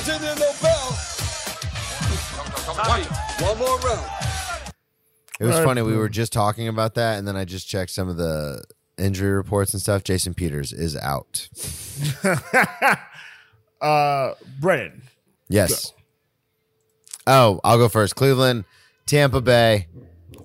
didn't 0.04 0.22
hear 0.22 0.34
no 0.36 0.52
bell. 0.62 0.98
One 3.40 3.58
more 3.58 3.78
round. 3.80 4.10
it 5.40 5.44
was 5.44 5.58
funny. 5.58 5.82
We 5.82 5.96
were 5.96 6.08
just 6.08 6.32
talking 6.32 6.68
about 6.68 6.94
that, 6.94 7.18
and 7.18 7.26
then 7.26 7.36
I 7.36 7.44
just 7.44 7.68
checked 7.68 7.90
some 7.90 8.08
of 8.08 8.16
the 8.16 8.62
injury 8.98 9.32
reports 9.32 9.72
and 9.74 9.82
stuff. 9.82 10.04
Jason 10.04 10.34
Peters 10.34 10.72
is 10.72 10.96
out. 10.96 11.48
uh, 13.80 14.34
Brennan. 14.60 15.02
Yes. 15.48 15.92
Oh, 17.26 17.58
I'll 17.64 17.78
go 17.78 17.88
first. 17.88 18.14
Cleveland, 18.14 18.64
Tampa 19.06 19.40
Bay. 19.40 19.88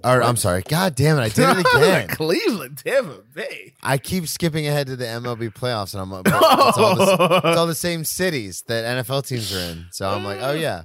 Or 0.03 0.21
I'm 0.23 0.37
sorry. 0.37 0.61
God 0.63 0.95
damn 0.95 1.17
it! 1.17 1.21
I 1.21 1.29
did 1.29 1.57
it 1.57 1.65
again. 1.75 2.07
Cleveland, 2.09 2.77
Tampa 2.83 3.21
Bay. 3.33 3.73
I 3.81 3.97
keep 3.97 4.27
skipping 4.27 4.67
ahead 4.67 4.87
to 4.87 4.95
the 4.95 5.05
MLB 5.05 5.53
playoffs, 5.53 5.93
and 5.93 6.01
I'm 6.01 6.11
like, 6.11 6.23
it's, 6.27 6.77
all 6.77 6.95
the, 6.95 7.41
it's 7.45 7.57
all 7.57 7.67
the 7.67 7.75
same 7.75 8.03
cities 8.03 8.63
that 8.67 9.03
NFL 9.05 9.27
teams 9.27 9.53
are 9.55 9.59
in. 9.59 9.85
So 9.91 10.09
I'm 10.09 10.23
like, 10.23 10.39
oh 10.41 10.51
yeah. 10.53 10.83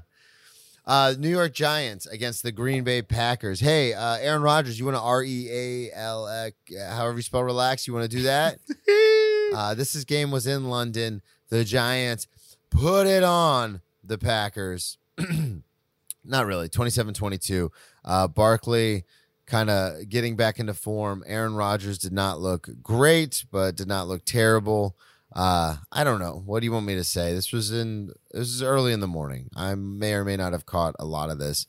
Uh, 0.85 1.15
New 1.17 1.29
York 1.29 1.55
Giants 1.55 2.07
against 2.07 2.43
the 2.43 2.51
Green 2.51 2.83
Bay 2.83 3.03
Packers. 3.03 3.61
Hey, 3.61 3.95
uh, 3.95 4.17
Aaron 4.17 4.43
Rodgers, 4.43 4.81
you 4.81 4.85
want 4.85 4.97
to 4.97 5.01
R 5.01 5.23
E 5.23 5.49
A 5.51 5.97
L, 5.97 6.27
uh, 6.27 6.51
however 6.91 7.19
you 7.19 7.23
spell 7.23 7.45
relax? 7.45 7.87
You 7.87 7.95
want 7.95 8.11
to 8.11 8.17
do 8.17 8.25
that? 8.25 8.59
uh, 9.55 9.75
this 9.75 9.95
is 9.95 10.05
game 10.05 10.33
was 10.33 10.47
in 10.47 10.69
London. 10.69 11.23
The 11.51 11.65
Giants 11.65 12.27
put 12.71 13.07
it 13.07 13.23
on 13.23 13.81
the 14.03 14.19
Packers. 14.19 14.99
Not 16.25 16.47
really. 16.47 16.69
27-22. 16.69 17.71
Uh, 18.05 18.29
Barkley 18.29 19.05
kind 19.47 19.71
of 19.71 20.09
getting 20.09 20.37
back 20.37 20.59
into 20.59 20.75
form. 20.75 21.23
Aaron 21.27 21.55
Rodgers 21.55 21.99
did 21.99 22.13
not 22.13 22.41
look 22.41 22.69
great, 22.83 23.45
but 23.51 23.77
did 23.77 23.89
not 23.89 24.09
look 24.09 24.25
terrible. 24.25 24.97
Uh, 25.35 25.77
I 25.91 26.05
don't 26.05 26.21
know. 26.21 26.43
What 26.45 26.61
do 26.61 26.67
you 26.67 26.73
want 26.73 26.87
me 26.87 26.95
to 26.95 27.05
say? 27.05 27.33
This 27.35 27.53
was 27.53 27.73
in 27.73 28.13
this 28.33 28.49
is 28.49 28.63
early 28.63 28.93
in 28.93 29.01
the 29.01 29.07
morning. 29.07 29.49
I 29.57 29.75
may 29.75 30.15
or 30.15 30.25
may 30.25 30.37
not 30.37 30.53
have 30.53 30.67
caught 30.67 30.95
a 30.99 31.05
lot 31.05 31.31
of 31.31 31.39
this. 31.39 31.67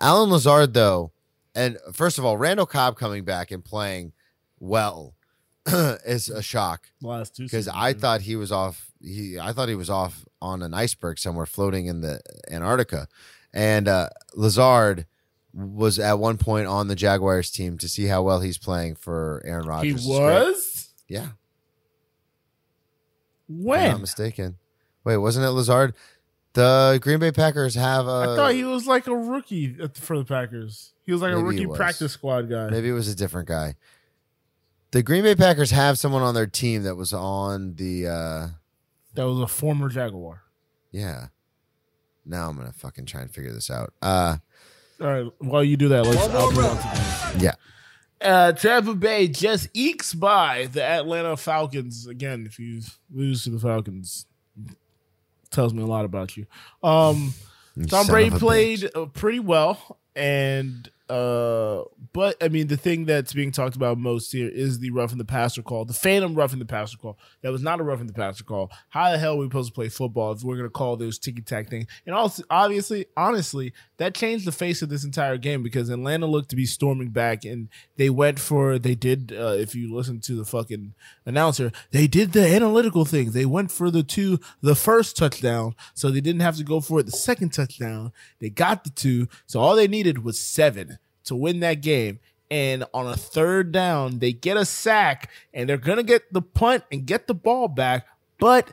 Allen 0.00 0.30
Lazard, 0.30 0.74
though, 0.74 1.12
and 1.54 1.76
first 1.92 2.18
of 2.18 2.24
all, 2.24 2.36
Randall 2.36 2.66
Cobb 2.66 2.96
coming 2.96 3.24
back 3.24 3.50
and 3.50 3.64
playing 3.64 4.12
well 4.60 5.14
is 5.66 6.28
a 6.28 6.42
shock 6.42 6.90
Last 7.02 7.36
two 7.36 7.44
because 7.44 7.68
I 7.68 7.92
thought 7.92 8.22
he 8.22 8.36
was 8.36 8.52
off. 8.52 8.90
He 9.02 9.38
I 9.38 9.52
thought 9.52 9.68
he 9.68 9.74
was 9.74 9.90
off 9.90 10.24
on 10.40 10.62
an 10.62 10.72
iceberg 10.72 11.18
somewhere 11.18 11.46
floating 11.46 11.86
in 11.86 12.00
the 12.00 12.20
Antarctica, 12.50 13.08
and 13.52 13.88
uh, 13.88 14.08
Lazard 14.34 15.06
was 15.52 15.98
at 15.98 16.18
one 16.18 16.38
point 16.38 16.66
on 16.66 16.88
the 16.88 16.94
Jaguars 16.94 17.50
team 17.50 17.78
to 17.78 17.88
see 17.88 18.06
how 18.06 18.22
well 18.22 18.40
he's 18.40 18.58
playing 18.58 18.96
for 18.96 19.42
Aaron 19.44 19.66
Rodgers. 19.66 20.06
Great. 20.06 20.18
was 20.20 20.90
yeah, 21.08 21.28
if 23.48 23.66
I'm 23.84 23.90
not 23.92 24.00
mistaken. 24.00 24.56
Wait, 25.04 25.16
wasn't 25.16 25.44
it 25.46 25.50
Lazard? 25.50 25.94
The 26.52 26.98
Green 27.02 27.20
Bay 27.20 27.32
Packers 27.32 27.74
have 27.74 28.06
a. 28.06 28.10
I 28.10 28.26
thought 28.36 28.54
he 28.54 28.64
was 28.64 28.86
like 28.86 29.06
a 29.06 29.16
rookie 29.16 29.74
for 29.94 30.18
the 30.18 30.24
Packers. 30.24 30.92
He 31.06 31.12
was 31.12 31.22
like 31.22 31.32
a 31.32 31.36
he 31.36 31.42
rookie 31.42 31.66
practice 31.66 32.12
squad 32.12 32.50
guy. 32.50 32.68
Maybe 32.70 32.88
it 32.88 32.92
was 32.92 33.08
a 33.08 33.14
different 33.14 33.48
guy. 33.48 33.74
The 34.90 35.02
Green 35.02 35.22
Bay 35.22 35.36
Packers 35.36 35.70
have 35.70 35.98
someone 35.98 36.22
on 36.22 36.34
their 36.34 36.48
team 36.48 36.82
that 36.82 36.96
was 36.96 37.12
on 37.12 37.74
the. 37.74 38.08
uh 38.08 38.48
That 39.14 39.26
was 39.28 39.40
a 39.40 39.46
former 39.46 39.88
Jaguar. 39.88 40.42
Yeah. 40.90 41.28
Now 42.26 42.48
I'm 42.48 42.56
gonna 42.56 42.72
fucking 42.72 43.06
try 43.06 43.22
and 43.22 43.30
figure 43.32 43.52
this 43.52 43.70
out. 43.70 43.92
Uh 44.02 44.38
All 45.00 45.06
right, 45.06 45.32
while 45.38 45.64
you 45.64 45.76
do 45.76 45.88
that, 45.88 46.04
let's 46.06 46.28
I'll 46.28 46.50
move 46.52 46.64
on 46.64 46.76
to 46.76 47.38
yeah. 47.44 47.52
Uh, 48.20 48.52
Tampa 48.52 48.94
Bay 48.94 49.28
just 49.28 49.68
ekes 49.72 50.12
by 50.12 50.68
the 50.72 50.82
Atlanta 50.82 51.36
Falcons. 51.38 52.06
Again, 52.06 52.44
if 52.46 52.58
you 52.58 52.82
lose 53.10 53.44
to 53.44 53.50
the 53.50 53.58
Falcons, 53.58 54.26
tells 55.50 55.72
me 55.72 55.82
a 55.82 55.86
lot 55.86 56.04
about 56.04 56.36
you. 56.36 56.46
Um, 56.82 57.32
You 57.76 57.86
Tom 57.86 58.04
son 58.04 58.12
Brady 58.12 58.38
played 58.38 58.80
bitch. 58.80 59.02
uh, 59.02 59.06
pretty 59.06 59.40
well, 59.40 59.98
and 60.14 60.86
uh, 61.08 61.82
but 62.12 62.36
I 62.42 62.48
mean, 62.48 62.66
the 62.66 62.76
thing 62.76 63.04
that's 63.04 63.32
being 63.32 63.52
talked 63.52 63.76
about 63.76 63.98
most 63.98 64.32
here 64.32 64.48
is 64.48 64.78
the 64.78 64.90
roughing 64.90 65.18
the 65.18 65.24
passer 65.24 65.62
call, 65.62 65.84
the 65.84 65.92
phantom 65.92 66.34
roughing 66.34 66.58
the 66.58 66.64
passer 66.64 66.96
call. 66.96 67.18
That 67.42 67.52
was 67.52 67.62
not 67.62 67.78
a 67.78 67.84
roughing 67.84 68.08
the 68.08 68.12
passer 68.12 68.42
call. 68.42 68.70
How 68.88 69.12
the 69.12 69.18
hell 69.18 69.34
are 69.34 69.36
we 69.36 69.46
supposed 69.46 69.68
to 69.68 69.74
play 69.74 69.88
football 69.88 70.32
if 70.32 70.42
we're 70.42 70.56
going 70.56 70.66
to 70.66 70.70
call 70.70 70.96
those 70.96 71.18
ticky 71.18 71.42
tack 71.42 71.70
things? 71.70 71.86
And 72.06 72.14
also, 72.14 72.42
obviously, 72.50 73.06
honestly, 73.16 73.72
that 73.98 74.14
changed 74.14 74.44
the 74.44 74.52
face 74.52 74.82
of 74.82 74.88
this 74.88 75.04
entire 75.04 75.36
game 75.36 75.62
because 75.62 75.88
Atlanta 75.88 76.26
looked 76.26 76.50
to 76.50 76.56
be 76.56 76.66
storming 76.66 77.10
back, 77.10 77.44
and 77.44 77.68
they 77.96 78.10
went 78.10 78.40
for 78.40 78.78
they 78.78 78.96
did. 78.96 79.32
Uh, 79.32 79.54
if 79.58 79.74
you 79.74 79.94
listen 79.94 80.20
to 80.20 80.34
the 80.34 80.44
fucking 80.44 80.94
announcer, 81.24 81.70
they 81.92 82.08
did 82.08 82.32
the 82.32 82.46
analytical 82.46 83.04
thing. 83.04 83.30
They 83.30 83.46
went 83.46 83.70
for 83.70 83.90
the 83.90 84.02
two, 84.02 84.40
the 84.60 84.74
first 84.74 85.16
touchdown, 85.16 85.76
so 85.94 86.10
they 86.10 86.20
didn't 86.20 86.40
have 86.40 86.56
to 86.56 86.64
go 86.64 86.80
for 86.80 87.00
it 87.00 87.06
the 87.06 87.12
second 87.12 87.52
touchdown. 87.52 88.12
They 88.40 88.50
got 88.50 88.82
the 88.82 88.90
two, 88.90 89.28
so 89.46 89.60
all 89.60 89.76
they 89.76 89.86
needed 89.88 90.24
was 90.24 90.40
seven 90.40 90.98
to 91.30 91.34
win 91.34 91.60
that 91.60 91.80
game. 91.80 92.20
And 92.50 92.84
on 92.92 93.06
a 93.06 93.16
third 93.16 93.72
down, 93.72 94.18
they 94.18 94.32
get 94.32 94.56
a 94.56 94.64
sack, 94.64 95.30
and 95.54 95.68
they're 95.68 95.76
gonna 95.78 96.02
get 96.02 96.32
the 96.32 96.42
punt 96.42 96.84
and 96.92 97.06
get 97.06 97.26
the 97.26 97.34
ball 97.34 97.66
back, 97.66 98.06
but. 98.38 98.72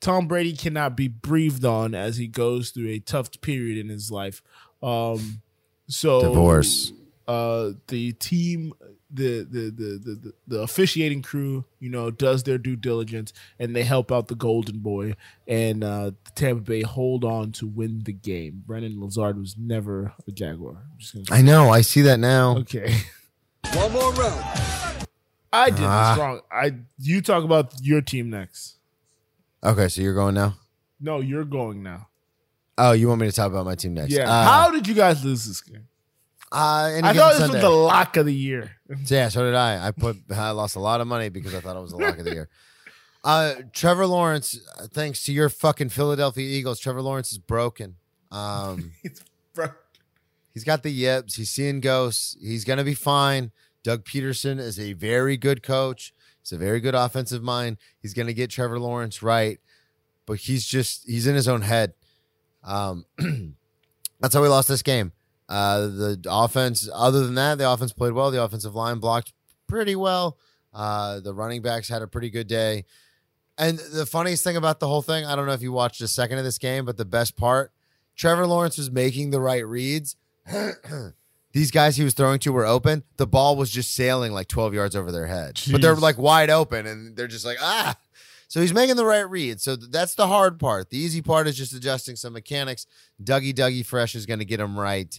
Tom 0.00 0.28
Brady 0.28 0.52
cannot 0.54 0.98
be 0.98 1.08
breathed 1.08 1.64
on 1.64 1.94
as 1.94 2.18
he 2.18 2.26
goes 2.26 2.68
through 2.68 2.88
a 2.88 2.98
tough 2.98 3.40
period 3.40 3.78
in 3.78 3.88
his 3.88 4.10
life. 4.10 4.42
Um, 4.82 5.40
so 5.88 6.20
Divorce. 6.20 6.92
uh 7.26 7.70
the 7.88 8.12
team 8.12 8.74
the 9.14 9.44
the, 9.44 9.60
the 9.70 10.00
the 10.04 10.14
the 10.24 10.32
the 10.48 10.60
officiating 10.60 11.22
crew 11.22 11.64
you 11.78 11.88
know 11.88 12.10
does 12.10 12.42
their 12.42 12.58
due 12.58 12.74
diligence 12.74 13.32
and 13.60 13.74
they 13.76 13.84
help 13.84 14.10
out 14.10 14.26
the 14.28 14.34
golden 14.34 14.80
boy 14.80 15.14
and 15.46 15.84
uh 15.84 16.10
the 16.24 16.30
tampa 16.34 16.60
bay 16.62 16.82
hold 16.82 17.24
on 17.24 17.52
to 17.52 17.66
win 17.66 18.02
the 18.04 18.12
game 18.12 18.62
brennan 18.66 19.00
lazard 19.00 19.38
was 19.38 19.56
never 19.56 20.12
a 20.26 20.32
jaguar 20.32 20.82
I'm 20.92 20.98
just 20.98 21.14
gonna 21.14 21.24
I 21.30 21.42
know, 21.42 21.70
I 21.70 21.82
see 21.82 22.00
that 22.02 22.18
now. 22.18 22.56
okay 22.58 22.92
One 23.74 23.92
more 23.92 24.12
round. 24.14 25.06
i 25.52 25.70
did 25.70 25.78
Ah. 25.84 26.14
this 26.14 26.20
wrong 26.20 26.40
i 26.50 26.74
you 26.98 27.20
talk 27.22 27.44
about 27.44 27.72
your 27.80 28.00
team 28.00 28.30
next 28.30 28.76
Okay, 29.62 29.88
so 29.88 30.02
you're 30.02 30.12
going 30.14 30.34
now? 30.34 30.56
no 31.00 31.20
you're 31.20 31.44
going 31.44 31.82
now 31.82 32.08
Oh, 32.76 32.90
you 32.90 33.06
want 33.08 33.20
me 33.20 33.28
to 33.28 33.32
talk 33.32 33.52
about 33.52 33.64
my 33.64 33.76
team 33.76 33.94
next? 33.94 34.12
yeah 34.12 34.28
Uh, 34.28 34.44
how 34.44 34.70
did 34.72 34.88
you 34.88 34.94
guys 34.94 35.24
lose 35.24 35.46
this 35.46 35.60
game 35.60 35.86
uh, 36.54 37.00
i 37.02 37.12
thought 37.12 37.30
this 37.30 37.38
Sunday. 37.38 37.54
was 37.54 37.62
the 37.62 37.68
lock 37.70 38.16
of 38.16 38.26
the 38.26 38.34
year 38.34 38.70
Yeah, 39.06 39.28
so 39.28 39.44
did 39.44 39.54
I. 39.54 39.88
I 39.88 39.90
put 39.90 40.16
I 40.30 40.50
lost 40.50 40.76
a 40.76 40.80
lot 40.80 41.00
of 41.00 41.06
money 41.06 41.28
because 41.28 41.54
I 41.54 41.60
thought 41.60 41.76
it 41.76 41.80
was 41.80 41.90
the 41.90 41.96
lock 41.98 42.18
of 42.18 42.24
the 42.24 42.32
year. 42.32 42.48
Uh, 43.24 43.54
Trevor 43.72 44.06
Lawrence, 44.06 44.60
uh, 44.78 44.86
thanks 44.86 45.24
to 45.24 45.32
your 45.32 45.48
fucking 45.48 45.88
Philadelphia 45.88 46.46
Eagles, 46.46 46.78
Trevor 46.78 47.00
Lawrence 47.02 47.32
is 47.32 47.38
broken. 47.38 47.96
Um, 48.30 48.92
Bro. 49.54 49.68
he's 50.52 50.62
got 50.64 50.82
the 50.82 50.90
yips. 50.90 51.36
He's 51.36 51.50
seeing 51.50 51.80
ghosts. 51.80 52.36
He's 52.40 52.64
gonna 52.64 52.84
be 52.84 52.94
fine. 52.94 53.50
Doug 53.82 54.04
Pederson 54.04 54.58
is 54.60 54.78
a 54.78 54.92
very 54.92 55.36
good 55.36 55.62
coach. 55.62 56.12
He's 56.42 56.52
a 56.52 56.58
very 56.58 56.80
good 56.80 56.94
offensive 56.94 57.42
mind. 57.42 57.78
He's 58.00 58.12
gonna 58.14 58.34
get 58.34 58.50
Trevor 58.50 58.78
Lawrence 58.78 59.22
right, 59.22 59.58
but 60.26 60.38
he's 60.40 60.66
just 60.66 61.06
he's 61.06 61.26
in 61.26 61.34
his 61.34 61.48
own 61.48 61.62
head. 61.62 61.94
Um, 62.62 63.06
that's 64.20 64.34
how 64.34 64.42
we 64.42 64.48
lost 64.48 64.68
this 64.68 64.82
game. 64.82 65.12
Uh, 65.48 65.80
the 65.86 66.20
offense, 66.28 66.88
other 66.92 67.24
than 67.24 67.34
that, 67.34 67.58
the 67.58 67.70
offense 67.70 67.92
played 67.92 68.12
well. 68.12 68.30
The 68.30 68.42
offensive 68.42 68.74
line 68.74 68.98
blocked 68.98 69.32
pretty 69.66 69.96
well. 69.96 70.38
Uh, 70.72 71.20
the 71.20 71.34
running 71.34 71.62
backs 71.62 71.88
had 71.88 72.02
a 72.02 72.06
pretty 72.06 72.30
good 72.30 72.46
day. 72.46 72.84
And 73.56 73.78
the 73.78 74.06
funniest 74.06 74.42
thing 74.42 74.56
about 74.56 74.80
the 74.80 74.88
whole 74.88 75.02
thing, 75.02 75.24
I 75.24 75.36
don't 75.36 75.46
know 75.46 75.52
if 75.52 75.62
you 75.62 75.70
watched 75.70 76.00
a 76.00 76.08
second 76.08 76.38
of 76.38 76.44
this 76.44 76.58
game, 76.58 76.84
but 76.84 76.96
the 76.96 77.04
best 77.04 77.36
part, 77.36 77.72
Trevor 78.16 78.46
Lawrence 78.46 78.78
was 78.78 78.90
making 78.90 79.30
the 79.30 79.40
right 79.40 79.64
reads. 79.66 80.16
These 81.52 81.70
guys 81.70 81.96
he 81.96 82.02
was 82.02 82.14
throwing 82.14 82.40
to 82.40 82.52
were 82.52 82.66
open. 82.66 83.04
The 83.16 83.28
ball 83.28 83.54
was 83.54 83.70
just 83.70 83.94
sailing 83.94 84.32
like 84.32 84.48
12 84.48 84.74
yards 84.74 84.96
over 84.96 85.12
their 85.12 85.26
head. 85.26 85.60
But 85.70 85.82
they're 85.82 85.94
like 85.94 86.18
wide 86.18 86.50
open 86.50 86.84
and 86.84 87.16
they're 87.16 87.28
just 87.28 87.44
like, 87.44 87.58
ah. 87.60 87.96
So 88.48 88.60
he's 88.60 88.74
making 88.74 88.96
the 88.96 89.04
right 89.04 89.28
read. 89.28 89.60
So 89.60 89.76
th- 89.76 89.90
that's 89.90 90.16
the 90.16 90.26
hard 90.26 90.58
part. 90.58 90.90
The 90.90 90.98
easy 90.98 91.22
part 91.22 91.46
is 91.46 91.56
just 91.56 91.72
adjusting 91.72 92.16
some 92.16 92.32
mechanics. 92.32 92.86
Dougie 93.22 93.54
Dougie 93.54 93.86
Fresh 93.86 94.16
is 94.16 94.26
going 94.26 94.40
to 94.40 94.44
get 94.44 94.58
him 94.58 94.76
right. 94.78 95.18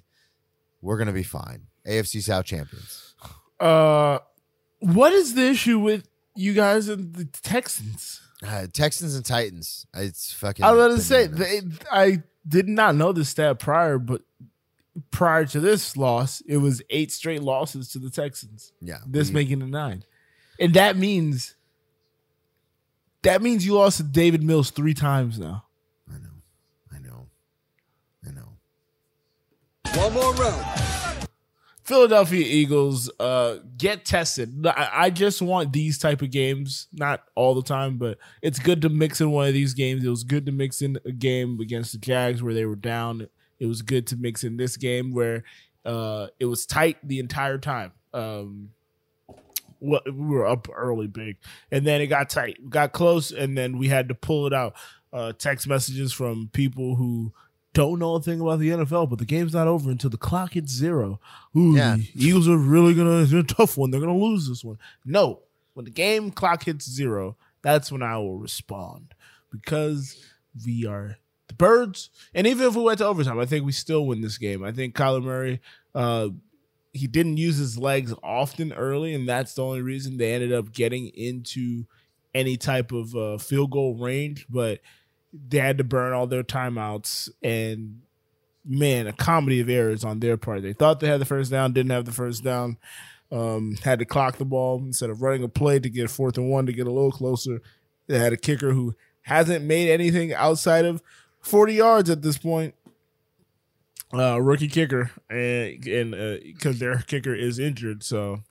We're 0.85 0.97
going 0.97 1.07
to 1.07 1.13
be 1.13 1.23
fine. 1.23 1.63
AFC 1.87 2.21
South 2.21 2.45
champions. 2.45 3.15
Uh, 3.59 4.19
what 4.79 5.13
is 5.13 5.33
the 5.33 5.47
issue 5.47 5.79
with 5.79 6.07
you 6.35 6.53
guys 6.53 6.89
and 6.89 7.15
the 7.15 7.25
Texans? 7.25 8.21
Uh, 8.45 8.67
Texans 8.71 9.15
and 9.15 9.25
Titans. 9.25 9.87
It's 9.95 10.31
fucking. 10.33 10.63
I 10.63 10.73
was 10.73 10.97
to 10.97 11.01
say 11.01 11.25
they, 11.25 11.61
I 11.91 12.21
did 12.47 12.67
not 12.69 12.95
know 12.95 13.11
this 13.13 13.29
stat 13.29 13.57
prior, 13.57 13.97
but 13.97 14.21
prior 15.09 15.45
to 15.45 15.59
this 15.59 15.97
loss, 15.97 16.41
it 16.41 16.57
was 16.57 16.83
eight 16.91 17.11
straight 17.11 17.41
losses 17.41 17.89
to 17.93 17.99
the 17.99 18.11
Texans. 18.11 18.71
yeah. 18.79 18.99
This 19.07 19.29
we- 19.29 19.33
making 19.33 19.63
it 19.63 19.69
nine, 19.69 20.03
and 20.59 20.75
that 20.75 20.97
means 20.97 21.55
that 23.23 23.41
means 23.41 23.65
you 23.65 23.73
lost 23.73 23.97
to 23.97 24.03
Davis 24.03 24.41
Mills 24.41 24.69
three 24.69 24.93
times 24.93 25.39
now. 25.39 25.65
I 26.07 26.17
know. 26.19 26.29
I 26.93 26.99
know. 26.99 27.27
I 28.27 28.31
know. 28.31 28.49
One 29.95 30.13
more 30.13 30.33
round. 30.33 30.65
Philadelphia 31.85 32.43
Eagles 32.45 33.09
uh, 33.19 33.59
get 33.77 34.03
tested. 34.03 34.65
I, 34.67 34.89
I 34.93 35.09
just 35.09 35.41
want 35.41 35.71
these 35.71 35.97
type 35.99 36.21
of 36.21 36.31
games, 36.31 36.87
not 36.91 37.23
all 37.35 37.53
the 37.53 37.61
time, 37.61 37.97
but 37.97 38.17
it's 38.41 38.59
good 38.59 38.81
to 38.81 38.89
mix 38.89 39.21
in 39.21 39.31
one 39.31 39.47
of 39.47 39.53
these 39.53 39.73
games. 39.73 40.03
It 40.03 40.09
was 40.09 40.23
good 40.23 40.47
to 40.47 40.51
mix 40.51 40.81
in 40.81 40.97
a 41.05 41.11
game 41.11 41.59
against 41.61 41.93
the 41.93 41.99
Jags 41.99 42.43
where 42.43 42.53
they 42.53 42.65
were 42.65 42.75
down. 42.75 43.27
It 43.59 43.67
was 43.67 43.83
good 43.83 44.07
to 44.07 44.17
mix 44.17 44.43
in 44.43 44.57
this 44.57 44.77
game 44.77 45.13
where 45.13 45.43
uh, 45.85 46.27
it 46.39 46.45
was 46.45 46.65
tight 46.65 46.97
the 47.01 47.19
entire 47.19 47.59
time. 47.59 47.93
Um, 48.13 48.71
we 49.79 49.99
were 50.11 50.47
up 50.47 50.67
early 50.73 51.07
big, 51.07 51.37
and 51.71 51.85
then 51.85 52.01
it 52.01 52.07
got 52.07 52.29
tight, 52.29 52.57
got 52.69 52.91
close, 52.91 53.31
and 53.31 53.57
then 53.57 53.77
we 53.77 53.87
had 53.87 54.09
to 54.09 54.15
pull 54.15 54.47
it 54.47 54.53
out. 54.53 54.75
Uh, 55.13 55.31
text 55.31 55.67
messages 55.67 56.11
from 56.11 56.49
people 56.51 56.95
who 56.95 57.31
don't 57.75 57.99
know 57.99 58.15
a 58.15 58.21
thing 58.21 58.41
about 58.41 58.57
the 58.59 58.69
NFL, 58.69 59.09
but 59.09 59.19
the 59.19 59.25
game's 59.25 59.53
not 59.53 59.67
over 59.67 59.91
until 59.91 60.09
the 60.09 60.17
clock 60.17 60.53
hits 60.53 60.71
zero. 60.71 61.19
Ooh, 61.55 61.75
Yeah. 61.75 61.97
the 61.97 62.07
Eagles 62.15 62.47
are 62.47 62.57
really 62.57 62.93
gonna 62.95 63.21
it's 63.21 63.31
a 63.33 63.43
tough 63.43 63.77
one. 63.77 63.91
They're 63.91 63.99
gonna 64.01 64.17
lose 64.17 64.47
this 64.47 64.63
one. 64.63 64.77
No, 65.05 65.41
when 65.75 65.85
the 65.85 65.91
game 65.91 66.31
clock 66.31 66.63
hits 66.63 66.89
zero, 66.89 67.35
that's 67.61 67.91
when 67.91 68.01
I 68.01 68.17
will 68.17 68.37
respond 68.39 69.13
because 69.51 70.25
we 70.65 70.85
are 70.85 71.17
the 71.47 71.53
birds. 71.53 72.09
And 72.33 72.47
even 72.47 72.67
if 72.67 72.75
we 72.75 72.81
went 72.83 72.99
to 72.99 73.05
overtime, 73.05 73.39
I 73.39 73.45
think 73.45 73.65
we 73.65 73.71
still 73.71 74.05
win 74.07 74.21
this 74.21 74.37
game. 74.37 74.63
I 74.63 74.71
think 74.71 74.95
Kyler 74.95 75.23
Murray, 75.23 75.59
uh, 75.93 76.29
he 76.93 77.07
didn't 77.07 77.37
use 77.37 77.57
his 77.57 77.77
legs 77.77 78.13
often 78.23 78.71
early, 78.73 79.13
and 79.13 79.27
that's 79.27 79.53
the 79.53 79.63
only 79.65 79.81
reason 79.81 80.17
they 80.17 80.33
ended 80.33 80.53
up 80.53 80.71
getting 80.71 81.07
into 81.09 81.85
any 82.33 82.55
type 82.57 82.91
of 82.91 83.15
uh, 83.15 83.37
field 83.37 83.71
goal 83.71 83.95
range. 83.95 84.45
But 84.49 84.79
they 85.47 85.59
had 85.59 85.77
to 85.77 85.83
burn 85.83 86.13
all 86.13 86.27
their 86.27 86.43
timeouts, 86.43 87.29
and 87.43 88.01
man, 88.63 89.07
a 89.07 89.13
comedy 89.13 89.59
of 89.59 89.69
errors 89.69 90.03
on 90.03 90.19
their 90.19 90.37
part. 90.37 90.61
They 90.61 90.73
thought 90.73 90.99
they 90.99 91.07
had 91.07 91.21
the 91.21 91.25
first 91.25 91.51
down, 91.51 91.73
didn't 91.73 91.91
have 91.91 92.05
the 92.05 92.11
first 92.11 92.43
down. 92.43 92.77
Um, 93.31 93.75
had 93.83 93.99
to 93.99 94.05
clock 94.05 94.37
the 94.37 94.45
ball 94.45 94.79
instead 94.79 95.09
of 95.09 95.21
running 95.21 95.43
a 95.43 95.49
play 95.49 95.79
to 95.79 95.89
get 95.89 96.11
fourth 96.11 96.37
and 96.37 96.49
one 96.49 96.67
to 96.67 96.73
get 96.73 96.87
a 96.87 96.91
little 96.91 97.11
closer. 97.11 97.61
They 98.07 98.19
had 98.19 98.33
a 98.33 98.37
kicker 98.37 98.71
who 98.71 98.95
hasn't 99.23 99.65
made 99.65 99.89
anything 99.89 100.31
outside 100.33 100.85
of 100.85 101.01
40 101.41 101.73
yards 101.73 102.09
at 102.09 102.21
this 102.21 102.37
point. 102.37 102.75
Uh, 104.13 104.39
rookie 104.39 104.67
kicker, 104.67 105.11
and 105.29 105.85
and 105.87 106.11
because 106.43 106.79
their 106.79 106.99
kicker 106.99 107.33
is 107.33 107.57
injured, 107.59 108.03
so 108.03 108.43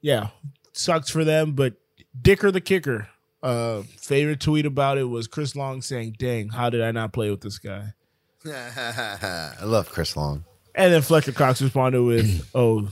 yeah, 0.00 0.28
sucks 0.72 1.10
for 1.10 1.24
them. 1.24 1.52
But 1.52 1.74
Dicker 2.20 2.50
the 2.50 2.60
kicker, 2.60 3.08
uh, 3.44 3.82
favorite 3.98 4.40
tweet 4.40 4.66
about 4.66 4.98
it 4.98 5.04
was 5.04 5.28
Chris 5.28 5.54
Long 5.54 5.82
saying, 5.82 6.16
"Dang, 6.18 6.48
how 6.48 6.70
did 6.70 6.82
I 6.82 6.90
not 6.90 7.12
play 7.12 7.30
with 7.30 7.42
this 7.42 7.58
guy?" 7.58 7.92
I 8.46 9.56
love 9.62 9.88
Chris 9.90 10.16
Long. 10.16 10.44
And 10.74 10.92
then 10.92 11.02
Fletcher 11.02 11.32
Cox 11.32 11.62
responded 11.62 12.02
with, 12.02 12.50
"Oh, 12.54 12.88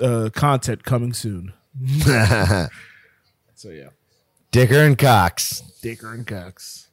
uh, 0.00 0.30
content 0.32 0.84
coming 0.84 1.12
soon." 1.12 1.52
So 3.58 3.70
yeah, 3.70 3.88
Dicker 4.50 4.80
and 4.80 4.98
Cox. 4.98 5.62
Dicker 5.80 6.12
and 6.12 6.26
Cox. 6.26 6.88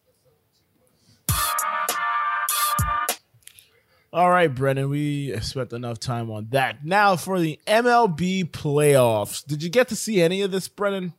All 4.13 4.29
right, 4.29 4.47
Brennan, 4.47 4.89
we 4.89 5.37
spent 5.41 5.73
enough 5.73 5.99
time 5.99 6.31
on 6.31 6.47
that. 6.51 6.85
Now 6.85 7.17
for 7.17 7.39
the 7.39 7.59
MLB 7.67 8.49
playoffs. 8.51 9.45
Did 9.45 9.61
you 9.61 9.69
get 9.69 9.89
to 9.89 9.95
see 9.95 10.21
any 10.21 10.41
of 10.41 10.51
this, 10.51 10.69
Brennan? 10.69 11.13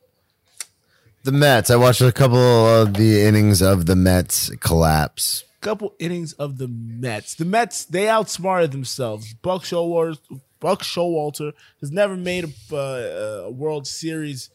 The 1.25 1.31
Mets. 1.31 1.71
I 1.71 1.75
watched 1.75 2.01
a 2.01 2.11
couple 2.11 2.37
of 2.37 2.93
the 2.93 3.23
innings 3.23 3.59
of 3.59 3.87
the 3.87 3.95
Mets 3.95 4.51
collapse. 4.59 5.43
Couple 5.59 5.95
innings 5.97 6.33
of 6.33 6.59
the 6.59 6.67
Mets. 6.67 7.33
The 7.33 7.45
Mets 7.45 7.85
they 7.85 8.07
outsmarted 8.07 8.71
themselves. 8.71 9.33
Buck 9.33 9.63
Showalter, 9.63 10.19
Buck 10.59 10.83
Showalter 10.83 11.53
has 11.79 11.91
never 11.91 12.15
made 12.15 12.53
a, 12.71 12.75
uh, 12.75 13.45
a 13.45 13.49
World 13.49 13.87
Series. 13.87 14.51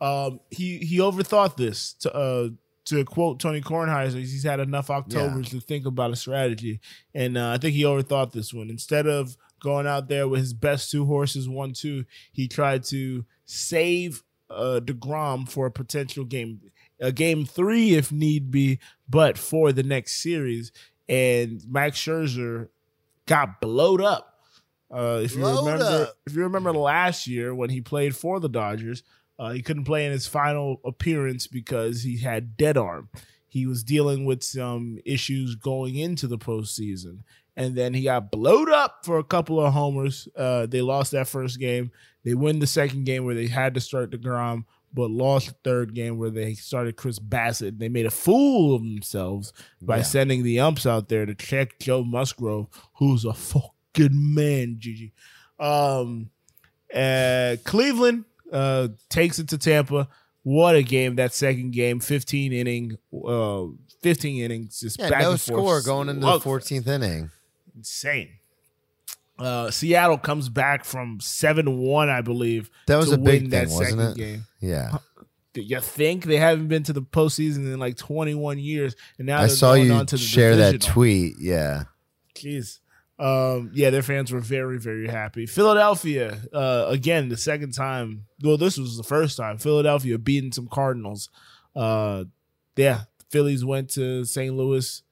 Um, 0.00 0.40
he 0.50 0.78
he 0.78 0.96
overthought 0.96 1.58
this. 1.58 1.92
To 2.00 2.14
uh, 2.14 2.48
to 2.86 3.04
quote 3.04 3.38
Tony 3.38 3.60
Kornheiser, 3.60 4.14
he's 4.14 4.44
had 4.44 4.60
enough 4.60 4.88
Octobers 4.88 5.50
to 5.50 5.60
think 5.60 5.84
about 5.84 6.10
a 6.10 6.16
strategy, 6.16 6.80
and 7.14 7.36
uh, 7.36 7.50
I 7.50 7.58
think 7.58 7.74
he 7.74 7.82
overthought 7.82 8.32
this 8.32 8.54
one. 8.54 8.70
Instead 8.70 9.06
of 9.06 9.36
going 9.60 9.86
out 9.86 10.08
there 10.08 10.26
with 10.26 10.40
his 10.40 10.54
best 10.54 10.90
two 10.90 11.04
horses, 11.04 11.50
one 11.50 11.74
two, 11.74 12.06
he 12.32 12.48
tried 12.48 12.82
to 12.84 13.26
save 13.44 14.22
uh, 14.54 14.80
Degrom 14.80 15.48
for 15.48 15.66
a 15.66 15.70
potential 15.70 16.24
game, 16.24 16.60
a 17.00 17.12
game 17.12 17.44
three 17.44 17.94
if 17.94 18.12
need 18.12 18.50
be, 18.50 18.78
but 19.08 19.36
for 19.38 19.72
the 19.72 19.82
next 19.82 20.22
series. 20.22 20.72
And 21.08 21.62
Max 21.68 21.98
Scherzer 21.98 22.68
got 23.26 23.60
blowed 23.60 24.00
up. 24.00 24.30
Uh, 24.90 25.20
if 25.22 25.32
you 25.34 25.40
Blowed 25.40 25.64
remember, 25.66 26.04
up. 26.04 26.14
if 26.26 26.34
you 26.34 26.42
remember 26.42 26.72
last 26.72 27.26
year 27.26 27.54
when 27.54 27.70
he 27.70 27.80
played 27.80 28.14
for 28.14 28.38
the 28.38 28.48
Dodgers, 28.48 29.02
uh, 29.38 29.50
he 29.50 29.60
couldn't 29.60 29.84
play 29.84 30.06
in 30.06 30.12
his 30.12 30.26
final 30.26 30.80
appearance 30.84 31.46
because 31.46 32.02
he 32.02 32.18
had 32.18 32.56
dead 32.56 32.76
arm. 32.76 33.08
He 33.54 33.66
was 33.66 33.84
dealing 33.84 34.24
with 34.24 34.42
some 34.42 34.98
issues 35.04 35.54
going 35.54 35.94
into 35.94 36.26
the 36.26 36.38
postseason, 36.38 37.18
and 37.56 37.76
then 37.76 37.94
he 37.94 38.02
got 38.02 38.32
blowed 38.32 38.68
up 38.68 39.04
for 39.04 39.18
a 39.18 39.24
couple 39.24 39.60
of 39.64 39.72
homers. 39.72 40.26
Uh, 40.34 40.66
they 40.66 40.82
lost 40.82 41.12
that 41.12 41.28
first 41.28 41.60
game. 41.60 41.92
They 42.24 42.34
win 42.34 42.58
the 42.58 42.66
second 42.66 43.04
game 43.04 43.24
where 43.24 43.36
they 43.36 43.46
had 43.46 43.74
to 43.74 43.80
start 43.80 44.10
the 44.10 44.18
Degrom, 44.18 44.64
but 44.92 45.08
lost 45.08 45.46
the 45.46 45.54
third 45.62 45.94
game 45.94 46.18
where 46.18 46.30
they 46.30 46.54
started 46.54 46.96
Chris 46.96 47.20
Bassitt. 47.20 47.78
They 47.78 47.88
made 47.88 48.06
a 48.06 48.10
fool 48.10 48.74
of 48.74 48.82
themselves 48.82 49.52
by 49.80 49.98
Yeah. 49.98 50.02
sending 50.02 50.42
the 50.42 50.58
umps 50.58 50.84
out 50.84 51.08
there 51.08 51.24
to 51.24 51.34
check 51.36 51.78
Joe 51.78 52.02
Musgrove, 52.02 52.66
who's 52.94 53.24
a 53.24 53.34
fucking 53.34 54.34
man, 54.34 54.76
Gigi. 54.80 55.12
Um, 55.60 56.30
uh, 56.92 57.56
Cleveland 57.64 58.24
uh, 58.52 58.88
takes 59.08 59.38
it 59.38 59.48
to 59.50 59.58
Tampa. 59.58 60.08
What 60.44 60.76
a 60.76 60.82
game! 60.82 61.16
That 61.16 61.32
second 61.34 61.72
game, 61.72 62.00
fifteen 62.00 62.52
inning, 62.52 62.96
uh, 63.26 63.64
fifteen 64.02 64.42
innings, 64.44 64.78
just 64.80 64.98
Yeah, 65.00 65.08
back 65.10 65.22
no 65.22 65.32
and 65.32 65.40
forth. 65.40 65.58
score 65.58 65.80
going 65.82 66.08
into 66.10 66.20
the 66.20 66.38
Slug- 66.38 66.42
14th 66.62 66.86
inning. 66.86 67.30
Insane. 67.74 68.28
Uh, 69.38 69.70
Seattle 69.70 70.18
comes 70.18 70.48
back 70.48 70.84
from 70.84 71.18
seven 71.20 71.78
one, 71.78 72.08
I 72.08 72.20
believe. 72.20 72.70
That 72.86 72.96
was 72.96 73.10
a 73.10 73.18
big 73.18 73.42
thing, 73.42 73.50
that 73.50 73.68
wasn't 73.68 74.00
it? 74.02 74.16
game. 74.16 74.44
Yeah. 74.60 74.98
You 75.56 75.80
think 75.80 76.24
they 76.24 76.36
haven't 76.36 76.68
been 76.68 76.82
to 76.84 76.92
the 76.92 77.02
postseason 77.02 77.58
in 77.72 77.78
like 77.78 77.96
twenty 77.96 78.34
one 78.34 78.58
years, 78.58 78.94
and 79.18 79.26
now 79.26 79.38
I 79.38 79.46
they're 79.46 79.56
saw 79.56 79.72
you 79.74 79.92
on 79.92 80.06
to 80.06 80.16
the 80.16 80.22
share 80.22 80.56
that 80.56 80.80
tweet. 80.82 81.34
Yeah. 81.40 81.84
Jeez. 82.34 82.80
Um, 83.18 83.70
yeah, 83.74 83.90
their 83.90 84.02
fans 84.02 84.32
were 84.32 84.40
very, 84.40 84.78
very 84.78 85.08
happy. 85.08 85.46
Philadelphia, 85.46 86.40
uh, 86.52 86.86
again, 86.88 87.28
the 87.28 87.36
second 87.36 87.72
time. 87.72 88.26
Well, 88.42 88.56
this 88.56 88.76
was 88.76 88.96
the 88.96 89.04
first 89.04 89.36
time. 89.36 89.58
Philadelphia 89.58 90.18
beating 90.18 90.52
some 90.52 90.66
Cardinals. 90.66 91.28
Uh, 91.76 92.24
yeah, 92.76 93.02
Phillies 93.30 93.64
went 93.64 93.90
to 93.90 94.24
St. 94.24 94.54
Louis, 94.54 95.02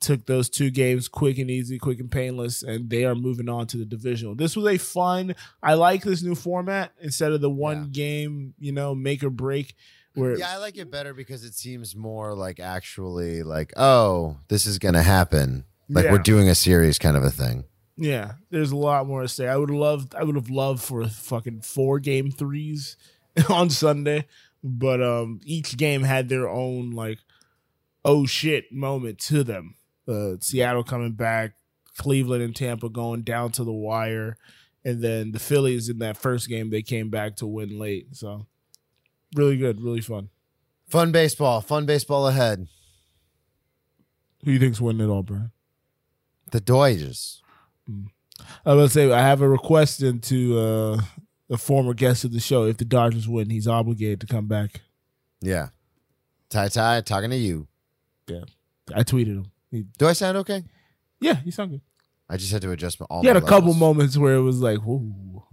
took 0.00 0.26
those 0.26 0.50
two 0.50 0.70
games 0.70 1.08
quick 1.08 1.38
and 1.38 1.50
easy, 1.50 1.78
quick 1.78 2.00
and 2.00 2.10
painless, 2.10 2.62
and 2.62 2.90
they 2.90 3.04
are 3.04 3.14
moving 3.14 3.48
on 3.48 3.66
to 3.68 3.78
the 3.78 3.84
divisional. 3.84 4.34
This 4.34 4.56
was 4.56 4.66
a 4.66 4.78
fun. 4.78 5.34
I 5.62 5.74
like 5.74 6.02
this 6.02 6.22
new 6.22 6.34
format 6.34 6.92
instead 7.00 7.32
of 7.32 7.40
the 7.40 7.50
one 7.50 7.90
game, 7.90 8.54
you 8.58 8.72
know, 8.72 8.94
make 8.94 9.22
or 9.22 9.30
break. 9.30 9.74
Where 10.14 10.36
Yeah, 10.36 10.50
I 10.50 10.56
like 10.56 10.76
it 10.76 10.90
better 10.90 11.14
because 11.14 11.44
it 11.44 11.54
seems 11.54 11.94
more 11.94 12.34
like 12.34 12.60
actually 12.60 13.42
like, 13.42 13.72
oh, 13.76 14.38
this 14.48 14.66
is 14.66 14.78
going 14.78 14.94
to 14.94 15.02
happen. 15.02 15.64
Like 15.92 16.04
Yeah. 16.06 16.12
we're 16.12 16.18
doing 16.18 16.48
a 16.48 16.54
series 16.54 16.98
kind 16.98 17.16
of 17.16 17.24
a 17.24 17.30
thing. 17.30 17.64
Yeah, 17.96 18.32
there's 18.50 18.70
a 18.70 18.76
lot 18.76 19.06
more 19.06 19.22
to 19.22 19.28
say. 19.28 19.46
I 19.46 19.56
would 19.56 19.68
love, 19.70 20.08
I 20.16 20.24
would 20.24 20.36
have 20.36 20.48
loved 20.48 20.82
for 20.82 21.06
fucking 21.06 21.60
four 21.62 21.98
game 21.98 22.30
threes 22.30 22.96
on 23.50 23.68
Sunday, 23.68 24.26
but 24.64 25.02
um, 25.02 25.40
each 25.44 25.76
game 25.76 26.02
had 26.04 26.28
their 26.28 26.48
own 26.48 26.92
like, 26.92 27.18
oh 28.04 28.24
shit 28.24 28.72
moment 28.72 29.18
to 29.18 29.44
them. 29.44 29.74
Uh, 30.08 30.36
Seattle 30.40 30.82
coming 30.84 31.12
back, 31.12 31.52
Cleveland 31.98 32.42
and 32.42 32.56
Tampa 32.56 32.88
going 32.88 33.20
down 33.22 33.52
to 33.52 33.64
the 33.64 33.72
wire, 33.72 34.38
and 34.84 35.02
then 35.02 35.32
the 35.32 35.38
Phillies 35.38 35.88
in 35.90 35.98
that 35.98 36.16
first 36.16 36.48
game 36.48 36.70
they 36.70 36.82
came 36.82 37.10
back 37.10 37.36
to 37.36 37.46
win 37.46 37.78
late. 37.78 38.16
So 38.16 38.46
really 39.34 39.58
good, 39.58 39.82
really 39.82 40.00
fun. 40.00 40.30
Fun 40.88 41.12
baseball. 41.12 41.60
Fun 41.60 41.84
baseball 41.84 42.26
ahead. 42.28 42.66
Who 44.44 44.52
you 44.52 44.58
think's 44.58 44.80
winning 44.80 45.06
it 45.06 45.12
all, 45.12 45.22
Brian? 45.22 45.50
The 46.50 46.60
Dodgers. 46.60 47.42
I 48.64 48.74
was 48.74 48.92
say 48.92 49.10
I 49.12 49.20
have 49.20 49.40
a 49.42 49.48
request 49.48 50.02
into 50.02 50.58
uh, 50.58 51.00
a 51.50 51.56
former 51.56 51.94
guest 51.94 52.24
of 52.24 52.32
the 52.32 52.40
show. 52.40 52.64
If 52.64 52.78
the 52.78 52.84
Dodgers 52.84 53.28
win, 53.28 53.50
he's 53.50 53.68
obligated 53.68 54.20
to 54.22 54.26
come 54.26 54.46
back. 54.46 54.80
Yeah. 55.40 55.68
Ty 56.48 56.68
Ty 56.68 57.02
talking 57.02 57.30
to 57.30 57.36
you. 57.36 57.68
Yeah, 58.28 58.42
I 58.94 59.02
tweeted 59.02 59.26
him. 59.36 59.46
He, 59.70 59.84
Do 59.98 60.06
I 60.08 60.12
sound 60.12 60.36
okay? 60.38 60.64
yeah, 61.20 61.38
you 61.44 61.52
sound 61.52 61.70
good. 61.72 61.80
I 62.28 62.36
just 62.36 62.52
had 62.52 62.62
to 62.62 62.70
adjust 62.70 62.98
my 63.00 63.06
all. 63.10 63.22
He 63.22 63.28
had 63.28 63.36
a 63.36 63.40
couple 63.40 63.74
moments 63.74 64.16
where 64.16 64.34
it 64.34 64.40
was 64.42 64.60
like, 64.60 64.78
whoa, 64.78 65.44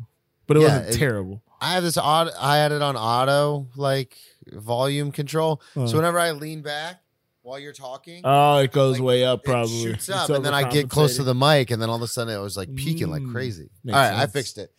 but 0.45 0.57
it 0.57 0.61
Yeah, 0.61 0.77
wasn't 0.77 0.95
it- 0.95 0.97
terrible. 0.97 1.41
I 1.59 1.73
have 1.73 1.81
this 1.83 1.97
odd. 1.97 2.29
I 2.39 2.57
had 2.57 2.71
it 2.71 2.83
on 2.83 2.95
auto, 2.95 3.67
like 3.75 4.15
volume 4.51 5.11
control. 5.11 5.59
Uh. 5.75 5.87
So 5.87 5.95
whenever 5.97 6.19
I 6.19 6.29
lean 6.31 6.61
back 6.61 7.01
while 7.47 7.59
you're 7.59 7.71
talking, 7.73 8.21
Oh, 8.25 8.57
it 8.57 8.71
goes 8.71 8.95
like, 8.99 9.05
way 9.07 9.23
up 9.23 9.43
probably. 9.43 9.69
shoots 9.93 10.09
up, 10.09 10.29
and 10.29 10.43
then 10.43 10.53
I 10.53 10.69
get 10.69 10.89
close 10.89 11.15
to 11.15 11.23
the 11.23 11.33
mic, 11.33 11.71
and 11.71 11.81
then 11.81 11.89
all 11.89 11.95
of 11.95 12.01
a 12.01 12.07
sudden 12.07 12.33
it 12.35 12.39
was 12.41 12.57
like 12.57 12.73
peaking 12.75 13.09
like 13.09 13.21
Mm, 13.21 13.31
crazy. 13.31 13.69
All 13.87 13.93
right, 13.93 14.13
I 14.13 14.27
fixed 14.27 14.57
it. 14.57 14.71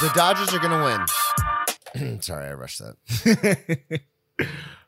The 0.00 0.10
Dodgers 0.14 0.52
are 0.54 0.58
gonna 0.58 1.06
win. 1.94 2.20
Sorry, 2.22 2.48
I 2.48 2.52
rushed 2.54 2.80
that. 2.80 4.00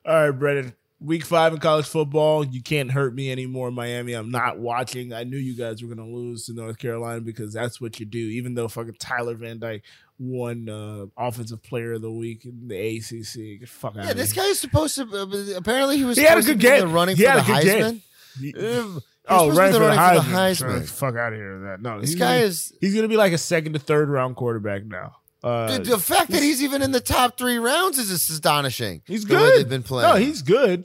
All 0.07 0.15
right, 0.15 0.31
Brendan. 0.31 0.75
Week 1.03 1.25
five 1.25 1.55
in 1.55 1.61
college 1.61 1.87
football. 1.87 2.45
You 2.45 2.63
can't 2.63 2.91
hurt 2.91 3.15
me 3.15 3.33
anymore, 3.33 3.71
Miami. 3.71 4.13
I'm 4.13 4.31
not 4.31 4.59
watching. 4.59 5.15
I 5.15 5.25
knew 5.25 5.39
you 5.39 5.57
guys 5.57 5.83
were 5.83 5.95
gonna 5.95 6.09
lose 6.09 6.45
to 6.47 6.53
North 6.53 6.79
Carolina 6.79 7.23
because 7.23 7.55
that's 7.55 7.81
what 7.81 7.99
you 7.99 8.05
do. 8.07 8.19
Even 8.19 8.53
though 8.55 8.69
fucking 8.69 8.97
Tyler 8.99 9.35
Van 9.35 9.59
Dyke 9.59 9.83
won 10.21 10.69
uh, 10.69 11.07
offensive 11.17 11.63
player 11.63 11.95
of 11.95 12.03
the 12.03 12.11
week 12.13 12.45
in 12.45 12.69
the 12.69 12.77
ACC. 12.99 13.61
Get 13.61 13.69
fuck 13.69 13.95
Yeah, 13.97 14.11
of 14.11 14.17
this 14.17 14.33
guy 14.33 14.45
is 14.45 14.61
supposed 14.61 14.95
to. 14.97 15.03
Uh, 15.05 15.57
apparently, 15.57 15.97
he 15.97 16.05
was. 16.05 16.17
He 16.19 16.25
had 16.25 16.39
a 16.39 16.43
good 16.43 16.61
to 16.61 16.67
be 16.67 16.67
in 16.69 16.73
game. 16.75 16.81
The 16.83 16.87
running 16.95 17.17
for 17.17 17.23
the 17.23 17.39
a 17.39 17.43
good 17.45 17.65
game. 17.65 18.03
Heisman. 18.39 18.95
He- 18.95 19.01
Oh, 19.33 19.49
right 19.55 19.69
for 19.73 19.79
the 19.79 19.81
running 19.81 19.99
Heisman. 19.99 20.57
for 20.57 20.73
the 20.73 20.81
Heisman. 20.81 20.89
Fuck 20.89 21.15
out 21.17 21.33
of 21.33 21.39
here 21.39 21.53
with 21.55 21.63
that. 21.69 21.81
No, 21.83 22.01
This 22.01 22.15
guy 22.17 22.37
gonna, 22.39 22.47
is. 22.47 22.73
he's 22.81 22.95
gonna 22.97 23.07
be 23.07 23.17
like 23.17 23.33
a 23.33 23.39
second 23.39 23.75
to 23.75 23.79
third 23.79 24.09
round 24.09 24.35
quarterback 24.35 24.85
now. 24.85 25.17
Uh, 25.45 25.77
Dude, 25.79 25.87
the 25.87 25.99
fact 25.99 26.31
that 26.33 26.43
he's 26.43 26.63
even 26.65 26.83
in 26.83 26.91
the 26.91 27.01
top 27.01 27.39
three 27.39 27.59
rounds 27.59 27.97
is 27.99 28.11
astonishing. 28.11 29.03
He's 29.07 29.25
good. 29.25 29.59
they've 29.61 29.69
been 29.69 29.85
playing. 29.85 30.09
No, 30.11 30.17
he's 30.17 30.43
good. 30.43 30.85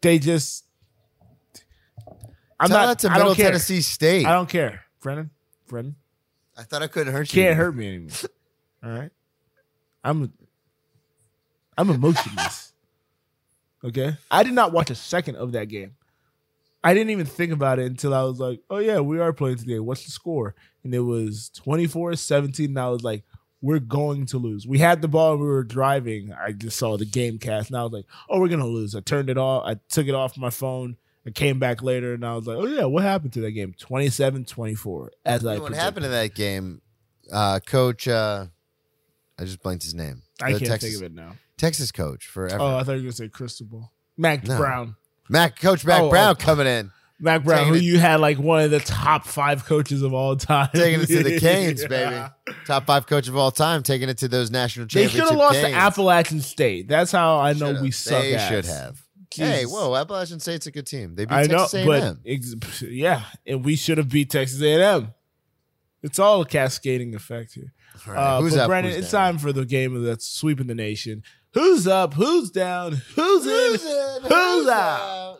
They 0.00 0.18
just. 0.18 0.64
I'm 2.58 2.68
Tell 2.68 2.78
not. 2.78 2.86
that 2.86 2.98
to 3.00 3.08
I 3.08 3.12
Middle 3.14 3.28
don't 3.28 3.36
care. 3.36 3.46
Tennessee 3.46 3.82
State. 3.82 4.24
I 4.26 4.32
don't 4.32 4.48
care, 4.48 4.82
Brennan. 5.02 5.30
Brennan 5.68 5.96
I 6.56 6.62
thought 6.62 6.82
I 6.82 6.86
couldn't 6.86 7.12
hurt 7.12 7.34
you. 7.34 7.42
can't 7.42 7.56
hurt 7.56 7.74
me 7.76 7.88
anymore. 7.88 8.10
All 8.84 8.90
right, 8.90 9.10
I'm. 10.02 10.32
I'm 11.76 11.90
emotionless. 11.90 12.72
Okay, 13.82 14.16
I 14.30 14.42
did 14.42 14.52
not 14.52 14.72
watch 14.72 14.90
a 14.90 14.94
second 14.94 15.36
of 15.36 15.52
that 15.52 15.68
game. 15.68 15.96
I 16.84 16.92
didn't 16.92 17.10
even 17.10 17.26
think 17.26 17.50
about 17.50 17.78
it 17.78 17.86
until 17.86 18.12
I 18.12 18.22
was 18.22 18.38
like, 18.38 18.60
"Oh 18.68 18.78
yeah, 18.78 19.00
we 19.00 19.18
are 19.18 19.32
playing 19.32 19.56
today. 19.56 19.78
What's 19.78 20.04
the 20.04 20.10
score?" 20.10 20.54
And 20.84 20.94
it 20.94 21.00
was 21.00 21.50
24-17 21.64 22.66
and 22.66 22.78
I 22.78 22.90
was 22.90 23.02
like, 23.02 23.24
"We're 23.62 23.78
going 23.78 24.26
to 24.26 24.38
lose." 24.38 24.66
We 24.66 24.78
had 24.78 25.00
the 25.00 25.08
ball 25.08 25.32
and 25.32 25.40
we 25.40 25.46
were 25.46 25.64
driving. 25.64 26.32
I 26.32 26.52
just 26.52 26.78
saw 26.78 26.98
the 26.98 27.06
game 27.06 27.38
cast 27.38 27.70
and 27.70 27.78
I 27.78 27.82
was 27.82 27.92
like, 27.92 28.04
"Oh, 28.28 28.38
we're 28.38 28.48
going 28.48 28.60
to 28.60 28.66
lose." 28.66 28.94
I 28.94 29.00
turned 29.00 29.30
it 29.30 29.38
off. 29.38 29.64
I 29.66 29.76
took 29.88 30.06
it 30.06 30.14
off 30.14 30.36
my 30.36 30.50
phone. 30.50 30.96
I 31.26 31.30
came 31.30 31.58
back 31.58 31.82
later 31.82 32.12
and 32.12 32.24
I 32.24 32.36
was 32.36 32.46
like, 32.46 32.58
"Oh 32.58 32.66
yeah, 32.66 32.84
what 32.84 33.02
happened 33.02 33.32
to 33.32 33.40
that 33.40 33.52
game?" 33.52 33.74
27-24 33.80 35.08
as 35.24 35.46
I 35.46 35.58
what 35.58 35.72
happened 35.72 36.04
to 36.04 36.10
that 36.10 36.34
game? 36.34 36.82
Uh, 37.32 37.60
coach, 37.60 38.06
uh, 38.06 38.46
I 39.38 39.44
just 39.44 39.62
blanked 39.62 39.84
his 39.84 39.94
name. 39.94 40.22
I 40.42 40.52
The 40.52 40.58
can't 40.60 40.70
Texas, 40.70 40.90
think 40.90 41.02
of 41.02 41.06
it 41.10 41.14
now. 41.14 41.36
Texas 41.56 41.90
coach 41.92 42.26
forever. 42.26 42.58
Oh, 42.60 42.76
I 42.76 42.82
thought 42.84 42.92
you 42.92 42.96
were 42.98 43.02
going 43.02 43.10
to 43.10 43.16
say 43.16 43.28
Cristobal. 43.28 43.92
Mack 44.16 44.46
No. 44.46 44.56
Brown. 44.58 44.96
Mack, 45.28 45.58
Coach 45.58 45.84
Mack 45.84 46.02
Oh, 46.02 46.10
Brown 46.10 46.32
oh. 46.32 46.34
coming 46.34 46.66
in, 46.66 46.90
Mack 47.18 47.44
Brown, 47.44 47.58
Taking 47.60 47.72
who 47.74 47.78
it- 47.78 47.82
you 47.84 47.98
had 47.98 48.20
like 48.20 48.38
one 48.38 48.60
of 48.62 48.70
the 48.70 48.80
top 48.80 49.26
five 49.26 49.64
coaches 49.64 50.02
of 50.02 50.12
all 50.12 50.36
time. 50.36 50.68
taking 50.74 51.00
it 51.00 51.06
to 51.06 51.22
the 51.22 51.40
Canes, 51.40 51.82
Yeah. 51.82 52.28
baby. 52.46 52.56
Top 52.66 52.84
five 52.86 53.06
coach 53.06 53.26
of 53.28 53.36
all 53.36 53.50
time, 53.50 53.82
taking 53.82 54.08
it 54.08 54.18
to 54.18 54.28
those 54.28 54.50
national 54.50 54.86
They 54.86 55.04
championship 55.06 55.20
should 55.20 55.28
have 55.30 55.38
lost 55.38 55.54
games. 55.54 55.68
to 55.68 55.74
Appalachian 55.74 56.40
State. 56.42 56.88
That's 56.88 57.10
how 57.10 57.38
I 57.38 57.52
know 57.54 57.68
Should've. 57.68 57.82
we 57.82 57.90
suck. 57.90 58.22
They 58.22 58.34
ass. 58.36 58.48
should 58.50 58.66
have. 58.66 59.00
Hey, 59.34 59.64
whoa! 59.64 59.96
Appalachian 59.96 60.38
State's 60.38 60.66
a 60.68 60.70
good 60.70 60.86
team. 60.86 61.14
They 61.16 61.24
beat 61.24 61.34
I 61.34 61.42
know, 61.46 61.66
Texas 61.66 61.74
A&M. 61.74 61.86
but 61.86 62.16
ex- 62.30 62.82
yeah, 62.82 63.22
and 63.44 63.64
we 63.64 63.74
should 63.74 63.98
have 63.98 64.08
beat 64.08 64.30
Texas 64.30 64.60
A&M. 64.62 65.12
It's 66.02 66.18
all 66.20 66.42
a 66.42 66.46
cascading 66.46 67.14
effect 67.16 67.54
here. 67.54 67.72
Right, 68.06 68.16
Uh, 68.16 68.40
who's 68.40 68.54
but 68.54 68.60
up? 68.62 68.68
Brandon, 68.68 68.92
who's 68.92 69.02
it's 69.04 69.12
down? 69.12 69.32
time 69.34 69.38
for 69.38 69.52
the 69.52 69.64
game 69.64 70.02
that's 70.02 70.26
sweeping 70.26 70.66
the 70.66 70.74
nation. 70.74 71.22
Who's 71.52 71.86
up? 71.86 72.14
Who's 72.14 72.50
down? 72.50 72.92
Who's 73.14 73.46
in? 73.46 73.52
Who's 73.52 73.84
in? 73.84 74.22
Who's 74.22 74.68
out? 74.68 75.38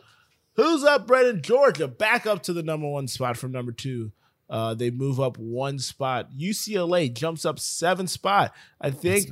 Who's 0.53 0.83
up, 0.85 1.05
Brennan? 1.07 1.41
Georgia 1.41 1.87
back 1.87 2.25
up 2.25 2.43
to 2.43 2.53
the 2.53 2.63
number 2.63 2.87
one 2.87 3.07
spot 3.09 3.35
from 3.35 3.51
number 3.51 3.73
two. 3.73 4.11
Uh, 4.49 4.73
they 4.73 4.89
move 4.91 5.19
up 5.19 5.37
one 5.37 5.79
spot. 5.79 6.29
UCLA 6.37 7.11
jumps 7.13 7.45
up 7.45 7.59
seven 7.59 8.07
spot. 8.07 8.53
I 8.79 8.91
think 8.91 9.29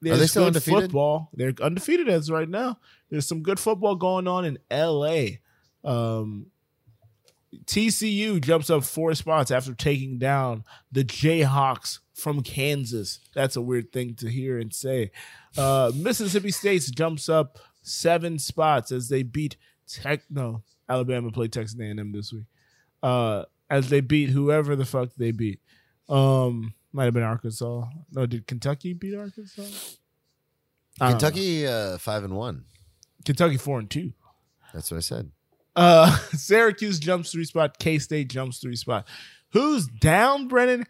there's 0.00 0.16
Are 0.16 0.20
they 0.20 0.26
still 0.26 0.46
undefeated? 0.46 0.82
football. 0.84 1.28
They're 1.34 1.52
undefeated 1.62 2.08
as 2.08 2.30
right 2.30 2.48
now. 2.48 2.78
There's 3.10 3.26
some 3.26 3.42
good 3.42 3.60
football 3.60 3.94
going 3.94 4.26
on 4.26 4.44
in 4.44 4.58
LA. 4.72 5.36
Um, 5.84 6.46
TCU 7.66 8.40
jumps 8.40 8.70
up 8.70 8.84
four 8.84 9.14
spots 9.14 9.50
after 9.50 9.74
taking 9.74 10.18
down 10.18 10.64
the 10.90 11.04
Jayhawks 11.04 12.00
from 12.14 12.42
Kansas. 12.42 13.18
That's 13.34 13.56
a 13.56 13.60
weird 13.60 13.92
thing 13.92 14.14
to 14.16 14.28
hear 14.28 14.58
and 14.58 14.72
say. 14.72 15.10
Uh, 15.58 15.92
Mississippi 15.94 16.50
State 16.50 16.88
jumps 16.94 17.28
up 17.28 17.58
seven 17.82 18.38
spots 18.38 18.92
as 18.92 19.08
they 19.08 19.22
beat 19.22 19.56
Tech. 19.86 20.22
No, 20.30 20.62
Alabama 20.88 21.30
played 21.30 21.52
Texas 21.52 21.78
A&M 21.78 22.12
this 22.12 22.32
week. 22.32 22.44
Uh, 23.02 23.44
as 23.68 23.90
they 23.90 24.00
beat 24.00 24.30
whoever 24.30 24.76
the 24.76 24.84
fuck 24.84 25.10
they 25.16 25.32
beat. 25.32 25.60
Um, 26.08 26.74
might 26.92 27.04
have 27.04 27.14
been 27.14 27.22
Arkansas. 27.22 27.84
No, 28.12 28.26
did 28.26 28.46
Kentucky 28.46 28.92
beat 28.92 29.16
Arkansas? 29.16 29.62
I 29.62 29.64
don't 29.64 29.80
know. 31.00 31.08
Kentucky 31.10 31.66
uh, 31.66 31.98
five 31.98 32.24
and 32.24 32.36
one. 32.36 32.64
Kentucky 33.24 33.56
four 33.56 33.78
and 33.78 33.90
two. 33.90 34.12
That's 34.72 34.90
what 34.90 34.98
I 34.98 35.00
said. 35.00 35.32
Uh, 35.74 36.16
Syracuse 36.32 36.98
jumps 36.98 37.32
three 37.32 37.44
spot. 37.44 37.78
K 37.78 37.98
State 37.98 38.28
jumps 38.28 38.58
three 38.58 38.76
spot. 38.76 39.06
Who's 39.52 39.86
down, 39.86 40.48
Brennan? 40.48 40.86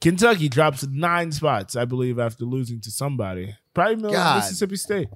Kentucky 0.00 0.48
drops 0.48 0.86
nine 0.86 1.30
spots, 1.32 1.76
I 1.76 1.84
believe, 1.84 2.18
after 2.18 2.44
losing 2.44 2.80
to 2.82 2.90
somebody. 2.90 3.54
Probably 3.74 4.12
God. 4.12 4.36
Mississippi 4.36 4.76
State. 4.76 5.08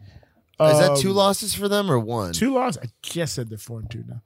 Is 0.60 0.78
that 0.78 0.90
Um, 0.92 1.00
two 1.00 1.12
losses 1.12 1.54
for 1.54 1.68
them 1.68 1.90
or 1.90 1.98
one? 1.98 2.32
Two 2.32 2.54
losses. 2.54 2.82
I 3.16 3.24
said 3.24 3.48
they're 3.48 3.58
four 3.58 3.80
and 3.80 3.90
two 3.90 4.04
now. 4.06 4.20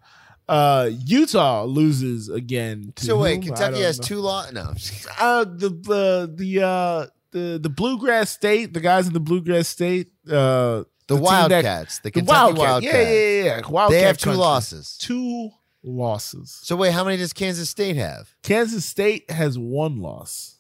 Uh, 0.49 0.91
Utah 1.05 1.65
loses 1.65 2.29
again. 2.29 2.93
To 2.97 3.05
So 3.07 3.19
wait, 3.19 3.35
whom? 3.37 3.43
Kentucky 3.55 3.81
has 3.83 3.99
know. 3.99 4.05
two 4.07 4.21
losses. 4.21 4.53
No, 4.55 4.73
Uh, 5.19 5.45
the 5.45 5.69
the 5.71 6.33
the 6.35 6.63
uh 6.63 7.07
the 7.33 7.59
the 7.63 7.69
Bluegrass 7.71 8.31
State, 8.31 8.75
the 8.75 8.81
guys 8.81 9.07
in 9.07 9.13
the 9.13 9.21
Bluegrass 9.21 9.69
State, 9.69 10.09
uh, 10.29 10.85
the, 11.09 11.15
that- 11.15 11.17
Wildcats, 11.17 11.99
the 11.99 12.03
the 12.05 12.11
Kentucky 12.11 12.37
Wildcat. 12.39 12.59
Wildcats. 12.59 12.95
Yeah, 12.95 13.11
yeah, 13.11 13.45
yeah. 13.45 13.69
Wildcat 13.69 13.91
They 13.91 14.01
have 14.07 14.19
two 14.19 14.25
country. 14.25 14.39
losses. 14.41 14.97
Two 14.99 15.51
losses. 15.87 16.59
So 16.63 16.77
wait, 16.77 16.93
how 16.93 17.05
many 17.05 17.17
does 17.17 17.33
Kansas 17.33 17.71
State 17.71 17.97
have? 17.97 18.35
Kansas 18.43 18.85
State 18.85 19.31
has 19.31 19.59
one 19.59 20.01
loss. 20.01 20.59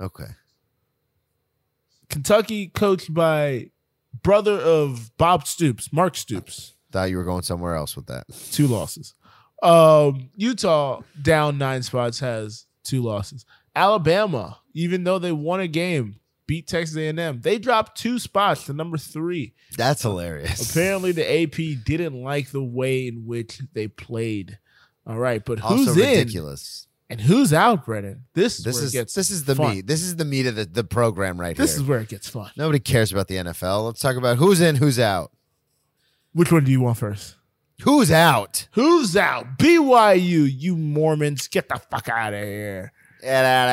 Okay. 0.00 0.28
Kentucky, 2.08 2.68
coached 2.68 3.12
by 3.12 3.70
brother 4.22 4.52
of 4.52 5.10
Bob 5.16 5.46
Stoops, 5.46 5.92
Mark 5.92 6.16
Stoops, 6.16 6.72
Thought 6.92 7.10
you 7.10 7.16
were 7.16 7.24
going 7.24 7.42
somewhere 7.42 7.74
else 7.74 7.96
with 7.96 8.06
that. 8.06 8.24
two 8.52 8.68
losses. 8.68 9.14
Um, 9.62 10.30
Utah 10.36 11.00
down 11.20 11.58
nine 11.58 11.82
spots 11.82 12.20
has 12.20 12.66
two 12.84 13.02
losses. 13.02 13.44
Alabama, 13.74 14.58
even 14.74 15.02
though 15.02 15.18
they 15.18 15.32
won 15.32 15.58
a 15.60 15.66
game, 15.66 16.20
beat 16.46 16.66
Texas 16.66 16.96
A&M. 16.96 17.40
They 17.40 17.58
dropped 17.58 17.96
two 17.98 18.18
spots 18.18 18.64
to 18.66 18.72
number 18.72 18.98
three. 18.98 19.54
That's 19.76 20.02
hilarious. 20.02 20.70
Apparently, 20.70 21.12
the 21.12 21.42
AP 21.42 21.84
didn't 21.84 22.22
like 22.22 22.50
the 22.50 22.62
way 22.62 23.06
in 23.08 23.24
which 23.26 23.60
they 23.72 23.88
played. 23.88 24.58
All 25.06 25.18
right, 25.18 25.44
but 25.44 25.60
also 25.60 25.76
who's 25.76 25.96
in 25.96 26.18
ridiculous. 26.18 26.86
and 27.10 27.20
who's 27.20 27.52
out, 27.52 27.84
Brennan? 27.84 28.24
This 28.34 28.58
is 28.58 28.64
This 28.64 28.78
is 28.80 28.92
this 28.92 29.30
is 29.30 29.44
the 29.44 29.54
fun. 29.54 29.76
meat. 29.76 29.86
This 29.86 30.02
is 30.02 30.16
the 30.16 30.24
meat 30.24 30.46
of 30.46 30.56
the, 30.56 30.64
the 30.64 30.84
program 30.84 31.38
right 31.40 31.56
here. 31.56 31.64
This 31.64 31.76
is 31.76 31.82
where 31.82 32.00
it 32.00 32.08
gets 32.08 32.28
fun. 32.28 32.50
Nobody 32.56 32.78
cares 32.78 33.12
about 33.12 33.28
the 33.28 33.36
NFL. 33.36 33.84
Let's 33.86 34.00
talk 34.00 34.16
about 34.16 34.38
who's 34.38 34.60
in, 34.60 34.76
who's 34.76 34.98
out. 34.98 35.30
Which 36.32 36.50
one 36.50 36.64
do 36.64 36.70
you 36.70 36.80
want 36.80 36.96
first? 36.98 37.36
Who's 37.82 38.10
out? 38.10 38.68
Who's 38.72 39.16
out? 39.16 39.58
BYU, 39.58 40.48
you 40.50 40.76
Mormons, 40.76 41.48
get 41.48 41.68
the 41.68 41.78
fuck 41.90 42.08
out 42.08 42.32
of 42.32 42.40
here. 42.42 42.92
Get 43.24 43.44
out 43.44 43.68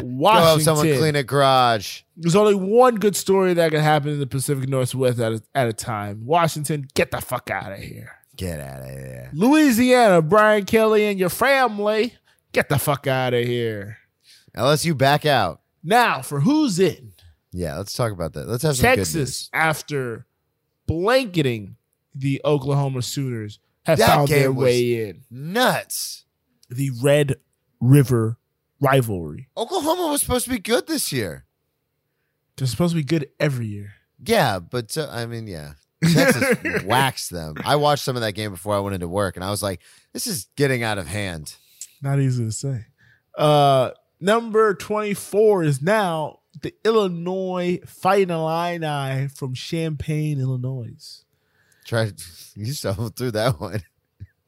of 0.00 0.02
here. 0.02 0.16
Washington. 0.16 0.40
Go 0.42 0.46
help 0.46 0.60
someone 0.62 0.98
clean 0.98 1.16
a 1.16 1.22
garage. 1.22 2.02
There's 2.16 2.34
only 2.34 2.54
one 2.54 2.94
good 2.94 3.14
story 3.14 3.52
that 3.52 3.70
can 3.70 3.80
happen 3.80 4.10
in 4.10 4.18
the 4.18 4.26
Pacific 4.26 4.66
Northwest 4.66 5.18
at 5.18 5.32
a, 5.32 5.42
at 5.54 5.68
a 5.68 5.74
time. 5.74 6.24
Washington, 6.24 6.88
get 6.94 7.10
the 7.10 7.20
fuck 7.20 7.50
out 7.50 7.72
of 7.72 7.78
here. 7.78 8.12
Get 8.36 8.60
out 8.60 8.80
of 8.80 8.88
here. 8.88 9.30
Louisiana, 9.34 10.22
Brian 10.22 10.64
Kelly 10.64 11.04
and 11.04 11.18
your 11.18 11.28
family, 11.28 12.14
get 12.52 12.70
the 12.70 12.78
fuck 12.78 13.06
out 13.06 13.34
of 13.34 13.44
here. 13.44 13.98
LSU 14.56 14.96
back 14.96 15.26
out. 15.26 15.60
Now, 15.82 16.22
for 16.22 16.40
who's 16.40 16.78
in? 16.78 17.12
Yeah, 17.52 17.76
let's 17.76 17.92
talk 17.92 18.10
about 18.10 18.32
that. 18.32 18.48
Let's 18.48 18.62
have 18.62 18.76
some 18.76 18.90
good 18.90 18.96
Texas, 18.96 19.50
after 19.52 20.26
blanketing 20.86 21.76
the 22.14 22.40
Oklahoma 22.44 23.02
Sooners, 23.02 23.58
have 23.84 23.98
That 23.98 24.06
found 24.06 24.28
their 24.28 24.50
way 24.50 25.08
in. 25.08 25.24
Nuts. 25.30 26.24
The 26.70 26.90
Red 27.02 27.34
River 27.80 28.38
rivalry. 28.84 29.48
Oklahoma 29.56 30.08
was 30.10 30.20
supposed 30.20 30.44
to 30.44 30.50
be 30.50 30.58
good 30.58 30.86
this 30.86 31.12
year. 31.12 31.46
They're 32.56 32.66
supposed 32.66 32.92
to 32.92 33.00
be 33.00 33.04
good 33.04 33.28
every 33.40 33.66
year. 33.66 33.94
Yeah, 34.24 34.58
but 34.58 34.96
uh, 34.96 35.08
I 35.10 35.26
mean, 35.26 35.46
yeah. 35.46 35.72
Texas 36.02 36.84
waxed 36.84 37.30
them. 37.30 37.54
I 37.64 37.76
watched 37.76 38.04
some 38.04 38.16
of 38.16 38.22
that 38.22 38.32
game 38.32 38.50
before 38.50 38.74
I 38.74 38.80
went 38.80 38.94
into 38.94 39.08
work, 39.08 39.36
and 39.36 39.44
I 39.44 39.50
was 39.50 39.62
like, 39.62 39.80
"This 40.12 40.26
is 40.26 40.46
getting 40.56 40.82
out 40.82 40.98
of 40.98 41.06
hand." 41.06 41.56
Not 42.02 42.20
easy 42.20 42.44
to 42.44 42.52
say. 42.52 42.86
Uh, 43.36 43.90
number 44.20 44.74
24 44.74 45.64
is 45.64 45.82
now 45.82 46.40
the 46.62 46.74
Illinois 46.84 47.80
Fighting 47.86 48.30
Illini 48.30 49.28
from 49.28 49.54
Champaign, 49.54 50.40
Illinois. 50.40 51.24
Try 51.84 52.12
you 52.54 52.72
stumbled 52.72 53.16
through 53.16 53.32
that 53.32 53.60
one. 53.60 53.82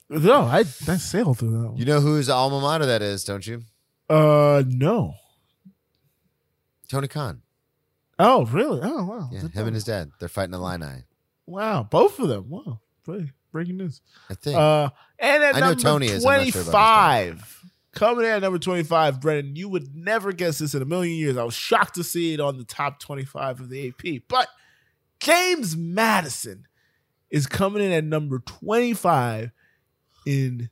No, 0.09 0.43
I, 0.43 0.59
I 0.61 0.97
sailed 0.99 1.39
through 1.39 1.63
that 1.63 1.69
one. 1.71 1.77
You 1.77 1.85
know 1.85 2.01
whose 2.01 2.29
alma 2.29 2.61
mater 2.61 2.87
that 2.87 3.03
is, 3.03 3.25
don't 3.25 3.47
you? 3.47 3.63
Uh, 4.09 4.63
no. 4.67 5.15
Tony 6.89 7.09
Khan. 7.09 7.43
Oh, 8.19 8.45
really? 8.47 8.81
Oh, 8.83 9.05
wow. 9.05 9.29
Yeah, 9.33 9.41
him 9.41 9.67
and 9.67 9.75
his 9.75 9.85
dad. 9.85 10.11
They're 10.21 10.29
fighting 10.29 10.55
Illini. 10.55 11.05
Wow, 11.47 11.83
both 11.83 12.19
of 12.19 12.29
them. 12.29 12.49
Wow. 12.49 12.81
Break- 13.05 13.33
Breaking 13.53 13.77
news. 13.79 14.03
I 14.29 14.35
think. 14.35 14.57
Uh, 14.57 14.91
and 15.19 15.43
at 15.43 15.55
I 15.57 15.61
know 15.61 15.67
number 15.69 15.81
Tony 15.83 16.07
is, 16.09 16.25
I'm 16.27 16.39
not 16.45 16.47
sure 16.53 16.63
about 16.63 17.19
his 17.25 17.33
25, 17.39 17.65
coming 17.93 18.25
in 18.27 18.31
at 18.33 18.43
number 18.43 18.59
25, 18.59 19.21
Brendan. 19.21 19.57
you 19.57 19.69
would 19.71 19.95
never 19.97 20.33
guess 20.33 20.59
this 20.59 20.75
in 20.75 20.83
a 20.83 20.85
million 20.85 21.17
years. 21.17 21.37
I 21.39 21.43
was 21.45 21.55
shocked 21.55 21.95
to 21.95 22.05
see 22.05 22.35
it 22.35 22.41
on 22.41 22.59
the 22.59 22.65
top 22.65 23.01
25 23.01 23.61
of 23.61 23.69
the 23.71 23.89
AP. 23.89 24.23
But 24.29 24.49
James 25.21 25.75
Madison 25.75 26.67
is 27.31 27.47
coming 27.47 27.83
in 27.83 27.93
at 27.93 28.05
number 28.05 28.41
25 28.41 29.53
in 30.27 30.69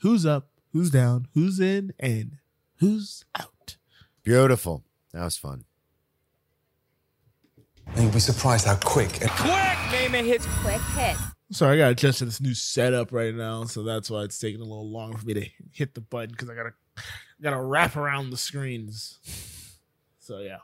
who's 0.00 0.26
up, 0.26 0.48
who's 0.72 0.90
down, 0.90 1.28
who's 1.34 1.60
in, 1.60 1.92
and 2.00 2.38
who's 2.82 3.24
out. 3.38 3.76
Beautiful. 4.24 4.82
That 5.12 5.22
was 5.22 5.36
fun. 5.36 5.64
And 7.94 8.04
you'll 8.04 8.12
be 8.12 8.18
surprised 8.20 8.66
how 8.66 8.76
quick 8.76 9.20
and 9.20 9.30
Quick 9.30 9.78
name 9.92 10.14
it 10.16 10.24
hits. 10.24 10.46
Quick. 10.62 10.80
Hits. 10.96 11.20
Sorry, 11.52 11.74
I 11.74 11.78
got 11.78 11.84
to 11.86 11.90
adjust 11.92 12.18
to 12.18 12.24
this 12.24 12.40
new 12.40 12.54
setup 12.54 13.12
right 13.12 13.34
now, 13.34 13.64
so 13.64 13.82
that's 13.82 14.10
why 14.10 14.22
it's 14.22 14.38
taking 14.38 14.60
a 14.60 14.64
little 14.64 14.90
longer 14.90 15.18
for 15.18 15.26
me 15.26 15.34
to 15.34 15.46
hit 15.70 15.94
the 15.94 16.00
button 16.00 16.30
because 16.30 16.48
I 16.50 16.54
gotta 16.54 16.72
gotta 17.42 17.60
wrap 17.60 17.94
around 17.96 18.30
the 18.30 18.36
screens. 18.36 19.18
So 20.18 20.38
yeah, 20.38 20.58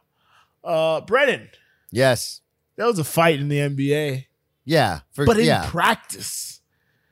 uh, 0.64 1.02
Brennan, 1.02 1.50
Yes. 1.92 2.40
that 2.76 2.86
was 2.86 2.98
a 2.98 3.04
fight 3.04 3.38
in 3.38 3.48
the 3.48 3.58
NBA, 3.58 4.26
Yeah. 4.64 5.00
For, 5.12 5.24
but 5.26 5.38
in 5.38 5.44
yeah. 5.46 5.68
practice, 5.68 6.60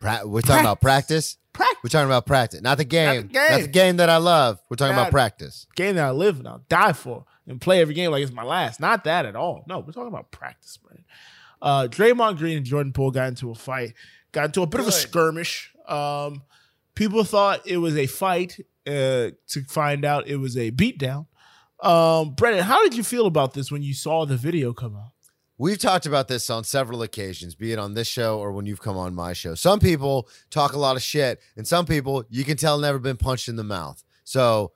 Pra- 0.01 0.23
we're 0.27 0.41
talking 0.41 0.61
about 0.65 0.81
practice. 0.81 1.37
Practice 1.57 1.79
We're 1.83 1.91
talking 1.91 2.07
about 2.07 2.27
practice, 2.27 2.61
not 2.61 2.79
the 2.79 2.85
game. 2.85 3.29
game. 3.29 3.51
Not 3.51 3.61
the 3.63 3.69
game 3.69 3.97
that 3.97 4.09
I 4.09 4.19
love. 4.19 4.61
We're 4.69 4.77
talking 4.77 4.95
God. 4.95 5.03
about 5.03 5.11
practice. 5.11 5.67
game 5.75 5.97
that 5.97 6.05
I 6.05 6.11
live 6.11 6.39
and 6.39 6.47
I'll 6.47 6.65
die 6.69 6.93
for 6.93 7.25
and 7.47 7.61
play 7.61 7.81
every 7.81 7.95
game 7.95 8.11
like 8.11 8.23
it's 8.23 8.33
my 8.33 8.45
last. 8.45 8.81
Not 8.81 9.05
that 9.05 9.27
at 9.27 9.37
all. 9.37 9.65
No, 9.67 9.81
we're 9.81 9.93
talking 9.93 10.09
about 10.09 10.31
practice, 10.31 10.77
Brennan. 10.77 11.05
Uh, 11.63 11.89
Draymond 11.89 12.39
Green 12.39 12.59
and 12.59 12.67
Jordan 12.67 12.93
Poole 12.93 13.11
got 13.11 13.29
into 13.29 13.51
a 13.51 13.55
fight, 13.55 13.95
got 14.33 14.47
into 14.47 14.63
a 14.63 14.67
bit 14.67 14.81
of 14.81 14.87
a 14.87 14.93
skirmish. 14.93 15.73
Um, 15.89 16.43
people 16.95 17.25
thought 17.25 17.67
it 17.67 17.79
was 17.79 17.97
a 17.97 18.07
fight 18.07 18.59
uh, 18.87 19.31
to 19.49 19.65
find 19.69 20.05
out 20.05 20.29
it 20.29 20.37
was 20.37 20.57
a 20.57 20.71
beatdown. 20.71 21.27
Um, 21.83 22.35
Brennan, 22.35 22.65
how 22.65 22.83
did 22.83 22.95
you 22.95 23.03
feel 23.03 23.27
about 23.27 23.55
this 23.55 23.71
when 23.71 23.83
you 23.83 23.95
saw 23.95 24.27
the 24.27 24.37
video 24.37 24.73
come 24.73 24.97
out? 24.97 25.13
We've 25.59 25.79
talked 25.79 26.05
about 26.05 26.29
this 26.29 26.51
on 26.51 26.65
several 26.65 27.03
occasions, 27.03 27.55
be 27.55 27.73
it 27.73 27.79
on 27.79 27.95
this 27.95 28.07
show 28.07 28.39
or 28.39 28.53
when 28.53 28.67
you've 28.67 28.83
come 28.83 28.99
on 28.99 29.15
my 29.15 29.33
show. 29.33 29.55
Some 29.55 29.81
people 29.81 30.29
talk 30.51 30.75
a 30.75 30.79
lot 30.79 30.97
of 30.97 31.03
shit, 31.03 31.41
and 31.57 31.67
some 31.67 31.87
people 31.87 32.25
you 32.29 32.45
can 32.45 32.59
tell 32.59 32.79
never 32.79 32.99
been 32.99 33.17
punched 33.17 33.49
in 33.49 33.57
the 33.57 33.65
mouth. 33.65 34.05
So 34.23 34.73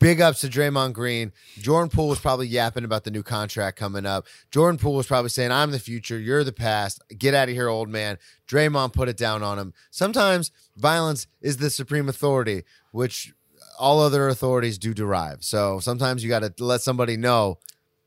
big 0.00 0.20
ups 0.20 0.40
to 0.40 0.48
Draymond 0.48 0.94
Green. 0.94 1.30
Jordan 1.58 1.90
Poole 1.90 2.08
was 2.08 2.18
probably 2.18 2.48
yapping 2.48 2.84
about 2.84 3.04
the 3.04 3.12
new 3.12 3.22
contract 3.22 3.78
coming 3.78 4.04
up. 4.04 4.26
Jordan 4.50 4.78
Poole 4.78 4.94
was 4.94 5.06
probably 5.06 5.28
saying, 5.28 5.52
I'm 5.52 5.70
the 5.70 5.78
future, 5.78 6.18
you're 6.18 6.42
the 6.42 6.52
past. 6.52 7.00
Get 7.16 7.34
out 7.34 7.48
of 7.48 7.54
here, 7.54 7.68
old 7.68 7.88
man. 7.88 8.18
Draymond 8.48 8.92
put 8.92 9.08
it 9.08 9.16
down 9.16 9.44
on 9.44 9.60
him. 9.60 9.72
Sometimes 9.92 10.50
violence 10.76 11.28
is 11.40 11.58
the 11.58 11.70
supreme 11.70 12.08
authority, 12.08 12.64
which 12.90 13.32
all 13.78 14.00
other 14.00 14.28
authorities 14.28 14.76
do 14.76 14.92
derive. 14.92 15.44
So 15.44 15.78
sometimes 15.78 16.24
you 16.24 16.28
got 16.28 16.40
to 16.40 16.64
let 16.64 16.80
somebody 16.80 17.16
know, 17.16 17.58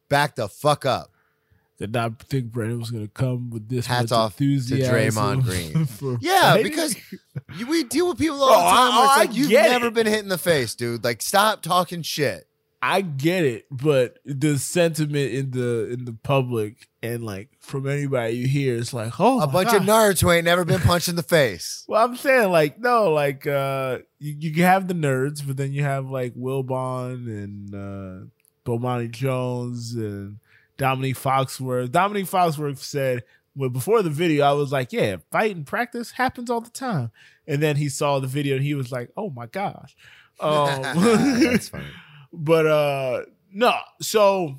back 0.09 0.35
the 0.35 0.49
fuck 0.49 0.85
up. 0.85 1.12
Did 1.79 1.91
not 1.93 2.19
think 2.23 2.51
Brandon 2.51 2.79
was 2.79 2.91
going 2.91 3.05
to 3.05 3.11
come 3.11 3.49
with 3.49 3.67
this 3.67 3.87
Hats 3.87 4.11
much 4.11 4.17
off 4.17 4.37
to 4.37 4.43
enthusiasm 4.43 4.93
Draymond 4.95 5.43
Green. 6.01 6.17
Yeah, 6.21 6.53
fighting. 6.53 6.63
because 6.71 6.95
you, 7.57 7.65
we 7.67 7.83
deal 7.83 8.09
with 8.09 8.19
people 8.19 8.41
all 8.43 8.49
Oh, 8.51 8.63
the 8.63 8.69
time 8.69 8.95
where 8.95 9.05
it's 9.05 9.13
I- 9.13 9.19
like 9.21 9.29
I 9.29 9.33
you've 9.33 9.51
never 9.51 9.87
it. 9.87 9.93
been 9.93 10.05
hit 10.07 10.19
in 10.19 10.29
the 10.29 10.37
face, 10.37 10.75
dude. 10.75 11.03
Like, 11.03 11.21
stop 11.23 11.61
talking 11.63 12.01
shit. 12.03 12.47
I 12.85 12.99
get 12.99 13.45
it, 13.45 13.65
but 13.71 14.17
the 14.25 14.57
sentiment 14.57 15.31
in 15.31 15.51
the 15.51 15.87
in 15.93 16.03
the 16.03 16.11
public 16.11 16.89
and 17.01 17.23
like 17.23 17.47
from 17.61 17.87
anybody 17.87 18.33
you 18.35 18.45
hear, 18.47 18.75
it's 18.75 18.91
like, 18.93 19.21
oh, 19.21 19.39
A 19.39 19.47
bunch 19.47 19.69
God. 19.71 19.77
of 19.77 19.83
nerds 19.83 20.19
who 20.21 20.29
ain't 20.31 20.43
never 20.43 20.65
been 20.65 20.81
punched 20.85 21.07
in 21.07 21.15
the 21.15 21.23
face. 21.23 21.85
Well, 21.87 22.03
I'm 22.03 22.17
saying 22.17 22.51
like 22.51 22.79
no, 22.79 23.09
like 23.11 23.47
uh 23.47 23.99
you, 24.19 24.51
you 24.51 24.63
have 24.63 24.89
the 24.89 24.93
nerds, 24.95 25.47
but 25.47 25.55
then 25.55 25.71
you 25.71 25.81
have 25.83 26.09
like 26.09 26.33
Wilbon 26.35 27.25
and 27.27 27.73
uh 27.73 28.25
Bomani 28.69 29.09
Jones 29.09 29.93
and 29.95 30.39
Dominique 30.77 31.17
Foxworth. 31.17 31.91
Dominique 31.91 32.25
Foxworth 32.25 32.77
said 32.79 33.23
well 33.55 33.69
before 33.69 34.01
the 34.01 34.09
video, 34.09 34.45
I 34.45 34.51
was 34.53 34.71
like, 34.71 34.91
Yeah, 34.91 35.17
fight 35.31 35.55
and 35.55 35.65
practice 35.65 36.11
happens 36.11 36.49
all 36.49 36.61
the 36.61 36.69
time. 36.69 37.11
And 37.47 37.61
then 37.61 37.75
he 37.75 37.89
saw 37.89 38.19
the 38.19 38.27
video 38.27 38.55
and 38.55 38.63
he 38.65 38.73
was 38.73 38.91
like, 38.91 39.11
Oh 39.17 39.29
my 39.29 39.47
gosh. 39.47 39.95
Um, 40.39 40.81
That's 40.81 41.69
funny. 41.69 41.85
but 42.33 42.65
uh 42.65 43.21
no, 43.51 43.71
so 44.01 44.55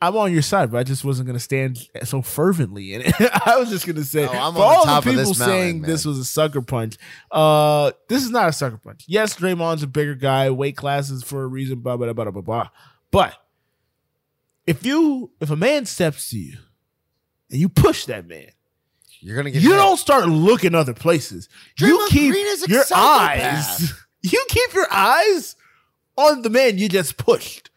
I'm 0.00 0.16
on 0.16 0.32
your 0.32 0.42
side, 0.42 0.70
but 0.70 0.78
I 0.78 0.84
just 0.84 1.04
wasn't 1.04 1.26
gonna 1.26 1.40
stand 1.40 1.88
so 2.04 2.22
fervently 2.22 2.94
in 2.94 3.02
it. 3.04 3.14
I 3.46 3.58
was 3.58 3.68
just 3.68 3.84
gonna 3.84 4.04
say 4.04 4.26
Oh, 4.26 4.30
I'm 4.32 4.52
for 4.52 4.60
the 4.60 4.64
all 4.64 4.86
the 4.86 4.92
of 4.92 5.04
people 5.04 5.18
this 5.18 5.38
mountain, 5.40 5.56
saying 5.56 5.80
man. 5.80 5.90
this 5.90 6.04
was 6.04 6.18
a 6.18 6.24
sucker 6.24 6.62
punch. 6.62 6.96
Uh 7.32 7.90
this 8.08 8.22
is 8.22 8.30
not 8.30 8.48
a 8.48 8.52
sucker 8.52 8.78
punch. 8.78 9.04
Yes, 9.08 9.34
Draymond's 9.36 9.82
a 9.82 9.88
bigger 9.88 10.14
guy, 10.14 10.50
weight 10.50 10.76
classes 10.76 11.24
for 11.24 11.42
a 11.42 11.46
reason, 11.48 11.80
blah 11.80 11.96
blah 11.96 12.12
blah 12.12 12.24
blah 12.24 12.30
blah 12.30 12.42
blah. 12.42 12.68
But 13.10 13.34
if 14.70 14.84
you 14.86 15.30
if 15.40 15.50
a 15.50 15.56
man 15.56 15.84
steps 15.86 16.30
to 16.30 16.38
you 16.38 16.56
and 17.50 17.60
you 17.60 17.68
push 17.68 18.06
that 18.06 18.26
man, 18.26 18.48
You're 19.20 19.36
gonna 19.36 19.50
get 19.50 19.62
you 19.62 19.70
hit. 19.70 19.76
don't 19.76 19.96
start 19.96 20.26
looking 20.28 20.74
other 20.74 20.94
places. 20.94 21.48
you 21.78 21.98
Draymond 21.98 22.08
keep 22.08 22.32
Green 22.32 22.46
is 22.46 22.62
a 22.66 22.70
your 22.70 22.84
psychopath. 22.84 23.80
eyes. 23.80 23.92
You 24.22 24.44
keep 24.50 24.74
your 24.74 24.86
eyes 24.92 25.56
on 26.18 26.42
the 26.42 26.50
man 26.50 26.76
you 26.76 26.90
just 26.90 27.16
pushed. 27.16 27.70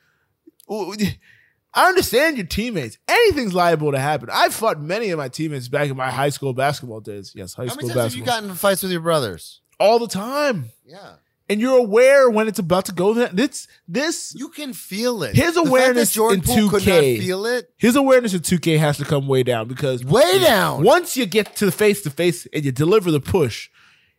I 0.69 1.87
understand 1.87 2.35
your 2.37 2.45
teammates. 2.45 2.97
Anything's 3.07 3.53
liable 3.53 3.93
to 3.93 3.99
happen. 3.99 4.29
I've 4.31 4.53
fought 4.53 4.81
many 4.81 5.09
of 5.11 5.17
my 5.17 5.29
teammates 5.29 5.69
back 5.69 5.89
in 5.89 5.95
my 5.95 6.11
high 6.11 6.29
school 6.29 6.53
basketball 6.53 6.99
days. 6.99 7.31
Yes, 7.33 7.53
high 7.53 7.63
How 7.63 7.69
school 7.69 7.87
many 7.87 7.97
times 7.99 8.13
have 8.13 8.19
you 8.19 8.25
gotten 8.25 8.49
in 8.49 8.55
fights 8.55 8.83
with 8.83 8.91
your 8.91 8.99
brothers? 9.01 9.61
All 9.79 9.99
the 9.99 10.07
time. 10.07 10.65
Yeah. 10.85 11.13
And 11.49 11.59
you're 11.59 11.77
aware 11.77 12.29
when 12.29 12.47
it's 12.47 12.59
about 12.59 12.85
to 12.85 12.93
go 12.93 13.13
there. 13.13 13.27
This 13.27 13.67
this 13.87 14.33
You 14.35 14.49
can 14.49 14.71
feel 14.73 15.23
it. 15.23 15.35
His 15.35 15.55
The 15.55 15.61
fact 15.61 15.65
that 15.65 15.69
awareness 15.69 16.11
Jordan 16.13 16.39
in 16.39 16.45
Poole 16.45 16.69
could 16.69 16.83
2K 16.83 17.15
not 17.17 17.23
feel 17.25 17.45
it. 17.45 17.69
his 17.77 17.95
awareness 17.95 18.33
in 18.33 18.39
2K 18.39 18.79
has 18.79 18.97
to 18.97 19.05
come 19.05 19.27
way 19.27 19.43
down 19.43 19.67
because 19.67 20.03
Way 20.05 20.39
down. 20.39 20.83
once 20.83 21.17
you 21.17 21.25
get 21.25 21.55
to 21.57 21.65
the 21.65 21.71
face 21.71 22.01
to 22.03 22.09
face 22.09 22.47
and 22.53 22.63
you 22.63 22.71
deliver 22.71 23.11
the 23.11 23.19
push, 23.19 23.69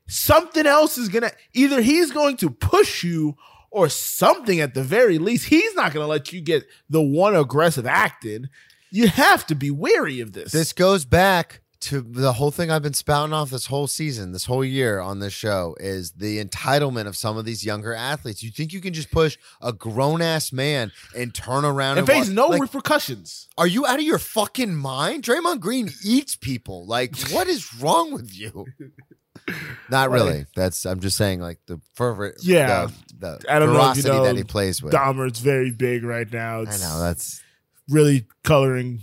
something 0.07 0.67
else 0.67 0.99
is 0.99 1.09
gonna 1.09 1.31
either 1.55 1.81
he's 1.81 2.11
going 2.11 2.37
to 2.39 2.51
push 2.51 3.03
you 3.03 3.37
or 3.71 3.89
something 3.89 4.61
at 4.61 4.75
the 4.75 4.83
very 4.83 5.19
least. 5.19 5.47
He's 5.47 5.75
not 5.75 5.93
gonna 5.95 6.07
let 6.07 6.33
you 6.33 6.41
get 6.41 6.65
the 6.91 7.03
one 7.03 7.35
aggressive 7.35 7.87
acting. 7.87 8.49
You 8.91 9.09
have 9.09 9.47
to 9.47 9.55
be 9.57 9.71
wary 9.71 10.21
of 10.21 10.33
this. 10.35 10.53
This 10.53 10.73
goes 10.73 11.05
back 11.05 11.63
to 11.85 12.01
the 12.01 12.33
whole 12.35 12.51
thing 12.51 12.71
I've 12.71 12.83
been 12.83 12.95
spouting 12.95 13.33
off 13.33 13.51
this 13.51 13.67
whole 13.67 13.87
season, 13.87 14.33
this 14.33 14.45
whole 14.47 14.65
year 14.65 15.01
on 15.01 15.21
this 15.21 15.33
show 15.33 15.75
is 15.81 16.13
the 16.13 16.43
entitlement 16.45 17.07
of 17.07 17.17
some 17.17 17.37
of 17.37 17.45
these 17.45 17.65
younger 17.65 17.95
athletes. 17.95 18.43
You 18.43 18.51
think 18.51 18.73
you 18.73 18.81
can 18.81 18.93
just 18.93 19.11
push 19.11 19.37
a 19.61 19.73
grown 19.73 20.23
ass 20.23 20.53
man 20.53 20.93
and 21.17 21.35
turn 21.35 21.65
around 21.65 21.99
and 21.99 22.09
and, 22.09 22.09
face 22.09 22.27
walk- 22.29 22.35
no 22.35 22.47
like, 22.49 22.61
repercussions. 22.63 23.49
Are 23.59 23.67
you 23.67 23.87
out 23.87 23.99
of 23.99 24.05
your 24.05 24.19
fucking 24.19 24.75
mind? 24.75 25.23
Draymond 25.25 25.61
Green 25.61 25.91
eats 26.05 26.37
people. 26.37 26.87
Like, 26.87 27.17
what 27.31 27.47
is 27.49 27.75
wrong 27.81 28.13
with 28.13 28.37
you? 28.37 28.67
Not 29.91 30.11
really. 30.11 30.47
That's 30.57 30.87
I'm 30.87 31.01
just 31.01 31.17
saying, 31.17 31.41
like 31.41 31.59
the 31.67 31.81
fervor, 31.95 32.35
Yeah. 32.41 32.87
the, 33.19 33.39
the 33.41 33.53
I 33.53 33.59
don't 33.59 33.73
know 33.73 33.91
if 33.91 33.97
you 33.97 34.03
ferocity 34.03 34.09
know 34.09 34.25
that 34.25 34.37
he 34.37 34.45
plays 34.45 34.83
with. 34.83 34.93
Dahmer's 34.95 35.39
very 35.39 35.71
big 35.71 36.03
right 36.05 36.31
now. 36.33 36.61
I 36.61 36.77
know 36.79 37.01
that's 37.01 37.43
really 37.89 38.27
coloring 38.43 39.03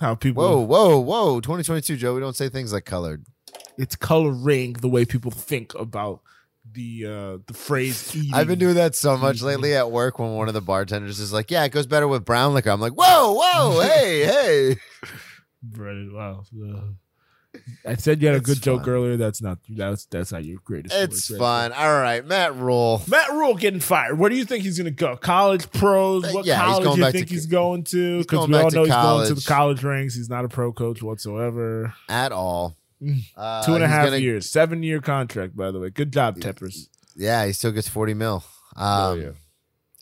how 0.00 0.14
people. 0.14 0.42
whoa, 0.42 0.60
whoa, 0.60 0.98
whoa. 0.98 1.40
2022, 1.40 1.96
Joe. 1.96 2.14
We 2.14 2.20
don't 2.20 2.36
say 2.36 2.48
things 2.48 2.72
like 2.72 2.84
colored. 2.84 3.24
It's 3.78 3.96
coloring 3.96 4.74
the 4.74 4.88
way 4.88 5.04
people 5.04 5.30
think 5.30 5.74
about 5.74 6.20
the 6.72 7.06
uh 7.06 7.38
the 7.46 7.54
phrase. 7.54 8.14
Eating. 8.14 8.34
I've 8.34 8.46
been 8.46 8.58
doing 8.58 8.74
that 8.74 8.94
so 8.94 9.16
much 9.16 9.42
lately 9.42 9.74
at 9.74 9.90
work 9.90 10.18
when 10.18 10.34
one 10.34 10.48
of 10.48 10.54
the 10.54 10.60
bartenders 10.60 11.18
is 11.18 11.32
like, 11.32 11.50
"Yeah, 11.50 11.64
it 11.64 11.72
goes 11.72 11.86
better 11.86 12.06
with 12.06 12.24
brown 12.24 12.54
liquor." 12.54 12.70
I'm 12.70 12.80
like, 12.80 12.92
"Whoa, 12.92 13.32
whoa, 13.32 13.80
hey, 13.80 14.24
hey." 14.24 14.76
Breaded. 15.62 16.12
Wow. 16.12 16.44
Uh, 16.54 16.80
I 17.84 17.96
said 17.96 18.22
you 18.22 18.28
had 18.28 18.36
a 18.36 18.40
good 18.40 18.62
joke 18.62 18.86
earlier. 18.86 19.16
That's 19.16 19.42
not. 19.42 19.58
That's 19.68 20.04
that's 20.06 20.30
not 20.30 20.44
your 20.44 20.58
greatest. 20.64 20.94
It's 20.94 21.30
work 21.30 21.40
right 21.40 21.72
fun. 21.72 21.72
All 21.72 22.00
right, 22.00 22.24
Matt 22.24 22.54
Rhule. 22.54 23.02
Matt 23.08 23.30
Rhule 23.32 23.54
getting 23.54 23.80
fired. 23.80 24.18
Where 24.18 24.30
do 24.30 24.36
you 24.36 24.44
think 24.44 24.62
he's 24.62 24.78
going 24.78 24.84
to 24.84 24.90
go? 24.92 25.16
College, 25.16 25.70
pros? 25.72 26.32
What 26.32 26.44
Yeah, 26.46 26.60
college 26.60 26.94
do 26.94 27.00
you 27.04 27.10
think 27.10 27.26
to- 27.28 27.34
he's 27.34 27.46
going 27.46 27.82
to? 27.84 28.18
Because 28.18 28.46
we 28.46 28.54
all 28.54 28.70
know 28.70 28.84
he's 28.84 28.92
going 28.92 29.26
to 29.26 29.34
the 29.34 29.40
college. 29.40 29.46
college 29.46 29.82
ranks. 29.84 30.14
He's 30.14 30.30
not 30.30 30.44
a 30.44 30.48
pro 30.48 30.72
coach 30.72 31.02
whatsoever. 31.02 31.92
at 32.08 32.30
all. 32.32 32.76
Uh, 33.36 33.64
Two 33.64 33.74
and 33.74 33.82
a 33.82 33.88
half 33.88 34.04
gonna- 34.06 34.18
years, 34.18 34.48
seven 34.48 34.82
year 34.82 35.00
contract. 35.00 35.56
By 35.56 35.70
the 35.70 35.80
way, 35.80 35.90
good 35.90 36.12
job, 36.12 36.38
Teppers. 36.38 36.88
Yeah, 37.16 37.46
he 37.46 37.52
still 37.52 37.72
gets 37.72 37.88
40 37.88 38.14
mil. 38.14 38.44
Um, 38.76 38.84
Oh, 38.86 39.14
yeah. 39.14 39.30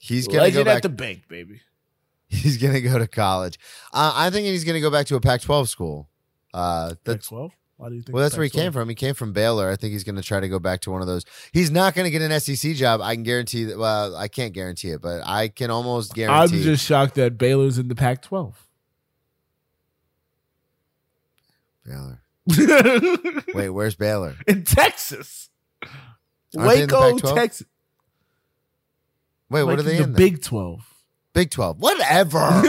He's 0.00 0.26
gonna 0.26 0.40
Legend 0.40 0.64
go 0.64 0.64
back. 0.64 0.76
at 0.76 0.82
the 0.82 0.88
bank, 0.90 1.22
baby. 1.28 1.60
he's 2.28 2.58
gonna 2.58 2.80
go 2.80 2.98
to 2.98 3.06
college. 3.06 3.58
Uh, 3.92 4.12
I 4.14 4.30
think 4.30 4.46
he's 4.46 4.64
gonna 4.64 4.80
go 4.80 4.90
back 4.90 5.06
to 5.06 5.16
a 5.16 5.20
Pac-12 5.20 5.68
school. 5.68 6.08
Uh, 6.54 6.94
that's 7.04 7.28
Pac-12. 7.28 7.50
Why 7.76 7.88
do 7.90 7.94
you 7.94 8.02
think? 8.02 8.14
well, 8.14 8.22
that's 8.24 8.36
where 8.36 8.44
he 8.44 8.50
came 8.50 8.72
from. 8.72 8.88
He 8.88 8.94
came 8.96 9.14
from 9.14 9.32
Baylor. 9.32 9.70
I 9.70 9.76
think 9.76 9.92
he's 9.92 10.02
gonna 10.02 10.22
try 10.22 10.40
to 10.40 10.48
go 10.48 10.58
back 10.58 10.80
to 10.80 10.90
one 10.90 11.00
of 11.00 11.06
those. 11.06 11.24
He's 11.52 11.70
not 11.70 11.94
gonna 11.94 12.10
get 12.10 12.22
an 12.22 12.40
SEC 12.40 12.74
job. 12.74 13.00
I 13.00 13.14
can 13.14 13.22
guarantee 13.22 13.64
that. 13.64 13.78
Well, 13.78 14.16
I 14.16 14.26
can't 14.26 14.52
guarantee 14.52 14.90
it, 14.90 15.00
but 15.00 15.22
I 15.24 15.46
can 15.48 15.70
almost 15.70 16.12
guarantee. 16.14 16.56
I'm 16.56 16.62
just 16.62 16.84
shocked 16.84 17.14
that 17.14 17.38
Baylor's 17.38 17.78
in 17.78 17.86
the 17.88 17.94
Pac-12. 17.94 18.54
Baylor. 21.86 22.20
Wait, 23.54 23.70
where's 23.70 23.94
Baylor? 23.94 24.34
in 24.46 24.64
Texas, 24.64 25.48
Aren't 26.56 26.70
they 26.70 26.82
in 26.82 26.88
the 26.88 26.98
Waco, 26.98 27.34
Texas. 27.34 27.66
Wait, 29.50 29.62
what 29.62 29.78
are 29.78 29.82
they 29.82 29.98
the 29.98 30.02
in? 30.02 30.12
then? 30.12 30.16
Big 30.16 30.42
Twelve. 30.42 30.84
Big 31.34 31.50
12. 31.50 31.78
Whatever. 31.78 32.38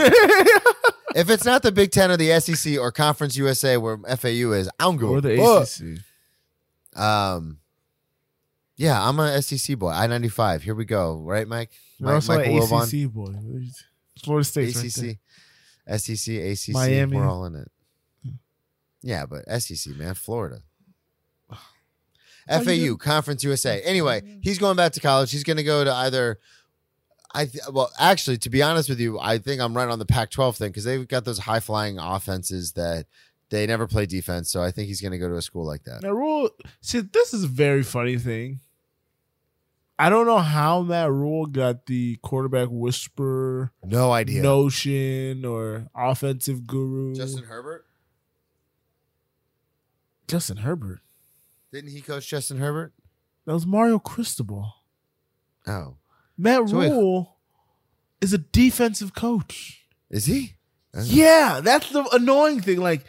if 1.14 1.30
it's 1.30 1.44
not 1.44 1.62
the 1.62 1.72
Big 1.72 1.90
10 1.90 2.10
or 2.10 2.16
the 2.16 2.38
SEC 2.40 2.78
or 2.78 2.92
Conference 2.92 3.36
USA 3.36 3.76
where 3.76 3.98
FAU 3.98 4.52
is, 4.52 4.68
I'm 4.78 4.96
going. 4.96 5.12
or 5.16 5.20
the 5.20 5.36
fuck. 5.36 5.68
ACC. 6.94 7.00
Um, 7.00 7.58
yeah, 8.76 9.06
I'm 9.06 9.18
a 9.20 9.42
SEC 9.42 9.78
boy. 9.78 9.90
I 9.90 10.06
ninety 10.06 10.28
five. 10.30 10.62
Here 10.62 10.74
we 10.74 10.86
go. 10.86 11.16
Right, 11.16 11.46
Mike? 11.46 11.70
You're 11.98 12.14
also 12.14 12.34
Michael 12.34 12.56
an 12.56 12.62
Wilbon? 12.62 13.04
ACC 13.04 13.12
boy. 13.12 13.34
Florida 14.24 14.48
right. 14.56 14.68
ACC, 14.68 16.00
SEC, 16.00 16.34
ACC. 16.34 16.74
Miami. 16.74 17.16
We're 17.16 17.28
all 17.28 17.44
in 17.44 17.56
it. 17.56 17.70
Yeah, 19.02 19.26
but 19.26 19.44
SEC, 19.60 19.96
man, 19.96 20.14
Florida. 20.14 20.62
FAU, 22.48 22.96
Conference 22.96 23.44
USA. 23.44 23.80
Anyway, 23.82 24.38
he's 24.42 24.58
going 24.58 24.76
back 24.76 24.92
to 24.92 25.00
college. 25.00 25.30
He's 25.30 25.44
going 25.44 25.58
to 25.58 25.62
go 25.62 25.84
to 25.84 25.92
either. 25.92 26.38
I 27.34 27.46
th- 27.46 27.64
well, 27.72 27.90
actually, 27.98 28.38
to 28.38 28.50
be 28.50 28.62
honest 28.62 28.88
with 28.88 28.98
you, 29.00 29.18
I 29.20 29.38
think 29.38 29.60
I'm 29.60 29.76
right 29.76 29.88
on 29.88 29.98
the 29.98 30.06
Pac-12 30.06 30.56
thing 30.56 30.68
because 30.70 30.84
they've 30.84 31.06
got 31.06 31.24
those 31.24 31.38
high-flying 31.38 31.98
offenses 31.98 32.72
that 32.72 33.06
they 33.50 33.66
never 33.66 33.86
play 33.86 34.06
defense. 34.06 34.50
So 34.50 34.62
I 34.62 34.70
think 34.70 34.88
he's 34.88 35.00
going 35.00 35.12
to 35.12 35.18
go 35.18 35.28
to 35.28 35.36
a 35.36 35.42
school 35.42 35.64
like 35.64 35.84
that. 35.84 36.02
Now, 36.02 36.10
Rhule, 36.10 36.50
see, 36.80 37.00
this 37.00 37.32
is 37.32 37.44
a 37.44 37.48
very 37.48 37.82
funny 37.84 38.18
thing. 38.18 38.60
I 39.98 40.08
don't 40.08 40.24
know 40.26 40.38
how 40.38 40.80
Matt 40.82 41.10
Rhule 41.10 41.44
got 41.46 41.84
the 41.86 42.16
quarterback 42.22 42.68
whisper 42.70 43.70
No 43.84 44.12
idea. 44.12 44.40
notion 44.42 45.44
or 45.44 45.88
offensive 45.94 46.66
guru. 46.66 47.14
Justin 47.14 47.44
Herbert. 47.44 47.84
Justin 50.26 50.58
Herbert. 50.58 51.00
Didn't 51.72 51.90
he 51.90 52.00
coach 52.00 52.26
Justin 52.28 52.58
Herbert? 52.58 52.92
That 53.46 53.52
was 53.54 53.66
Mario 53.66 53.98
Cristobal. 53.98 54.72
Oh, 55.66 55.96
Matt 56.40 56.68
So 56.68 56.78
wait- 56.78 56.90
Rhule 56.90 57.36
is 58.20 58.32
a 58.32 58.38
defensive 58.38 59.14
coach. 59.14 59.86
is 60.10 60.26
he? 60.26 60.54
Yeah, 61.04 61.60
that's 61.62 61.90
the 61.90 62.04
annoying 62.12 62.60
thing. 62.60 62.80
Like, 62.80 63.04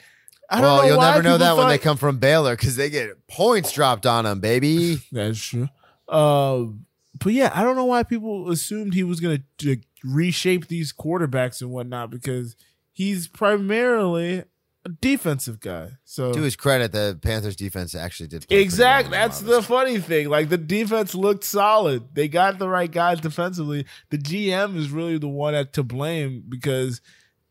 I 0.50 0.56
don't 0.58 0.64
well, 0.64 0.78
know 0.78 0.88
you'll 0.88 1.02
never 1.02 1.24
know 1.24 1.38
that 1.40 1.58
when 1.58 1.68
they 1.70 1.78
come 1.80 1.98
from 1.98 2.20
Baylor 2.20 2.56
because 2.56 2.76
they 2.76 2.90
get 2.90 3.28
points 3.28 3.72
dropped 3.72 4.06
on 4.06 4.26
them, 4.26 4.40
baby. 4.40 4.98
That's 5.12 5.40
true. 5.40 5.68
Um, 6.08 6.86
but 7.18 7.34
yeah, 7.34 7.52
I 7.56 7.64
don't 7.64 7.76
know 7.76 7.86
why 7.86 8.04
people 8.04 8.52
assumed 8.52 8.94
he 8.94 9.04
was 9.04 9.20
going 9.20 9.44
to 9.60 9.78
reshape 10.04 10.68
these 10.68 10.94
quarterbacks 10.94 11.62
and 11.62 11.72
whatnot 11.72 12.12
because 12.12 12.56
he's 12.92 13.28
primarily 13.28 14.44
a 14.86 14.90
defensive 14.90 15.60
guy. 15.60 15.92
So 16.06 16.34
To 16.34 16.42
his 16.42 16.56
credit, 16.56 16.92
the 16.92 17.20
Panthers 17.22 17.56
defense 17.56 17.94
actually 17.94 18.28
did. 18.28 18.48
play 18.48 18.62
exactly, 18.62 19.12
well 19.12 19.28
that's 19.28 19.42
the 19.42 19.62
funny 19.62 20.00
thing. 20.00 20.30
Like 20.30 20.50
the 20.50 20.58
defense 20.58 21.14
looked 21.14 21.44
solid. 21.44 22.16
They 22.16 22.28
got 22.28 22.60
the 22.60 22.68
right 22.68 22.92
guys 22.92 23.20
defensively. 23.22 23.86
The 24.10 24.18
GM 24.18 24.76
is 24.76 24.90
really 24.90 25.18
the 25.18 25.28
one 25.28 25.54
at 25.54 25.74
to 25.74 25.84
blame 25.84 26.44
because 26.50 27.02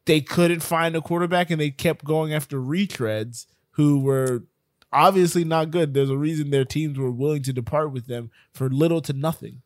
they 0.07 0.21
couldn't 0.21 0.61
find 0.61 0.97
a 0.97 1.01
quarterback 1.01 1.51
and 1.51 1.61
they 1.61 1.71
kept 1.71 2.05
going 2.05 2.35
after 2.35 2.59
retreads 2.59 3.47
who 3.73 4.01
were 4.01 4.45
obviously 4.93 5.45
not 5.45 5.71
good. 5.71 5.95
There's 5.95 6.11
a 6.11 6.17
reason 6.19 6.51
their 6.51 6.65
teams 6.65 6.99
were 6.99 7.13
willing 7.13 7.43
to 7.45 7.53
depart 7.53 7.93
with 7.93 8.07
them 8.07 8.31
for 8.53 8.69
little 8.69 9.01
to 9.03 9.13
nothing. 9.13 9.63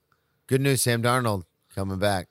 Good 0.47 0.61
news, 0.61 0.83
Sam 0.83 1.03
Darnold 1.03 1.45
coming 1.75 1.99
back. 1.99 2.29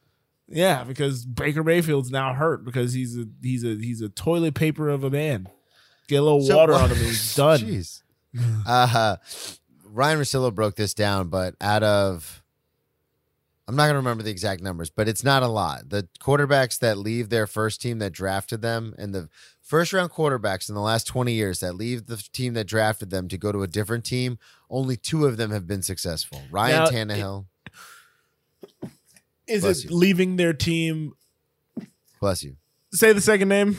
Yeah, 0.48 0.84
because 0.84 1.26
Baker 1.26 1.64
Mayfield's 1.64 2.12
now 2.12 2.34
hurt 2.34 2.66
because 2.66 2.94
he's 2.94 3.18
a 3.18 3.26
he's 3.42 3.64
a 3.64 3.76
he's 3.76 4.02
a 4.02 4.10
toilet 4.10 4.54
paper 4.56 4.90
of 4.90 5.04
a 5.04 5.10
man. 5.10 5.48
Get 6.08 6.18
a 6.18 6.22
little 6.24 6.42
So- 6.42 6.58
water 6.58 6.74
on 6.74 6.90
him 6.90 6.98
and 6.98 7.06
he's 7.08 7.36
done. 7.36 7.60
Jeez. 7.60 8.02
Uh, 8.66 9.16
Ryan 9.86 10.20
Rosillo 10.20 10.54
broke 10.54 10.76
this 10.76 10.94
down, 10.94 11.30
but 11.30 11.56
out 11.62 11.84
of, 11.84 12.44
I'm 13.68 13.76
not 13.76 13.84
going 13.84 13.94
to 13.94 13.98
remember 14.00 14.24
the 14.24 14.32
exact 14.32 14.62
numbers, 14.62 14.90
but 14.90 15.08
it's 15.08 15.24
not 15.24 15.44
a 15.44 15.48
lot. 15.48 15.90
The 15.90 16.08
quarterbacks 16.20 16.80
that 16.80 16.98
leave 16.98 17.30
their 17.30 17.46
first 17.48 17.80
team 17.80 18.00
that 18.00 18.12
drafted 18.12 18.62
them 18.64 18.96
and 18.98 19.14
the 19.14 19.30
first 19.62 19.94
round 19.94 20.10
quarterbacks 20.12 20.68
in 20.68 20.74
the 20.76 20.82
last 20.82 21.06
20 21.06 21.32
years 21.32 21.60
that 21.60 21.76
leave 21.76 22.08
the 22.08 22.18
team 22.34 22.54
that 22.56 22.66
drafted 22.66 23.12
them 23.12 23.28
to 23.30 23.38
go 23.38 23.52
to 23.52 23.62
a 23.62 23.68
different 23.68 24.04
team, 24.04 24.40
only 24.70 24.98
two 24.98 25.26
of 25.28 25.38
them 25.38 25.52
have 25.52 25.68
been 25.68 25.84
successful. 25.84 26.42
Ryan 26.52 26.84
Now, 26.84 26.88
Tannehill. 26.90 27.46
Is 29.48 29.62
Bless 29.64 29.84
it 29.84 29.90
you. 29.92 29.96
leaving 29.98 30.36
their 30.38 30.54
team? 30.54 31.14
Bless 32.20 32.44
you. 32.44 32.56
Say 32.94 33.12
the 33.14 33.22
second 33.22 33.50
name. 33.50 33.78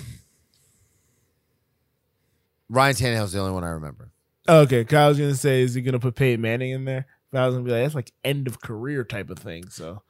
Ryan 2.69 2.95
Tannehill's 2.97 3.33
the 3.33 3.41
only 3.41 3.53
one 3.53 3.65
I 3.65 3.69
remember. 3.71 4.11
Okay, 4.49 4.85
Kyle 4.85 5.09
was 5.09 5.19
gonna 5.19 5.35
say, 5.35 5.63
is 5.63 5.75
he 5.75 5.81
gonna 5.83 5.99
put 5.99 6.17
Peyton 6.17 6.41
Manning 6.41 6.71
in 6.73 6.85
there? 6.85 7.07
But 7.31 7.43
I 7.43 7.47
was 7.47 7.55
gonna 7.55 7.65
be 7.65 7.71
like, 7.73 7.83
that's 7.83 7.95
like 7.95 8.13
end 8.25 8.47
of 8.47 8.61
career 8.61 9.05
type 9.05 9.31
of 9.31 9.39
thing. 9.39 9.69
So 9.71 10.03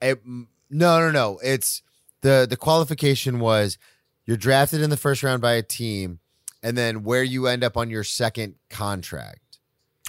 It- 0.00 0.22
no, 0.70 0.98
no, 1.00 1.10
no. 1.10 1.38
It's 1.42 1.82
the 2.22 2.46
the 2.48 2.56
qualification 2.56 3.38
was 3.40 3.78
you're 4.26 4.36
drafted 4.36 4.80
in 4.82 4.90
the 4.90 4.96
first 4.96 5.22
round 5.22 5.40
by 5.40 5.52
a 5.54 5.62
team, 5.62 6.18
and 6.62 6.76
then 6.76 7.02
where 7.04 7.22
you 7.22 7.46
end 7.46 7.62
up 7.64 7.76
on 7.76 7.90
your 7.90 8.04
second 8.04 8.56
contract. 8.70 9.58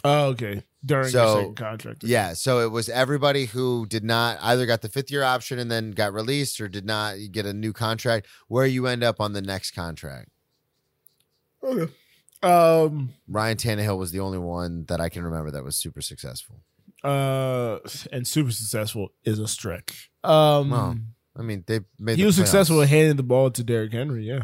Oh, 0.04 0.28
okay. 0.30 0.64
During 0.86 1.10
So, 1.10 1.24
your 1.26 1.36
second 1.42 1.56
contract. 1.56 2.04
Yeah, 2.06 2.34
so 2.34 2.60
it 2.62 2.72
was 2.72 2.88
everybody 2.88 3.46
who 3.48 3.86
did 3.86 4.04
not 4.06 4.38
either 4.42 4.66
got 4.66 4.82
the 4.82 4.88
fifth 4.90 5.12
year 5.12 5.24
option 5.24 5.60
and 5.60 5.70
then 5.70 5.92
got 5.92 6.14
released, 6.14 6.62
or 6.62 6.70
did 6.70 6.86
not 6.86 7.16
get 7.32 7.46
a 7.46 7.52
new 7.54 7.74
contract. 7.74 8.28
Where 8.48 8.66
you 8.66 8.88
end 8.88 9.04
up 9.04 9.20
on 9.20 9.34
the 9.34 9.42
next 9.42 9.72
contract. 9.72 10.30
Okay. 11.64 11.92
Um 12.42 13.10
Ryan 13.28 13.58
Tannehill 13.58 13.98
was 13.98 14.12
the 14.12 14.22
only 14.22 14.38
one 14.38 14.86
that 14.86 15.02
I 15.02 15.10
can 15.10 15.24
remember 15.24 15.52
that 15.52 15.64
was 15.66 15.76
super 15.76 16.02
successful. 16.02 16.62
uh 17.04 17.80
and 18.14 18.26
super 18.26 18.52
successful 18.52 19.10
is 19.26 19.40
a 19.40 19.48
stretch. 19.48 20.10
Um 20.24 20.70
Well, 20.70 20.98
I 21.38 21.42
mean, 21.42 21.66
they 21.68 21.82
made. 22.00 22.16
he 22.16 22.22
the 22.24 22.28
was 22.28 22.36
successful 22.38 22.78
playoffs. 22.78 22.84
at 22.84 22.90
handing 22.90 23.16
the 23.18 23.24
ball 23.24 23.52
to 23.52 23.64
Derrick 23.64 23.92
Henry, 23.92 24.26
yeah. 24.26 24.44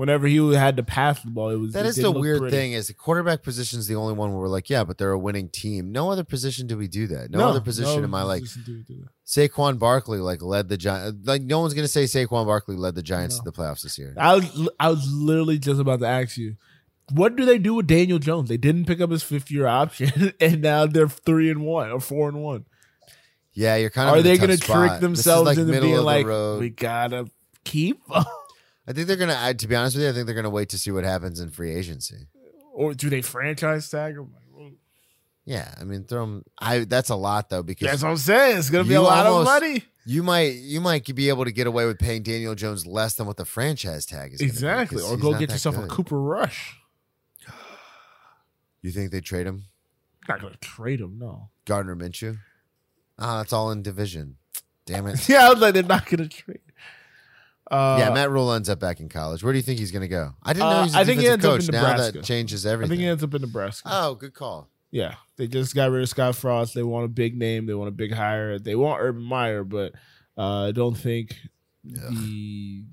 Whenever 0.00 0.26
he 0.26 0.54
had 0.54 0.78
to 0.78 0.82
pass 0.82 1.22
the 1.22 1.30
ball, 1.30 1.50
it 1.50 1.56
was 1.56 1.74
That 1.74 1.84
it 1.84 1.90
is 1.90 1.96
the 1.96 2.10
weird 2.10 2.38
pretty. 2.40 2.56
thing 2.56 2.72
is 2.72 2.86
the 2.86 2.94
quarterback 2.94 3.42
position 3.42 3.78
is 3.78 3.86
the 3.86 3.96
only 3.96 4.14
one 4.14 4.30
where 4.30 4.40
we're 4.40 4.48
like, 4.48 4.70
yeah, 4.70 4.82
but 4.82 4.96
they're 4.96 5.10
a 5.10 5.18
winning 5.18 5.50
team. 5.50 5.92
No 5.92 6.10
other 6.10 6.24
position 6.24 6.66
do 6.66 6.78
we 6.78 6.88
do 6.88 7.06
that. 7.08 7.30
No, 7.30 7.46
other 7.46 7.60
position 7.60 7.98
no 7.98 8.04
am 8.04 8.14
I 8.14 8.22
like 8.22 8.44
do 8.64 8.82
do. 8.82 9.04
Saquon 9.26 9.78
Barkley 9.78 10.16
like 10.16 10.40
led 10.40 10.70
the 10.70 10.78
Giants. 10.78 11.18
Like 11.26 11.42
no 11.42 11.60
one's 11.60 11.74
gonna 11.74 11.86
say 11.86 12.04
Saquon 12.04 12.46
Barkley 12.46 12.76
led 12.76 12.94
the 12.94 13.02
Giants 13.02 13.36
No. 13.36 13.44
to 13.44 13.50
the 13.50 13.52
playoffs 13.62 13.82
this 13.82 13.98
year. 13.98 14.14
I 14.16 14.36
was 14.36 14.68
I 14.80 14.88
was 14.88 15.06
literally 15.12 15.58
just 15.58 15.78
about 15.78 16.00
to 16.00 16.06
ask 16.06 16.38
you, 16.38 16.56
what 17.12 17.36
do 17.36 17.44
they 17.44 17.58
do 17.58 17.74
with 17.74 17.86
Daniel 17.86 18.18
Jones? 18.18 18.48
They 18.48 18.56
didn't 18.56 18.86
pick 18.86 19.02
up 19.02 19.10
his 19.10 19.22
fifth 19.22 19.50
year 19.50 19.66
option, 19.66 20.32
and 20.40 20.62
now 20.62 20.86
they're 20.86 21.08
three 21.10 21.50
and 21.50 21.60
one 21.60 21.90
or 21.90 22.00
four 22.00 22.30
and 22.30 22.38
one. 22.42 22.64
Yeah, 23.52 23.76
you're 23.76 23.90
kind 23.90 24.08
of. 24.08 24.16
Are 24.16 24.22
they 24.22 24.38
going 24.38 24.48
to 24.48 24.56
trick 24.56 25.00
themselves 25.00 25.44
like, 25.44 25.58
into 25.58 25.78
being 25.78 25.96
like, 25.98 26.24
road. 26.24 26.60
we 26.60 26.70
gotta 26.70 27.26
keep, 27.64 28.00
I 28.90 28.92
think 28.92 29.06
they're 29.06 29.16
gonna. 29.16 29.38
I, 29.38 29.52
to 29.52 29.68
be 29.68 29.76
honest 29.76 29.94
with 29.94 30.02
you, 30.04 30.10
I 30.10 30.12
think 30.12 30.26
they're 30.26 30.34
gonna 30.34 30.50
wait 30.50 30.70
to 30.70 30.78
see 30.78 30.90
what 30.90 31.04
happens 31.04 31.38
in 31.38 31.50
free 31.50 31.72
agency. 31.72 32.26
or 32.74 32.92
do 32.92 33.08
they 33.08 33.22
franchise 33.22 33.88
tag 33.88 34.16
him? 34.16 34.34
Yeah, 35.44 35.72
I 35.80 35.84
mean, 35.84 36.04
throw 36.04 36.22
them. 36.26 36.44
I 36.60 36.80
that's 36.80 37.08
a 37.08 37.14
lot 37.14 37.50
though 37.50 37.62
because 37.62 37.86
That's 37.88 38.02
what 38.02 38.08
I'm 38.10 38.16
saying. 38.16 38.58
It's 38.58 38.68
gonna 38.68 38.82
be 38.84 38.94
a 38.94 39.00
lot 39.02 39.26
almost- 39.26 39.48
of 39.48 39.62
money. 39.62 39.84
you 40.06 40.24
might 40.24 40.54
you 40.54 40.80
might 40.80 41.14
be 41.14 41.28
able 41.28 41.44
to 41.44 41.52
get 41.52 41.68
away 41.68 41.86
with 41.86 42.00
paying 42.00 42.24
Daniel 42.24 42.56
Jones 42.56 42.84
less 42.84 43.14
than 43.14 43.26
what 43.28 43.36
the 43.36 43.44
franchise 43.44 44.06
tag 44.06 44.32
is. 44.34 44.40
be, 44.60 45.00
Or 45.00 45.16
go 45.16 45.38
get 45.38 45.50
yourself 45.52 45.78
a. 45.78 45.86
Cooper 45.86 46.20
Rush. 46.20 46.76
You 48.82 48.90
think 48.90 49.12
they 49.12 49.20
trade 49.20 49.46
him, 49.46 49.64
Not 50.28 50.40
gonna 50.40 50.56
trade 50.60 51.00
him, 51.00 51.18
no. 51.18 51.50
Gardner 51.64 51.94
Minshew? 51.94 52.38
Ah, 53.18 53.42
it's 53.42 53.52
all 53.52 53.70
in 53.70 53.82
division. 53.82 54.36
Damn 54.86 55.06
it. 55.06 55.20
Yeah, 55.28 55.46
I 55.46 55.50
was 55.50 55.60
like, 55.60 55.74
they're 55.74 55.82
not 55.82 56.06
gonna 56.06 56.28
trade. 56.28 56.60
Uh, 57.70 57.96
yeah, 58.00 58.10
Matt 58.10 58.30
Rhule 58.30 58.52
ends 58.52 58.68
up 58.68 58.80
back 58.80 58.98
in 59.00 59.08
college. 59.08 59.44
Where 59.44 59.52
do 59.52 59.58
you 59.58 59.62
think 59.62 59.78
he's 59.78 59.92
going 59.92 60.02
to 60.02 60.08
go? 60.08 60.34
I 60.42 60.52
didn't 60.52 60.68
know 60.68 60.76
Uh, 60.76 60.82
he's 60.84 60.94
a 60.94 60.98
I 60.98 61.04
think 61.04 61.20
he 61.20 61.28
ends 61.28 61.44
up 61.44 61.52
coach. 61.52 61.68
in 61.68 61.72
now 61.72 61.82
Nebraska. 61.90 62.12
that 62.18 62.24
changes 62.24 62.66
everything. 62.66 62.90
I 62.90 62.96
think 62.96 63.00
he 63.02 63.08
ends 63.08 63.22
up 63.22 63.32
in 63.34 63.42
Nebraska. 63.42 63.88
oh, 63.92 64.14
good 64.16 64.34
call. 64.34 64.68
Yeah, 64.90 65.14
they 65.36 65.46
just 65.46 65.74
got 65.76 65.90
rid 65.92 66.02
of 66.02 66.08
Scott 66.08 66.34
Frost. 66.34 66.74
They 66.74 66.82
want 66.82 67.04
a 67.04 67.08
big 67.08 67.38
name. 67.38 67.66
They 67.66 67.74
want 67.74 67.86
a 67.88 67.92
big 67.92 68.12
hire. 68.12 68.58
They 68.58 68.74
want 68.74 69.00
Urban 69.00 69.22
Meyer, 69.22 69.62
but 69.62 69.92
uh, 70.36 70.66
I 70.68 70.72
don't 70.72 70.96
think 70.96 71.36
the. 71.84 72.84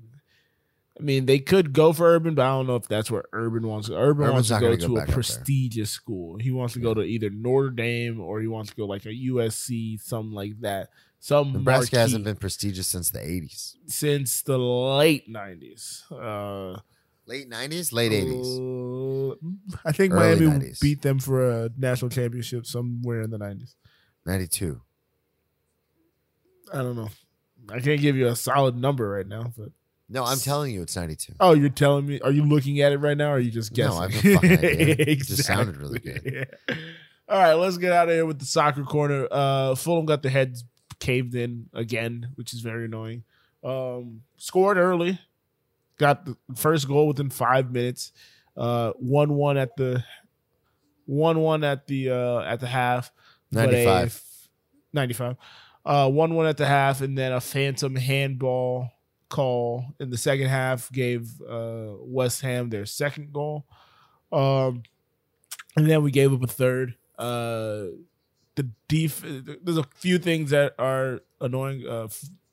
I 0.98 1.02
mean, 1.02 1.26
they 1.26 1.38
could 1.38 1.72
go 1.72 1.92
for 1.92 2.06
Urban, 2.12 2.34
but 2.34 2.42
I 2.44 2.48
don't 2.48 2.66
know 2.66 2.74
if 2.74 2.88
that's 2.88 3.08
where 3.10 3.24
Urban 3.32 3.66
wants. 3.66 3.88
Urban 3.88 4.26
Urban's 4.28 4.32
wants 4.32 4.48
to 4.48 4.60
go 4.60 4.76
gonna 4.76 4.94
go 4.94 5.00
a 5.00 5.12
prestigious 5.12 5.90
school. 5.90 6.38
He 6.38 6.50
wants 6.50 6.74
to 6.74 6.80
go 6.80 6.92
to 6.92 7.02
either 7.02 7.30
Notre 7.30 7.70
Dame 7.70 8.20
or 8.20 8.40
he 8.40 8.48
wants 8.48 8.70
to 8.70 8.76
go 8.76 8.84
like 8.86 9.04
a 9.06 9.10
USC, 9.10 10.00
something 10.00 10.32
like 10.32 10.60
that. 10.60 10.88
Some 11.20 11.52
Nebraska 11.52 11.96
marquee 11.96 11.96
hasn't 11.96 12.24
been 12.24 12.36
prestigious 12.36 12.86
since 12.86 13.10
the 13.10 13.18
80s. 13.18 13.74
since 13.86 14.42
the 14.42 14.56
late 14.58 15.28
nineties. 15.28 16.04
Uh, 16.10 16.76
Late 17.26 17.50
90s? 17.50 17.92
Late 17.92 18.10
80s. 18.12 19.34
uh, 19.34 19.78
I 19.84 19.92
think 19.92 20.14
Early 20.14 20.46
Miami 20.46 20.64
90s. 20.70 20.80
beat 20.80 21.02
them 21.02 21.18
for 21.18 21.50
a 21.64 21.70
national 21.76 22.08
championship 22.10 22.64
somewhere 22.66 23.20
in 23.20 23.30
the 23.30 23.36
nineties. 23.38 23.76
92. 24.24 24.80
I 26.72 26.78
don't 26.78 26.96
know. 26.96 27.10
I 27.70 27.80
can't 27.80 28.00
give 28.00 28.16
you 28.16 28.28
a 28.28 28.36
solid 28.36 28.76
number 28.76 29.08
right 29.10 29.26
now, 29.26 29.52
but 29.58 29.68
No, 30.08 30.24
I'm 30.24 30.38
telling 30.38 30.72
you 30.72 30.80
it's 30.82 30.96
92. 30.96 31.34
oh, 31.40 31.52
you're 31.52 31.68
telling 31.68 32.06
me? 32.06 32.18
Are 32.20 32.30
you 32.30 32.44
looking 32.44 32.80
at 32.80 32.92
it 32.92 32.98
right 32.98 33.16
now? 33.16 33.28
or 33.30 33.32
Are 33.34 33.38
you 33.38 33.50
just 33.50 33.74
guessing? 33.74 33.98
No, 33.98 34.04
I 34.04 34.10
have 34.10 34.24
no 34.24 34.34
fucking 34.34 34.52
idea. 34.52 34.96
It 35.08 35.18
just 35.18 35.44
sounded 35.44 35.76
really 35.76 35.98
Exactly. 36.02 36.46
All 37.28 37.38
right, 37.38 37.52
let's 37.54 37.76
get 37.76 37.92
out 37.92 38.08
of 38.08 38.14
here 38.14 38.24
with 38.24 38.38
the 38.38 38.46
soccer 38.46 38.84
corner. 38.84 39.28
Uh, 39.30 39.74
Fulham 39.74 40.06
got 40.06 40.22
their 40.22 40.30
heads 40.30 40.64
caved 40.98 41.34
in 41.34 41.68
again, 41.72 42.28
which 42.34 42.52
is 42.52 42.60
very 42.60 42.86
annoying. 42.86 43.24
Um, 43.64 44.22
scored 44.36 44.76
early, 44.76 45.18
got 45.98 46.24
the 46.24 46.36
first 46.54 46.86
goal 46.88 47.08
within 47.08 47.30
five 47.30 47.72
minutes. 47.72 48.12
Uh, 48.56 48.92
one 48.98 49.34
one 49.34 49.56
at 49.56 49.76
the 49.76 50.04
one 51.06 51.40
one 51.40 51.64
at 51.64 51.86
the 51.86 52.10
uh 52.10 52.40
at 52.40 52.60
the 52.60 52.66
half. 52.66 53.12
but 53.52 53.68
a 53.70 53.84
95. 53.84 54.06
f- 54.06 54.48
95. 54.92 55.36
Uh, 55.84 56.10
one 56.10 56.34
one 56.34 56.46
at 56.46 56.56
the 56.56 56.66
half, 56.66 57.00
and 57.00 57.16
then 57.16 57.32
a 57.32 57.40
phantom 57.40 57.96
handball 57.96 58.90
call 59.28 59.84
in 60.00 60.10
the 60.10 60.16
second 60.16 60.48
half 60.48 60.90
gave 60.92 61.40
uh 61.42 61.92
West 62.00 62.40
Ham 62.42 62.70
their 62.70 62.86
second 62.86 63.32
goal. 63.32 63.64
Um, 64.32 64.82
and 65.76 65.88
then 65.88 66.02
we 66.02 66.10
gave 66.10 66.32
up 66.32 66.42
a 66.42 66.46
third. 66.46 66.94
Uh, 67.18 67.84
the 68.58 68.68
def 68.88 69.22
there's 69.62 69.78
a 69.78 69.84
few 69.94 70.18
things 70.18 70.50
that 70.50 70.74
are 70.78 71.20
annoying. 71.40 71.86
Uh, 71.88 72.08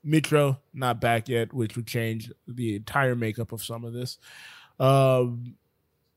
Mitro 0.05 0.59
not 0.71 1.01
back 1.01 1.27
yet, 1.27 1.51
which 1.51 1.75
would 1.75 1.87
change 1.87 2.31
the 2.47 2.75
entire 2.75 3.15
makeup 3.15 3.51
of 3.51 3.63
some 3.63 3.83
of 3.83 3.91
this. 3.91 4.19
Um, 4.79 5.55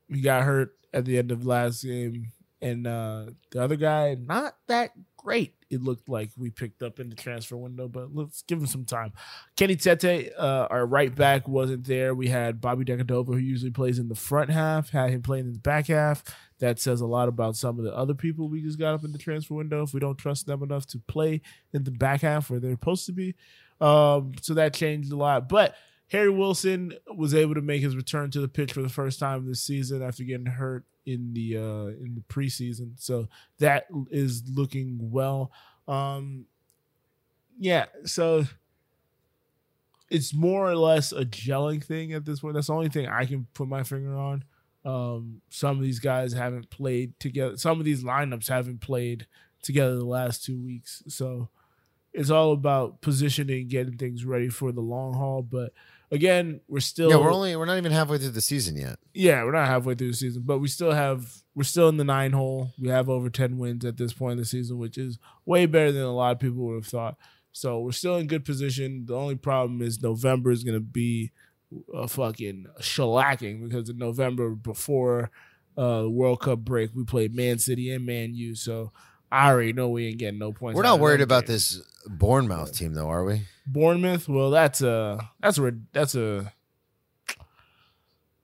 he 0.07 0.21
got 0.21 0.43
hurt 0.43 0.75
at 0.93 1.05
the 1.05 1.17
end 1.17 1.31
of 1.31 1.47
last 1.47 1.83
game, 1.83 2.27
and 2.61 2.85
uh, 2.85 3.25
the 3.49 3.63
other 3.63 3.77
guy 3.77 4.15
not 4.15 4.57
that 4.67 4.91
great. 5.17 5.55
It 5.69 5.81
looked 5.83 6.09
like 6.09 6.31
we 6.35 6.49
picked 6.49 6.81
up 6.81 6.99
in 6.99 7.09
the 7.09 7.15
transfer 7.15 7.55
window, 7.55 7.87
but 7.87 8.15
let's 8.15 8.41
give 8.43 8.59
him 8.59 8.65
some 8.65 8.85
time. 8.85 9.13
Kenny 9.55 9.75
Tete, 9.75 10.33
uh, 10.37 10.67
our 10.71 10.85
right 10.85 11.13
back, 11.13 11.47
wasn't 11.47 11.85
there. 11.85 12.15
We 12.15 12.27
had 12.27 12.59
Bobby 12.59 12.85
De 12.85 12.95
Cordova, 12.95 13.33
who 13.33 13.37
usually 13.37 13.71
plays 13.71 13.99
in 13.99 14.07
the 14.07 14.15
front 14.15 14.49
half, 14.49 14.89
had 14.89 15.11
him 15.11 15.21
playing 15.21 15.45
in 15.45 15.53
the 15.53 15.59
back 15.59 15.87
half. 15.87 16.23
That 16.59 16.79
says 16.79 17.01
a 17.01 17.05
lot 17.05 17.29
about 17.29 17.55
some 17.55 17.77
of 17.77 17.85
the 17.85 17.95
other 17.95 18.13
people 18.13 18.49
we 18.49 18.61
just 18.61 18.79
got 18.79 18.93
up 18.93 19.03
in 19.03 19.11
the 19.11 19.17
transfer 19.17 19.53
window. 19.53 19.83
If 19.83 19.93
we 19.93 19.99
don't 19.99 20.17
trust 20.17 20.45
them 20.45 20.63
enough 20.63 20.85
to 20.87 20.99
play 21.07 21.41
in 21.71 21.83
the 21.83 21.91
back 21.91 22.21
half 22.21 22.49
where 22.49 22.59
they're 22.59 22.71
supposed 22.71 23.05
to 23.05 23.13
be, 23.13 23.35
um, 23.79 24.33
so 24.41 24.53
that 24.55 24.73
changed 24.73 25.11
a 25.11 25.15
lot. 25.15 25.47
But 25.47 25.75
Harry 26.09 26.29
Wilson 26.29 26.93
was 27.15 27.35
able 27.35 27.53
to 27.53 27.61
make 27.61 27.81
his 27.81 27.95
return 27.95 28.31
to 28.31 28.41
the 28.41 28.47
pitch 28.47 28.73
for 28.73 28.81
the 28.81 28.89
first 28.89 29.19
time 29.19 29.45
this 29.45 29.61
season 29.61 30.01
after 30.01 30.23
getting 30.23 30.47
hurt 30.47 30.83
in 31.09 31.33
the 31.33 31.57
uh, 31.57 31.87
in 31.87 32.15
the 32.15 32.23
preseason. 32.33 32.91
So 32.97 33.27
that 33.59 33.87
is 34.11 34.43
looking 34.47 34.97
well. 35.11 35.51
Um, 35.87 36.45
yeah, 37.57 37.85
so 38.05 38.45
it's 40.09 40.33
more 40.33 40.69
or 40.69 40.75
less 40.75 41.11
a 41.11 41.25
gelling 41.25 41.83
thing 41.83 42.13
at 42.13 42.25
this 42.25 42.39
point. 42.39 42.55
That's 42.55 42.67
the 42.67 42.73
only 42.73 42.89
thing 42.89 43.07
I 43.07 43.25
can 43.25 43.47
put 43.53 43.67
my 43.67 43.83
finger 43.83 44.15
on. 44.15 44.43
Um, 44.85 45.41
some 45.49 45.77
of 45.77 45.83
these 45.83 45.99
guys 45.99 46.33
haven't 46.33 46.69
played 46.69 47.19
together. 47.19 47.57
Some 47.57 47.79
of 47.79 47.85
these 47.85 48.03
lineups 48.03 48.47
haven't 48.47 48.81
played 48.81 49.27
together 49.61 49.95
the 49.97 50.05
last 50.05 50.43
two 50.43 50.57
weeks. 50.57 51.03
So 51.07 51.49
it's 52.13 52.29
all 52.29 52.53
about 52.53 53.01
positioning, 53.01 53.67
getting 53.67 53.97
things 53.97 54.25
ready 54.25 54.49
for 54.49 54.71
the 54.71 54.81
long 54.81 55.13
haul. 55.13 55.41
But 55.41 55.73
again, 56.11 56.61
we're 56.67 56.79
still 56.79 57.09
Yeah, 57.09 57.17
we're 57.17 57.33
only 57.33 57.55
we're 57.55 57.65
not 57.65 57.77
even 57.77 57.91
halfway 57.91 58.17
through 58.17 58.29
the 58.29 58.41
season 58.41 58.75
yet. 58.75 58.97
yeah, 59.13 59.43
we're 59.43 59.51
not 59.51 59.67
halfway 59.67 59.95
through 59.95 60.09
the 60.11 60.17
season, 60.17 60.43
but 60.45 60.59
we 60.59 60.67
still 60.67 60.91
have 60.91 61.31
we're 61.55 61.63
still 61.63 61.89
in 61.89 61.97
the 61.97 62.03
nine 62.03 62.31
hole. 62.31 62.71
We 62.79 62.87
have 62.89 63.09
over 63.09 63.29
ten 63.29 63.57
wins 63.57 63.85
at 63.85 63.97
this 63.97 64.13
point 64.13 64.33
in 64.33 64.37
the 64.39 64.45
season, 64.45 64.77
which 64.77 64.97
is 64.97 65.17
way 65.45 65.65
better 65.65 65.91
than 65.91 66.03
a 66.03 66.13
lot 66.13 66.31
of 66.31 66.39
people 66.39 66.65
would 66.67 66.75
have 66.75 66.85
thought. 66.87 67.17
So 67.51 67.79
we're 67.79 67.91
still 67.91 68.15
in 68.17 68.27
good 68.27 68.45
position. 68.45 69.05
The 69.07 69.15
only 69.15 69.35
problem 69.35 69.81
is 69.81 70.01
November 70.01 70.51
is 70.51 70.63
going 70.63 70.75
to 70.75 70.79
be 70.79 71.31
a 71.93 72.07
fucking 72.07 72.65
shellacking 72.79 73.67
because 73.67 73.89
in 73.89 73.97
November 73.97 74.51
before 74.51 75.29
uh 75.77 76.05
World 76.09 76.41
Cup 76.41 76.59
break, 76.59 76.91
we 76.95 77.03
played 77.03 77.35
Man 77.35 77.59
City 77.59 77.91
and 77.91 78.05
Man 78.05 78.33
U. 78.35 78.55
So 78.55 78.91
I 79.31 79.49
already 79.49 79.73
know 79.73 79.89
we 79.89 80.07
ain't 80.07 80.17
getting 80.17 80.39
no 80.39 80.51
points. 80.51 80.75
We're 80.75 80.83
not 80.83 80.99
worried 80.99 81.21
about 81.21 81.45
this 81.45 81.81
Bournemouth 82.07 82.73
team 82.75 82.93
though, 82.93 83.09
are 83.09 83.23
we? 83.23 83.43
Bournemouth. 83.67 84.27
Well, 84.27 84.49
that's 84.49 84.81
a 84.81 85.29
that's 85.39 85.57
a 85.59 85.73
that's 85.93 86.15
a 86.15 86.51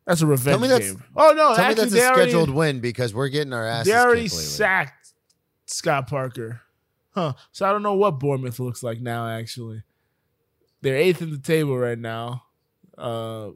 that's 0.06 0.22
a 0.22 0.28
revenge 0.28 0.62
Tell 0.62 0.80
game. 0.80 1.04
Oh 1.16 1.34
no, 1.36 1.56
Tell 1.56 1.70
me 1.70 1.74
that's 1.74 1.94
a 1.94 2.06
already- 2.06 2.32
scheduled 2.32 2.50
win 2.52 2.80
because 2.80 3.14
we're 3.14 3.30
getting 3.30 3.54
our 3.54 3.66
asses 3.66 3.92
They 3.92 3.98
already 3.98 4.28
sacked 4.28 5.14
Scott 5.66 6.08
Parker. 6.08 6.62
Huh. 7.12 7.34
So 7.52 7.68
I 7.68 7.72
don't 7.72 7.82
know 7.84 7.96
what 7.96 8.20
Bournemouth 8.20 8.60
looks 8.60 8.84
like 8.84 9.00
now, 9.02 9.28
actually. 9.28 9.84
They're 10.82 10.98
eighth 10.98 11.22
in 11.22 11.32
the 11.32 11.40
table 11.40 11.78
right 11.78 11.98
now. 11.98 12.44
Uh, 12.98 13.52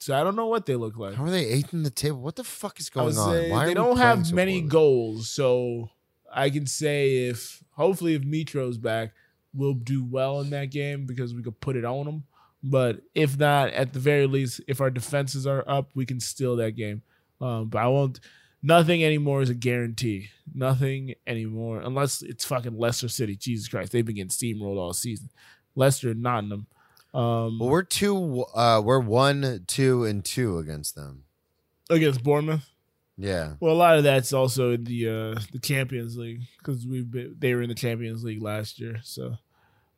so 0.00 0.18
I 0.18 0.24
don't 0.24 0.34
know 0.36 0.46
what 0.46 0.66
they 0.66 0.74
look 0.74 0.96
like. 0.96 1.14
How 1.14 1.24
are 1.24 1.30
they 1.30 1.46
eighth 1.46 1.72
in 1.72 1.82
the 1.82 1.90
table? 1.90 2.20
What 2.20 2.36
the 2.36 2.44
fuck 2.44 2.80
is 2.80 2.90
going 2.90 3.16
on? 3.16 3.50
Why 3.50 3.66
they 3.66 3.74
don't 3.74 3.98
have 3.98 4.32
many 4.32 4.60
goals, 4.62 5.30
so 5.30 5.90
I 6.34 6.50
can 6.50 6.66
say 6.66 7.28
if 7.28 7.62
hopefully 7.70 8.14
if 8.14 8.22
Mitro's 8.22 8.76
back, 8.78 9.12
we'll 9.54 9.74
do 9.74 10.04
well 10.04 10.40
in 10.40 10.50
that 10.50 10.70
game 10.70 11.06
because 11.06 11.32
we 11.32 11.42
could 11.42 11.60
put 11.60 11.76
it 11.76 11.84
on 11.84 12.04
them. 12.06 12.24
But 12.62 13.02
if 13.14 13.38
not, 13.38 13.70
at 13.70 13.92
the 13.92 13.98
very 14.00 14.26
least, 14.26 14.60
if 14.66 14.80
our 14.80 14.90
defenses 14.90 15.46
are 15.46 15.62
up, 15.68 15.90
we 15.94 16.06
can 16.06 16.18
steal 16.18 16.56
that 16.56 16.72
game. 16.72 17.02
Um, 17.40 17.68
but 17.68 17.78
I 17.78 17.86
won't. 17.88 18.20
Nothing 18.62 19.04
anymore 19.04 19.42
is 19.42 19.50
a 19.50 19.54
guarantee. 19.54 20.30
Nothing 20.54 21.14
anymore, 21.26 21.80
unless 21.82 22.22
it's 22.22 22.46
fucking 22.46 22.78
Leicester 22.78 23.08
City. 23.08 23.36
Jesus 23.36 23.68
Christ, 23.68 23.92
they've 23.92 24.06
been 24.06 24.14
getting 24.16 24.30
steamrolled 24.30 24.78
all 24.78 24.94
season. 24.94 25.28
Leicester, 25.74 26.10
and 26.10 26.22
Nottingham. 26.22 26.66
Um, 27.12 27.58
Well, 27.58 27.68
we're 27.68 27.82
two. 27.82 28.46
Uh, 28.54 28.80
we're 28.82 29.00
one, 29.00 29.64
two, 29.66 30.04
and 30.04 30.24
two 30.24 30.56
against 30.58 30.94
them. 30.94 31.24
against 31.90 32.22
Bournemouth. 32.24 32.70
Yeah, 33.16 33.54
Well, 33.60 33.72
a 33.72 33.76
lot 33.76 33.96
of 33.96 34.02
that's 34.04 34.32
also 34.32 34.76
the 34.76 35.08
uh 35.08 35.40
the 35.52 35.60
Champions 35.60 36.16
League 36.16 36.42
because 36.58 36.84
we've 36.86 37.08
been 37.10 37.36
they 37.38 37.54
were 37.54 37.62
in 37.62 37.68
the 37.68 37.74
Champions 37.74 38.24
League 38.24 38.42
last 38.42 38.80
year. 38.80 39.00
So, 39.04 39.36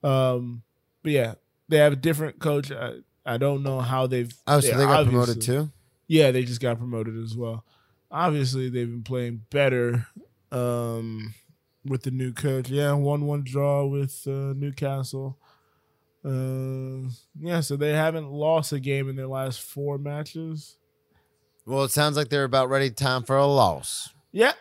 um, 0.02 0.62
but 1.02 1.12
yeah, 1.12 1.34
they 1.68 1.78
have 1.78 1.94
a 1.94 1.96
different 1.96 2.38
coach. 2.38 2.70
I, 2.70 2.98
I 3.24 3.38
don't 3.38 3.62
know 3.62 3.80
how 3.80 4.06
they've. 4.06 4.32
Oh, 4.46 4.60
so 4.60 4.76
they 4.76 4.84
got 4.84 5.04
promoted 5.06 5.40
too. 5.40 5.70
Yeah, 6.08 6.30
they 6.30 6.44
just 6.44 6.60
got 6.60 6.78
promoted 6.78 7.16
as 7.22 7.36
well. 7.36 7.64
Obviously, 8.10 8.68
they've 8.68 8.88
been 8.88 9.02
playing 9.02 9.42
better 9.50 10.06
um 10.52 11.34
with 11.84 12.02
the 12.02 12.10
new 12.10 12.32
coach. 12.32 12.68
Yeah, 12.68 12.92
one 12.92 13.26
one 13.26 13.44
draw 13.44 13.86
with 13.86 14.26
uh, 14.26 14.52
Newcastle. 14.54 15.38
Uh, 16.24 17.08
yeah, 17.40 17.60
so 17.60 17.76
they 17.76 17.92
haven't 17.92 18.28
lost 18.30 18.72
a 18.72 18.80
game 18.80 19.08
in 19.08 19.16
their 19.16 19.28
last 19.28 19.60
four 19.60 19.96
matches. 19.96 20.76
Well, 21.66 21.84
it 21.84 21.90
sounds 21.90 22.16
like 22.16 22.28
they're 22.28 22.44
about 22.44 22.68
ready 22.70 22.90
time 22.90 23.24
for 23.24 23.36
a 23.36 23.46
loss. 23.46 24.14
Yeah. 24.32 24.52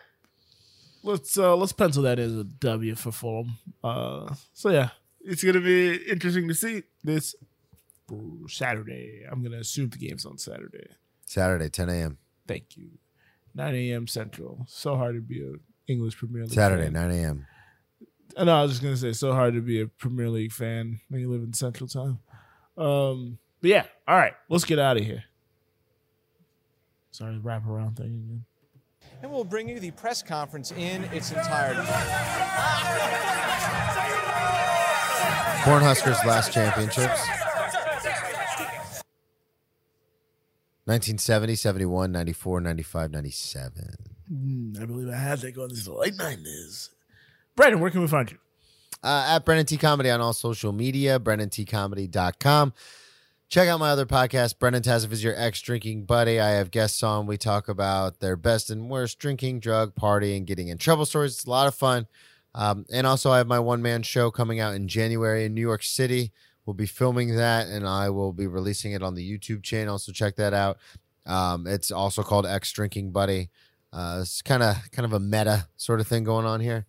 Let's 1.02 1.38
uh 1.38 1.54
let's 1.56 1.72
pencil 1.72 2.02
that 2.02 2.18
as 2.18 2.34
a 2.34 2.42
W 2.42 2.96
for 2.96 3.12
Fulham. 3.12 3.58
Uh 3.82 4.34
so 4.52 4.70
yeah, 4.70 4.90
it's 5.20 5.44
gonna 5.44 5.60
be 5.60 5.94
interesting 6.10 6.48
to 6.48 6.54
see 6.54 6.82
this 7.04 7.36
Saturday. 8.48 9.24
I'm 9.30 9.42
gonna 9.42 9.58
assume 9.58 9.90
the 9.90 9.98
game's 9.98 10.26
on 10.26 10.36
Saturday. 10.38 10.88
Saturday, 11.24 11.68
10 11.68 11.88
a.m. 11.90 12.18
Thank 12.48 12.76
you. 12.76 12.88
9 13.54 13.74
a.m. 13.74 14.06
Central. 14.06 14.64
So 14.68 14.96
hard 14.96 15.14
to 15.14 15.20
be 15.20 15.42
a 15.42 15.54
English 15.90 16.16
Premier 16.16 16.42
League. 16.42 16.52
Saturday, 16.52 16.84
fan. 16.84 16.92
9 16.92 17.10
a.m. 17.12 17.46
I 18.36 18.44
know. 18.44 18.56
I 18.56 18.62
was 18.62 18.72
just 18.72 18.82
gonna 18.82 18.96
say, 18.96 19.12
so 19.12 19.32
hard 19.32 19.54
to 19.54 19.60
be 19.60 19.80
a 19.80 19.86
Premier 19.86 20.28
League 20.28 20.52
fan 20.52 21.00
when 21.08 21.20
you 21.20 21.30
live 21.30 21.42
in 21.42 21.52
Central 21.52 21.88
Time. 21.88 22.18
Um, 22.76 23.38
but 23.60 23.70
yeah, 23.70 23.84
all 24.06 24.16
right, 24.16 24.34
let's 24.48 24.64
get 24.64 24.78
out 24.78 24.96
of 24.96 25.04
here. 25.04 25.24
Sorry, 27.16 27.38
wrap 27.38 27.66
around 27.66 27.96
thing 27.96 28.08
again. 28.08 28.44
and 29.22 29.32
we'll 29.32 29.42
bring 29.42 29.70
you 29.70 29.80
the 29.80 29.90
press 29.92 30.22
conference 30.22 30.70
in 30.72 31.04
its 31.04 31.32
entirety. 31.32 31.80
Cornhuskers 35.64 36.22
last 36.26 36.52
championships 36.52 37.26
1970, 40.84 41.54
71, 41.54 42.12
94, 42.12 42.60
95, 42.60 43.10
97. 43.10 43.72
Mm, 44.30 44.82
I 44.82 44.84
believe 44.84 45.08
I 45.08 45.16
had 45.16 45.38
that 45.38 45.52
going 45.52 45.70
these 45.70 45.88
late 45.88 46.16
nineties. 46.18 46.90
Brandon, 47.56 47.80
where 47.80 47.90
can 47.90 48.02
we 48.02 48.08
find 48.08 48.30
you? 48.30 48.36
Uh, 49.02 49.24
at 49.30 49.46
Brennan 49.46 49.64
T 49.64 49.78
Comedy 49.78 50.10
on 50.10 50.20
all 50.20 50.34
social 50.34 50.74
media, 50.74 51.18
BrennanTComedy.com. 51.18 52.74
Check 53.48 53.68
out 53.68 53.78
my 53.78 53.90
other 53.90 54.06
podcast, 54.06 54.58
Brendan 54.58 54.82
Tassif 54.82 55.12
is 55.12 55.22
your 55.22 55.34
ex 55.36 55.60
drinking 55.60 56.04
buddy. 56.04 56.40
I 56.40 56.50
have 56.50 56.72
guests 56.72 57.02
on. 57.04 57.26
We 57.26 57.36
talk 57.36 57.68
about 57.68 58.18
their 58.18 58.34
best 58.34 58.70
and 58.70 58.90
worst 58.90 59.20
drinking, 59.20 59.60
drug, 59.60 59.94
partying, 59.94 60.44
getting 60.44 60.66
in 60.66 60.78
trouble 60.78 61.06
stories. 61.06 61.34
It's 61.34 61.44
a 61.44 61.50
lot 61.50 61.68
of 61.68 61.74
fun. 61.74 62.08
Um, 62.56 62.86
and 62.92 63.06
also, 63.06 63.30
I 63.30 63.38
have 63.38 63.46
my 63.46 63.60
one 63.60 63.82
man 63.82 64.02
show 64.02 64.32
coming 64.32 64.58
out 64.58 64.74
in 64.74 64.88
January 64.88 65.44
in 65.44 65.54
New 65.54 65.60
York 65.60 65.84
City. 65.84 66.32
We'll 66.64 66.74
be 66.74 66.86
filming 66.86 67.36
that 67.36 67.68
and 67.68 67.86
I 67.86 68.10
will 68.10 68.32
be 68.32 68.48
releasing 68.48 68.92
it 68.92 69.02
on 69.02 69.14
the 69.14 69.38
YouTube 69.38 69.62
channel. 69.62 69.98
So 69.98 70.10
check 70.10 70.34
that 70.36 70.52
out. 70.52 70.78
Um, 71.24 71.68
it's 71.68 71.92
also 71.92 72.24
called 72.24 72.44
Ex 72.44 72.72
Drinking 72.72 73.12
Buddy. 73.12 73.50
Uh, 73.92 74.18
it's 74.22 74.42
kind 74.42 74.64
of 74.64 74.76
kind 74.90 75.06
of 75.06 75.12
a 75.12 75.20
meta 75.20 75.68
sort 75.76 76.00
of 76.00 76.08
thing 76.08 76.24
going 76.24 76.44
on 76.44 76.60
here. 76.60 76.86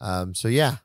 Um, 0.00 0.34
so 0.34 0.46
yeah, 0.46 0.76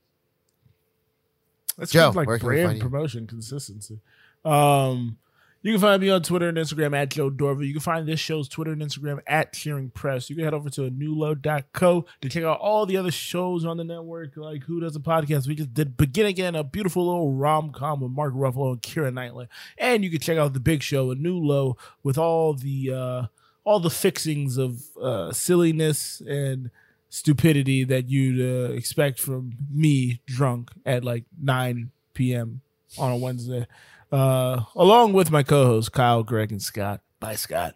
That's 1.77 1.91
Joe, 1.91 2.11
like 2.15 2.27
where 2.27 2.39
can 2.39 2.49
we 2.49 2.63
brand 2.63 2.81
promotion 2.81 3.27
consistency. 3.27 3.99
Um, 4.47 5.17
you 5.63 5.73
can 5.73 5.81
find 5.81 6.01
me 6.01 6.09
on 6.09 6.21
Twitter 6.21 6.47
and 6.47 6.57
Instagram 6.57 6.95
at 6.95 7.09
Joe 7.09 7.29
Dorval. 7.29 7.67
You 7.67 7.73
can 7.73 7.81
find 7.81 8.07
this 8.07 8.19
show's 8.19 8.47
Twitter 8.47 8.71
and 8.71 8.81
Instagram 8.81 9.19
at 9.27 9.51
Cheering 9.51 9.89
Press. 9.89 10.29
You 10.29 10.35
can 10.37 10.45
head 10.45 10.53
over 10.53 10.69
to 10.69 10.89
newload.co 10.89 12.05
to 12.21 12.29
check 12.29 12.43
out 12.43 12.59
all 12.59 12.85
the 12.85 12.95
other 12.95 13.11
shows 13.11 13.65
on 13.65 13.75
the 13.75 13.83
network, 13.83 14.37
like 14.37 14.63
Who 14.63 14.79
Does 14.79 14.95
a 14.95 14.99
Podcast. 14.99 15.47
We 15.47 15.55
just 15.55 15.73
did 15.73 15.97
Begin 15.97 16.25
Again, 16.25 16.55
a 16.55 16.63
beautiful 16.63 17.05
little 17.05 17.33
rom 17.33 17.71
com 17.71 17.99
with 17.99 18.11
Mark 18.11 18.33
Ruffalo 18.33 18.73
and 18.73 18.81
Keira 18.81 19.13
Knightley. 19.13 19.49
And 19.77 20.05
you 20.05 20.09
can 20.09 20.21
check 20.21 20.37
out 20.37 20.53
The 20.53 20.61
Big 20.61 20.83
Show, 20.83 21.11
a 21.11 21.15
new 21.15 21.37
low 21.37 21.75
with 22.01 22.17
all 22.17 22.53
the 22.53 22.93
uh, 22.93 23.25
all 23.65 23.81
the 23.81 23.89
fixings 23.89 24.57
of 24.57 24.83
uh, 25.01 25.33
silliness 25.33 26.21
and 26.21 26.71
stupidity 27.09 27.83
that 27.83 28.09
you'd 28.09 28.39
uh, 28.39 28.71
expect 28.73 29.19
from 29.19 29.51
me 29.69 30.21
drunk 30.25 30.71
at 30.85 31.03
like 31.03 31.25
9 31.41 31.91
p.m. 32.13 32.61
on 32.97 33.11
a 33.11 33.17
Wednesday, 33.17 33.67
uh, 34.11 34.61
along 34.75 35.13
with 35.13 35.31
my 35.31 35.43
co-hosts 35.43 35.89
Kyle, 35.89 36.23
Greg, 36.23 36.51
and 36.51 36.61
Scott. 36.61 37.01
Bye, 37.19 37.35
Scott. 37.35 37.75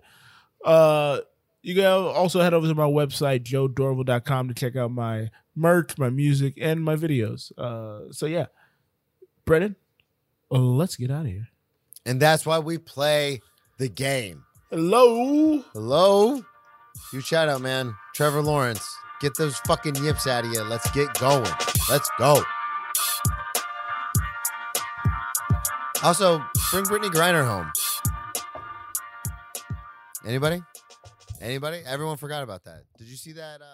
Uh, 0.63 1.19
you 1.61 1.75
can 1.75 1.85
also 1.85 2.41
head 2.41 2.53
over 2.53 2.67
to 2.67 2.75
my 2.75 2.83
website 2.85 3.43
joedorval.com 3.43 4.47
to 4.47 4.53
check 4.53 4.75
out 4.75 4.91
my 4.91 5.29
merch, 5.55 5.97
my 5.97 6.09
music, 6.09 6.55
and 6.59 6.83
my 6.83 6.95
videos. 6.95 7.51
Uh, 7.57 8.11
so 8.11 8.25
yeah, 8.25 8.47
Brennan, 9.45 9.75
let's 10.49 10.95
get 10.95 11.11
out 11.11 11.21
of 11.25 11.31
here. 11.31 11.47
and 12.05 12.19
that's 12.19 12.45
why 12.45 12.59
we 12.59 12.77
play 12.77 13.41
the 13.77 13.89
game. 13.89 14.43
Hello. 14.69 15.63
Hello. 15.73 16.41
Huge 17.11 17.25
shout 17.25 17.49
out, 17.49 17.61
man. 17.61 17.93
Trevor 18.15 18.41
Lawrence. 18.41 18.87
Get 19.19 19.35
those 19.37 19.57
fucking 19.59 19.95
yips 19.97 20.27
out 20.27 20.45
of 20.45 20.51
you. 20.51 20.61
Let's 20.63 20.89
get 20.91 21.13
going. 21.15 21.49
Let's 21.89 22.09
go. 22.17 22.41
Also, 26.03 26.43
bring 26.71 26.83
Brittney 26.85 27.11
Griner 27.11 27.45
home. 27.45 27.71
Anybody? 30.25 30.63
Anybody? 31.39 31.81
Everyone 31.85 32.17
forgot 32.17 32.41
about 32.41 32.63
that. 32.63 32.81
Did 32.97 33.07
you 33.07 33.15
see 33.15 33.33
that? 33.33 33.61
Uh, 33.61 33.65